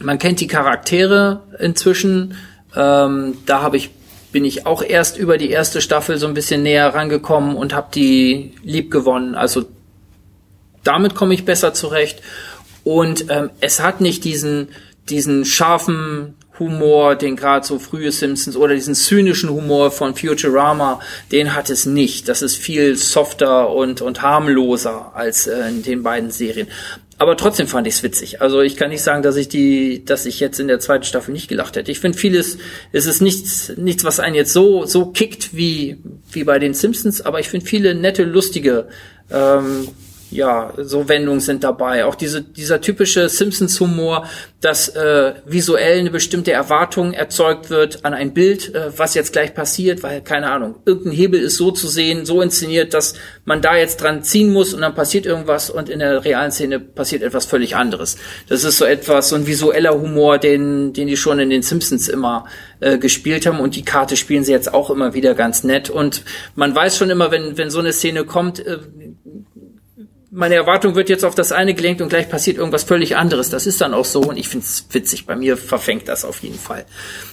Man 0.00 0.18
kennt 0.18 0.40
die 0.40 0.48
Charaktere 0.48 1.44
inzwischen. 1.60 2.34
Ähm, 2.74 3.38
da 3.46 3.62
habe 3.62 3.76
ich 3.76 3.90
bin 4.30 4.44
ich 4.44 4.66
auch 4.66 4.82
erst 4.82 5.16
über 5.16 5.38
die 5.38 5.50
erste 5.50 5.80
Staffel 5.80 6.18
so 6.18 6.26
ein 6.26 6.34
bisschen 6.34 6.62
näher 6.62 6.94
rangekommen 6.94 7.56
und 7.56 7.74
habe 7.74 7.88
die 7.94 8.52
lieb 8.62 8.90
gewonnen. 8.90 9.34
Also 9.34 9.64
damit 10.84 11.14
komme 11.14 11.32
ich 11.32 11.44
besser 11.44 11.72
zurecht. 11.72 12.20
Und 12.84 13.26
ähm, 13.30 13.50
es 13.60 13.80
hat 13.80 14.00
nicht 14.00 14.24
diesen, 14.24 14.68
diesen 15.08 15.44
scharfen 15.44 16.34
Humor, 16.58 17.16
den 17.16 17.36
gerade 17.36 17.66
so 17.66 17.78
frühe 17.78 18.12
Simpsons 18.12 18.56
oder 18.56 18.74
diesen 18.74 18.94
zynischen 18.94 19.50
Humor 19.50 19.90
von 19.90 20.14
Futurama, 20.14 21.00
den 21.32 21.54
hat 21.54 21.70
es 21.70 21.86
nicht. 21.86 22.28
Das 22.28 22.42
ist 22.42 22.56
viel 22.56 22.96
softer 22.96 23.70
und, 23.70 24.00
und 24.00 24.22
harmloser 24.22 25.12
als 25.14 25.46
äh, 25.46 25.68
in 25.68 25.82
den 25.82 26.02
beiden 26.02 26.30
Serien. 26.30 26.68
Aber 27.20 27.36
trotzdem 27.36 27.66
fand 27.66 27.86
ich 27.88 27.94
es 27.94 28.02
witzig. 28.04 28.40
Also 28.40 28.60
ich 28.60 28.76
kann 28.76 28.90
nicht 28.90 29.02
sagen, 29.02 29.24
dass 29.24 29.34
ich 29.34 29.48
die, 29.48 30.04
dass 30.04 30.24
ich 30.24 30.38
jetzt 30.38 30.60
in 30.60 30.68
der 30.68 30.78
zweiten 30.78 31.02
Staffel 31.02 31.32
nicht 31.32 31.48
gelacht 31.48 31.74
hätte. 31.76 31.90
Ich 31.90 31.98
finde 31.98 32.16
vieles, 32.16 32.58
es 32.92 33.06
ist 33.06 33.20
nichts, 33.20 33.72
nichts, 33.76 34.04
was 34.04 34.20
einen 34.20 34.36
jetzt 34.36 34.52
so, 34.52 34.86
so 34.86 35.06
kickt 35.06 35.56
wie, 35.56 35.98
wie 36.30 36.44
bei 36.44 36.60
den 36.60 36.74
Simpsons, 36.74 37.20
aber 37.20 37.40
ich 37.40 37.48
finde 37.48 37.66
viele 37.66 37.96
nette, 37.96 38.22
lustige, 38.22 38.86
ähm, 39.32 39.88
ja, 40.30 40.72
so 40.76 41.08
Wendungen 41.08 41.40
sind 41.40 41.64
dabei. 41.64 42.04
Auch 42.04 42.14
diese, 42.14 42.42
dieser 42.42 42.80
typische 42.80 43.28
Simpsons-Humor, 43.28 44.26
dass 44.60 44.88
äh, 44.88 45.34
visuell 45.46 46.00
eine 46.00 46.10
bestimmte 46.10 46.52
Erwartung 46.52 47.12
erzeugt 47.12 47.70
wird 47.70 48.04
an 48.04 48.12
ein 48.12 48.34
Bild, 48.34 48.74
äh, 48.74 48.90
was 48.96 49.14
jetzt 49.14 49.32
gleich 49.32 49.54
passiert, 49.54 50.02
weil, 50.02 50.20
keine 50.20 50.50
Ahnung, 50.50 50.76
irgendein 50.84 51.12
Hebel 51.12 51.40
ist 51.40 51.56
so 51.56 51.70
zu 51.70 51.88
sehen, 51.88 52.26
so 52.26 52.42
inszeniert, 52.42 52.92
dass 52.92 53.14
man 53.44 53.62
da 53.62 53.76
jetzt 53.76 54.02
dran 54.02 54.22
ziehen 54.22 54.52
muss 54.52 54.74
und 54.74 54.82
dann 54.82 54.94
passiert 54.94 55.24
irgendwas 55.24 55.70
und 55.70 55.88
in 55.88 56.00
der 56.00 56.24
realen 56.24 56.50
Szene 56.50 56.78
passiert 56.78 57.22
etwas 57.22 57.46
völlig 57.46 57.76
anderes. 57.76 58.16
Das 58.48 58.64
ist 58.64 58.78
so 58.78 58.84
etwas, 58.84 59.30
so 59.30 59.36
ein 59.36 59.46
visueller 59.46 59.98
Humor, 59.98 60.38
den, 60.38 60.92
den 60.92 61.06
die 61.06 61.16
schon 61.16 61.38
in 61.38 61.48
den 61.48 61.62
Simpsons 61.62 62.08
immer 62.08 62.44
äh, 62.80 62.98
gespielt 62.98 63.46
haben 63.46 63.60
und 63.60 63.76
die 63.76 63.84
Karte 63.84 64.16
spielen 64.16 64.44
sie 64.44 64.52
jetzt 64.52 64.74
auch 64.74 64.90
immer 64.90 65.14
wieder 65.14 65.34
ganz 65.34 65.64
nett 65.64 65.88
und 65.88 66.22
man 66.54 66.74
weiß 66.74 66.98
schon 66.98 67.10
immer, 67.10 67.30
wenn, 67.30 67.56
wenn 67.56 67.70
so 67.70 67.78
eine 67.78 67.92
Szene 67.92 68.24
kommt, 68.24 68.58
äh, 68.66 68.78
meine 70.30 70.56
Erwartung 70.56 70.94
wird 70.94 71.08
jetzt 71.08 71.24
auf 71.24 71.34
das 71.34 71.52
eine 71.52 71.74
gelenkt 71.74 72.02
und 72.02 72.10
gleich 72.10 72.28
passiert 72.28 72.58
irgendwas 72.58 72.84
völlig 72.84 73.16
anderes. 73.16 73.50
Das 73.50 73.66
ist 73.66 73.80
dann 73.80 73.94
auch 73.94 74.04
so 74.04 74.20
und 74.20 74.36
ich 74.36 74.48
find's 74.48 74.86
witzig. 74.90 75.26
Bei 75.26 75.36
mir 75.36 75.56
verfängt 75.56 76.08
das 76.08 76.24
auf 76.24 76.40
jeden 76.42 76.58
Fall. 76.58 76.84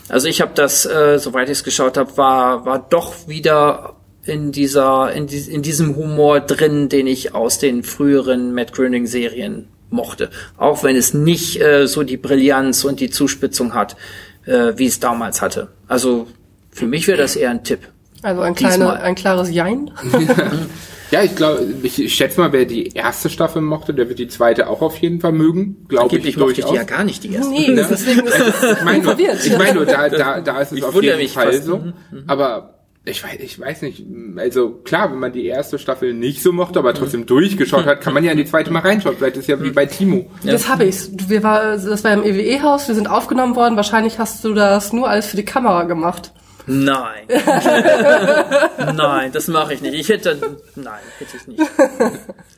Also 0.08 0.28
ich 0.28 0.42
habe 0.42 0.52
das, 0.56 0.86
äh, 0.86 1.20
soweit 1.20 1.50
ich 1.50 1.60
es 1.60 1.64
geschaut 1.64 1.98
habe, 1.98 2.16
war 2.18 2.66
war 2.66 2.80
doch 2.80 3.28
wieder 3.28 3.96
in 4.24 4.52
dieser 4.52 5.12
in, 5.12 5.28
die, 5.28 5.40
in 5.40 5.62
diesem 5.62 5.96
Humor 5.96 6.40
drin, 6.40 6.88
den 6.88 7.08
ich 7.08 7.36
aus 7.36 7.60
den 7.60 7.84
früheren 7.84 8.54
Matt 8.54 8.72
Groening 8.74 9.08
Serien 9.08 9.68
mochte. 9.90 10.30
Auch 10.58 10.84
wenn 10.84 10.96
es 10.96 11.14
nicht 11.14 11.62
äh, 11.62 11.88
so 11.88 12.04
die 12.04 12.18
Brillanz 12.18 12.86
und 12.86 13.02
die 13.02 13.10
Zuspitzung 13.10 13.74
hat, 13.74 13.98
äh, 14.46 14.74
wie 14.78 14.86
es 14.86 15.02
damals 15.02 15.42
hatte. 15.42 15.68
Also 15.88 16.28
für 16.72 16.88
mich 16.88 17.08
wäre 17.08 17.18
das 17.18 17.36
eher 17.36 17.50
ein 17.50 17.64
Tipp. 17.64 17.80
Also 18.22 18.42
ein, 18.42 18.56
kleine, 18.56 18.94
ein 19.02 19.16
klares 19.16 19.52
Jein. 19.52 19.92
Ja, 21.12 21.24
ich 21.24 21.36
glaube, 21.36 21.66
ich, 21.84 22.14
schätze 22.14 22.40
mal, 22.40 22.52
wer 22.52 22.66
die 22.66 22.88
erste 22.88 23.30
Staffel 23.30 23.62
mochte, 23.62 23.94
der 23.94 24.10
wird 24.10 24.20
die 24.20 24.28
zweite 24.28 24.70
auch 24.70 24.82
auf 24.82 24.98
jeden 24.98 25.22
Fall 25.22 25.32
mögen. 25.32 25.86
Glaube 25.88 26.08
ich 26.08 26.12
mochte 26.14 26.30
ich 26.30 26.36
durchaus. 26.36 26.72
die 26.72 26.76
ja 26.78 26.84
gar 26.84 27.04
nicht, 27.04 27.24
die 27.24 27.34
erste. 27.34 27.52
Nee, 27.52 27.76
deswegen 27.76 28.22
ist 28.26 28.36
ich 28.80 28.84
meine 28.84 29.04
nur, 29.04 29.20
ich 29.20 29.58
meine 29.58 29.74
nur, 29.76 29.86
da, 29.86 30.10
da, 30.10 30.42
da 30.42 30.60
ist 30.62 30.72
es 30.72 30.80
Ich 30.80 30.84
auf 30.84 31.02
jeden 31.02 31.28
Fall 31.30 31.54
fast. 31.54 31.66
so. 31.66 31.78
Mhm, 31.78 31.94
Aber 32.28 32.76
ich 33.08 33.24
weiß, 33.24 33.38
ich 33.40 33.60
weiß 33.60 33.84
nicht. 33.84 34.04
Also 34.38 34.72
klar, 34.84 35.12
wenn 35.12 35.20
man 35.20 35.32
die 35.32 35.46
erste 35.46 35.78
Staffel 35.78 36.14
nicht 36.14 36.42
so 36.42 36.52
mochte, 36.52 36.80
aber 36.80 36.94
trotzdem 36.96 37.28
durchgeschaut 37.28 37.86
hat, 37.86 38.02
kann 38.02 38.16
man 38.16 38.24
ja 38.24 38.32
in 38.32 38.38
die 38.38 38.46
zweite 38.46 38.72
mal 38.72 38.80
reinschauen. 38.80 39.16
Vielleicht 39.18 39.38
ist 39.38 39.48
ja 39.48 39.62
wie 39.62 39.70
bei 39.70 39.86
Timo. 39.86 40.32
Das 40.44 40.68
habe 40.68 40.86
ich. 40.86 40.98
Wir 41.28 41.44
war, 41.44 41.78
das 41.78 42.04
war 42.04 42.14
im 42.14 42.24
EWE-Haus, 42.24 42.88
wir 42.88 42.96
sind 42.96 43.08
aufgenommen 43.08 43.56
worden. 43.56 43.76
Wahrscheinlich 43.76 44.18
hast 44.18 44.44
du 44.44 44.54
das 44.56 44.92
nur 44.92 45.08
alles 45.08 45.28
für 45.28 45.38
die 45.38 45.46
Kamera 45.46 45.84
gemacht. 45.84 46.32
Nein. 46.68 47.28
nein, 48.96 49.32
das 49.32 49.48
mache 49.48 49.74
ich 49.74 49.82
nicht. 49.82 49.94
Ich 49.94 50.10
hätte, 50.10 50.58
nein, 50.76 51.00
hätte 51.20 51.38
ich 51.38 51.48
nicht. 51.48 51.62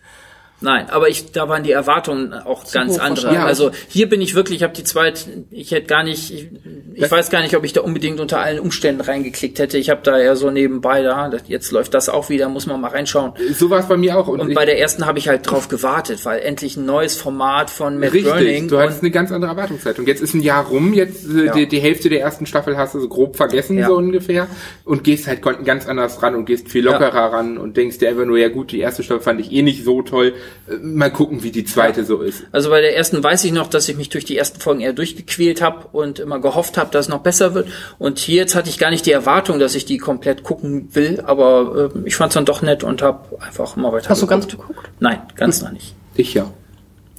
Nein, 0.60 0.89
aber 0.89 1.08
ich, 1.08 1.32
da 1.32 1.48
waren 1.50 1.62
die 1.63 1.72
Erwartungen 1.72 2.34
auch 2.34 2.70
ganz 2.72 2.96
hoch 2.96 3.00
andere. 3.00 3.28
wahrscheinlich. 3.28 3.48
Also 3.48 3.72
hier 3.89 4.10
bin 4.10 4.22
ich 4.22 4.34
wirklich, 4.34 4.58
ich 4.58 4.63
habe 4.63 4.74
die 4.74 4.84
zweite, 4.84 5.46
ich 5.52 5.70
hätte 5.72 5.86
gar 5.86 6.04
nicht, 6.04 6.34
ich, 6.34 6.50
ich 6.96 7.12
weiß 7.12 7.30
gar 7.30 7.41
nicht, 7.43 7.56
ob 7.56 7.63
ich 7.63 7.74
da 7.74 7.82
unbedingt 7.82 8.20
unter 8.20 8.39
allen 8.39 8.60
Umständen 8.60 9.02
reingeklickt 9.02 9.60
hätte. 9.60 9.78
Ich 9.78 9.91
habe 9.91 10.02
da 10.04 10.17
eher 10.17 10.36
so 10.36 10.50
nebenbei 10.50 11.04
da, 11.04 11.32
jetzt 11.48 11.72
läuft 11.72 11.93
das 11.93 12.10
auch 12.10 12.30
wieder, 12.30 12.50
muss 12.50 12.65
man 12.65 12.82
mal 12.82 12.89
reinschauen. 12.89 13.34
So 13.54 13.70
war 13.70 13.82
es 13.82 13.88
bei 13.88 13.98
mir 13.98 14.17
auch. 14.17 14.28
Und, 14.28 14.39
Und 14.39 14.54
bei 14.56 14.65
der 14.65 14.80
ersten 14.80 15.06
habe 15.06 15.20
ich 15.20 15.28
halt 15.28 15.50
drauf 15.50 15.67
gewartet, 15.67 16.26
weil 16.26 16.39
endlich 16.39 16.76
ein 16.76 16.86
neues 16.86 17.15
Format 17.15 17.70
von 17.70 18.00
Matt 18.00 18.13
richtig, 18.13 18.32
Groening 18.34 18.67
du 18.67 18.80
hattest 18.80 19.02
eine 19.04 19.12
ganz 19.12 19.32
andere 19.32 19.52
Erwartungszeit. 19.52 20.00
Und 20.00 20.08
jetzt 20.08 20.22
ist 20.24 20.34
ein 20.34 20.41
Jahr 20.41 20.65
rum, 20.65 20.93
jetzt 20.93 21.24
äh, 21.30 21.46
Ja. 21.46 21.54
die, 21.54 21.67
die 21.67 21.80
Hälfte 21.80 22.10
der 22.10 22.22
ersten 22.22 22.48
Staffel 22.48 22.78
hast 22.78 22.96
du 22.96 23.00
so 23.00 23.08
grob 23.08 23.36
vergessen, 23.36 23.78
Ja. 23.78 23.88
so 23.88 23.96
ungefähr. 23.96 24.48
Und 24.86 25.04
gehst 25.04 25.28
halt 25.28 25.43
ganz 25.65 25.88
anders 25.88 26.24
ran 26.24 26.34
und 26.34 26.46
gehst 26.46 26.70
viel 26.70 26.84
lockerer 26.84 27.32
ran 27.32 27.60
und 27.60 27.78
denkst 27.78 28.00
dir 28.00 28.10
einfach 28.10 28.26
nur, 28.26 28.39
ja 28.39 28.50
gut, 28.50 28.72
die 28.72 28.80
erste 28.80 29.04
Staffel 29.04 29.22
fand 29.22 29.39
ich 29.39 29.52
eh 29.52 29.62
nicht 29.62 29.84
so 29.84 30.02
toll. 30.02 30.34
Äh, 30.67 30.75
Mal 30.77 31.12
gucken, 31.12 31.43
wie 31.43 31.51
die 31.51 31.65
zweite 31.65 32.05
so 32.05 32.21
ist. 32.21 32.43
Also 32.51 32.69
bei 32.69 32.81
der 32.81 32.95
ersten 32.95 33.23
weiß 33.23 33.43
ich 33.43 33.51
noch, 33.51 33.67
dass 33.69 33.88
ich 33.89 33.97
mich 33.97 34.10
durch 34.10 34.25
die 34.25 34.38
ersten 34.38 34.60
Folgen 34.60 34.81
eher 34.81 34.93
durchgequält 34.93 35.62
habe 35.62 35.88
und 35.91 36.19
immer 36.19 36.39
gehofft 36.39 36.77
habe, 36.77 36.91
dass 36.91 37.05
es 37.05 37.10
noch 37.10 37.21
besser 37.21 37.53
wird. 37.53 37.69
Und 37.97 38.19
hier 38.19 38.38
jetzt 38.38 38.55
hatte 38.55 38.69
ich 38.69 38.77
gar 38.77 38.89
nicht 38.89 39.05
die 39.05 39.12
Erwartung, 39.12 39.60
dass 39.60 39.75
ich 39.75 39.86
die 39.86 39.97
komplett 39.97 40.43
gucken 40.43 40.89
will, 40.93 41.21
aber 41.25 41.91
äh, 41.95 41.99
ich 42.07 42.15
fand 42.15 42.31
es 42.31 42.33
dann 42.36 42.45
doch 42.45 42.62
nett 42.62 42.83
und 42.83 43.01
habe 43.01 43.41
einfach 43.41 43.75
mal 43.75 43.91
weiter. 43.91 44.10
Hast 44.10 44.21
du 44.21 44.27
ganz 44.27 44.47
geguckt. 44.47 44.89
Nein, 44.99 45.21
ganz 45.36 45.62
noch 45.62 45.71
nicht. 45.71 45.95
Ich 46.15 46.33
ja. 46.33 46.51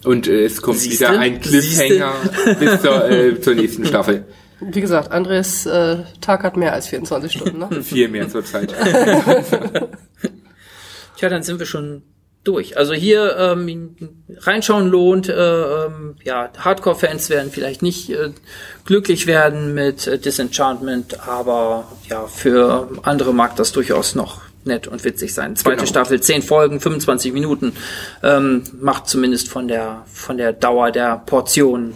Und 0.04 0.28
äh, 0.28 0.44
es 0.44 0.62
kommt 0.62 0.78
Siehste? 0.78 1.08
wieder 1.08 1.18
ein 1.18 1.40
Cliffhanger 1.40 2.12
bis 2.60 2.82
zur, 2.82 3.10
äh, 3.10 3.40
zur 3.40 3.54
nächsten 3.54 3.84
Staffel. 3.84 4.24
Wie 4.60 4.80
gesagt, 4.80 5.12
Andres 5.12 5.66
äh, 5.66 5.98
Tag 6.20 6.42
hat 6.42 6.56
mehr 6.56 6.72
als 6.72 6.88
24 6.88 7.32
Stunden. 7.32 7.58
Ne? 7.58 7.68
Viel 7.82 8.08
mehr 8.08 8.28
zur 8.28 8.44
Zeit. 8.44 8.74
Tja, 11.16 11.28
dann 11.28 11.42
sind 11.42 11.58
wir 11.58 11.66
schon 11.66 12.02
durch. 12.48 12.78
Also 12.78 12.94
hier 12.94 13.36
ähm, 13.36 13.96
reinschauen 14.38 14.88
lohnt. 14.88 15.28
Äh, 15.28 15.34
ähm, 15.34 16.16
ja, 16.24 16.50
Hardcore-Fans 16.58 17.28
werden 17.28 17.52
vielleicht 17.52 17.82
nicht 17.82 18.10
äh, 18.10 18.30
glücklich 18.84 19.26
werden 19.26 19.74
mit 19.74 20.06
äh, 20.06 20.18
Disenchantment, 20.18 21.28
aber 21.28 21.86
ja, 22.08 22.26
für 22.26 22.88
andere 23.02 23.34
mag 23.34 23.54
das 23.56 23.72
durchaus 23.72 24.14
noch 24.14 24.40
nett 24.64 24.88
und 24.88 25.04
witzig 25.04 25.34
sein. 25.34 25.56
Zweite 25.56 25.76
Genau. 25.76 25.88
Staffel, 25.88 26.20
10 26.20 26.42
Folgen, 26.42 26.80
25 26.80 27.32
Minuten, 27.32 27.74
ähm, 28.22 28.64
macht 28.80 29.08
zumindest 29.08 29.48
von 29.48 29.68
der 29.68 30.04
von 30.12 30.38
der 30.38 30.52
Dauer 30.52 30.90
der 30.90 31.18
Portion 31.18 31.94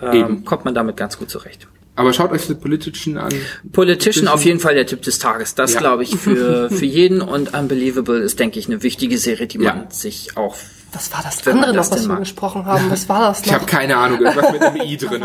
ähm, 0.00 0.12
Eben. 0.12 0.44
kommt 0.44 0.64
man 0.64 0.74
damit 0.74 0.96
ganz 0.96 1.18
gut 1.18 1.30
zurecht. 1.30 1.66
Aber 1.94 2.12
schaut 2.14 2.32
euch 2.32 2.46
die 2.46 2.54
Politischen 2.54 3.18
an. 3.18 3.32
Politician 3.72 4.26
auf 4.28 4.44
jeden 4.44 4.60
Fall 4.60 4.74
der 4.74 4.86
Tipp 4.86 5.02
des 5.02 5.18
Tages. 5.18 5.54
Das 5.54 5.74
Ja. 5.74 5.80
glaube 5.80 6.02
ich 6.04 6.16
für, 6.16 6.70
für 6.74 6.86
jeden 6.86 7.20
und 7.20 7.52
Unbelievable 7.54 8.18
ist, 8.18 8.38
denke 8.40 8.58
ich, 8.58 8.66
eine 8.66 8.82
wichtige 8.82 9.18
Serie, 9.18 9.46
die 9.46 9.58
Ja. 9.58 9.74
man 9.74 9.90
sich 9.90 10.36
auch. 10.36 10.56
Was 10.94 11.12
war 11.12 11.22
das 11.22 11.44
Wenn 11.46 11.56
andere 11.58 11.72
das 11.74 11.90
noch, 11.90 11.96
was 11.98 12.08
wir 12.08 12.16
gesprochen 12.16 12.64
haben? 12.66 12.90
Was 12.90 13.08
war 13.08 13.20
das 13.28 13.40
Ich 13.44 13.46
noch? 13.46 13.54
habe 13.54 13.66
keine 13.66 13.96
Ahnung, 13.96 14.20
irgendwas 14.20 14.52
mit 14.52 14.62
einem 14.62 14.80
I 14.82 14.96
drin. 14.98 15.22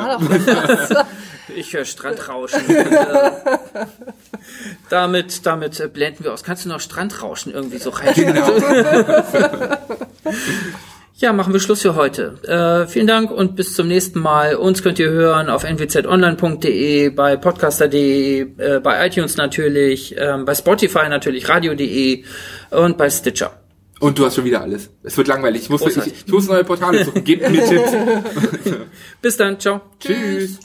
Ich 1.56 1.74
höre 1.74 1.86
Strandrauschen. 1.86 2.62
und, 2.66 2.76
äh, 2.76 3.32
damit, 4.90 5.46
damit 5.46 5.80
äh, 5.80 5.88
blenden 5.88 6.24
wir 6.26 6.34
aus. 6.34 6.44
Kannst 6.44 6.66
du 6.66 6.70
noch 6.70 6.80
Strandrauschen 6.82 7.54
irgendwie 7.54 7.78
so 7.80 7.90
rein? 7.92 8.14
Genau. 8.14 8.50
Ja, 11.20 11.34
machen 11.34 11.52
wir 11.52 11.60
Schluss 11.60 11.82
für 11.82 11.96
heute. 11.96 12.36
Äh, 12.44 12.88
vielen 12.88 13.08
Dank 13.08 13.32
und 13.32 13.56
bis 13.56 13.74
zum 13.74 13.88
nächsten 13.88 14.20
Mal. 14.20 14.56
Uns 14.56 14.84
könnt 14.84 15.00
ihr 15.00 15.10
hören 15.10 15.50
auf 15.50 15.64
nwzonline.de, 15.64 17.10
bei 17.10 17.36
podcaster.de, 17.36 18.42
äh, 18.58 18.80
bei 18.80 19.08
iTunes 19.08 19.36
natürlich, 19.36 20.16
ähm, 20.16 20.46
bei 20.46 20.54
Spotify 20.54 21.10
natürlich, 21.10 21.50
radio.de 21.50 22.24
und 22.70 23.00
bei 23.00 23.10
Stitcher. 23.10 23.52
Und 24.00 24.20
du 24.20 24.26
hast 24.26 24.36
schon 24.36 24.46
wieder 24.46 24.62
alles. 24.62 24.92
Es 25.02 25.18
wird 25.18 25.28
langweilig. 25.28 25.64
Ich 25.64 25.70
muss, 25.72 25.82
ich, 25.82 25.98
ich 25.98 26.28
muss 26.28 26.48
neue 26.48 26.64
Portale 26.64 27.04
suchen. 27.04 27.24
Gebt 27.24 27.50
mir 27.50 27.66
Tipps. 27.66 27.92
Bis 29.24 29.38
dann, 29.38 29.60
ciao. 29.60 29.82
Tschüss. 30.00 30.60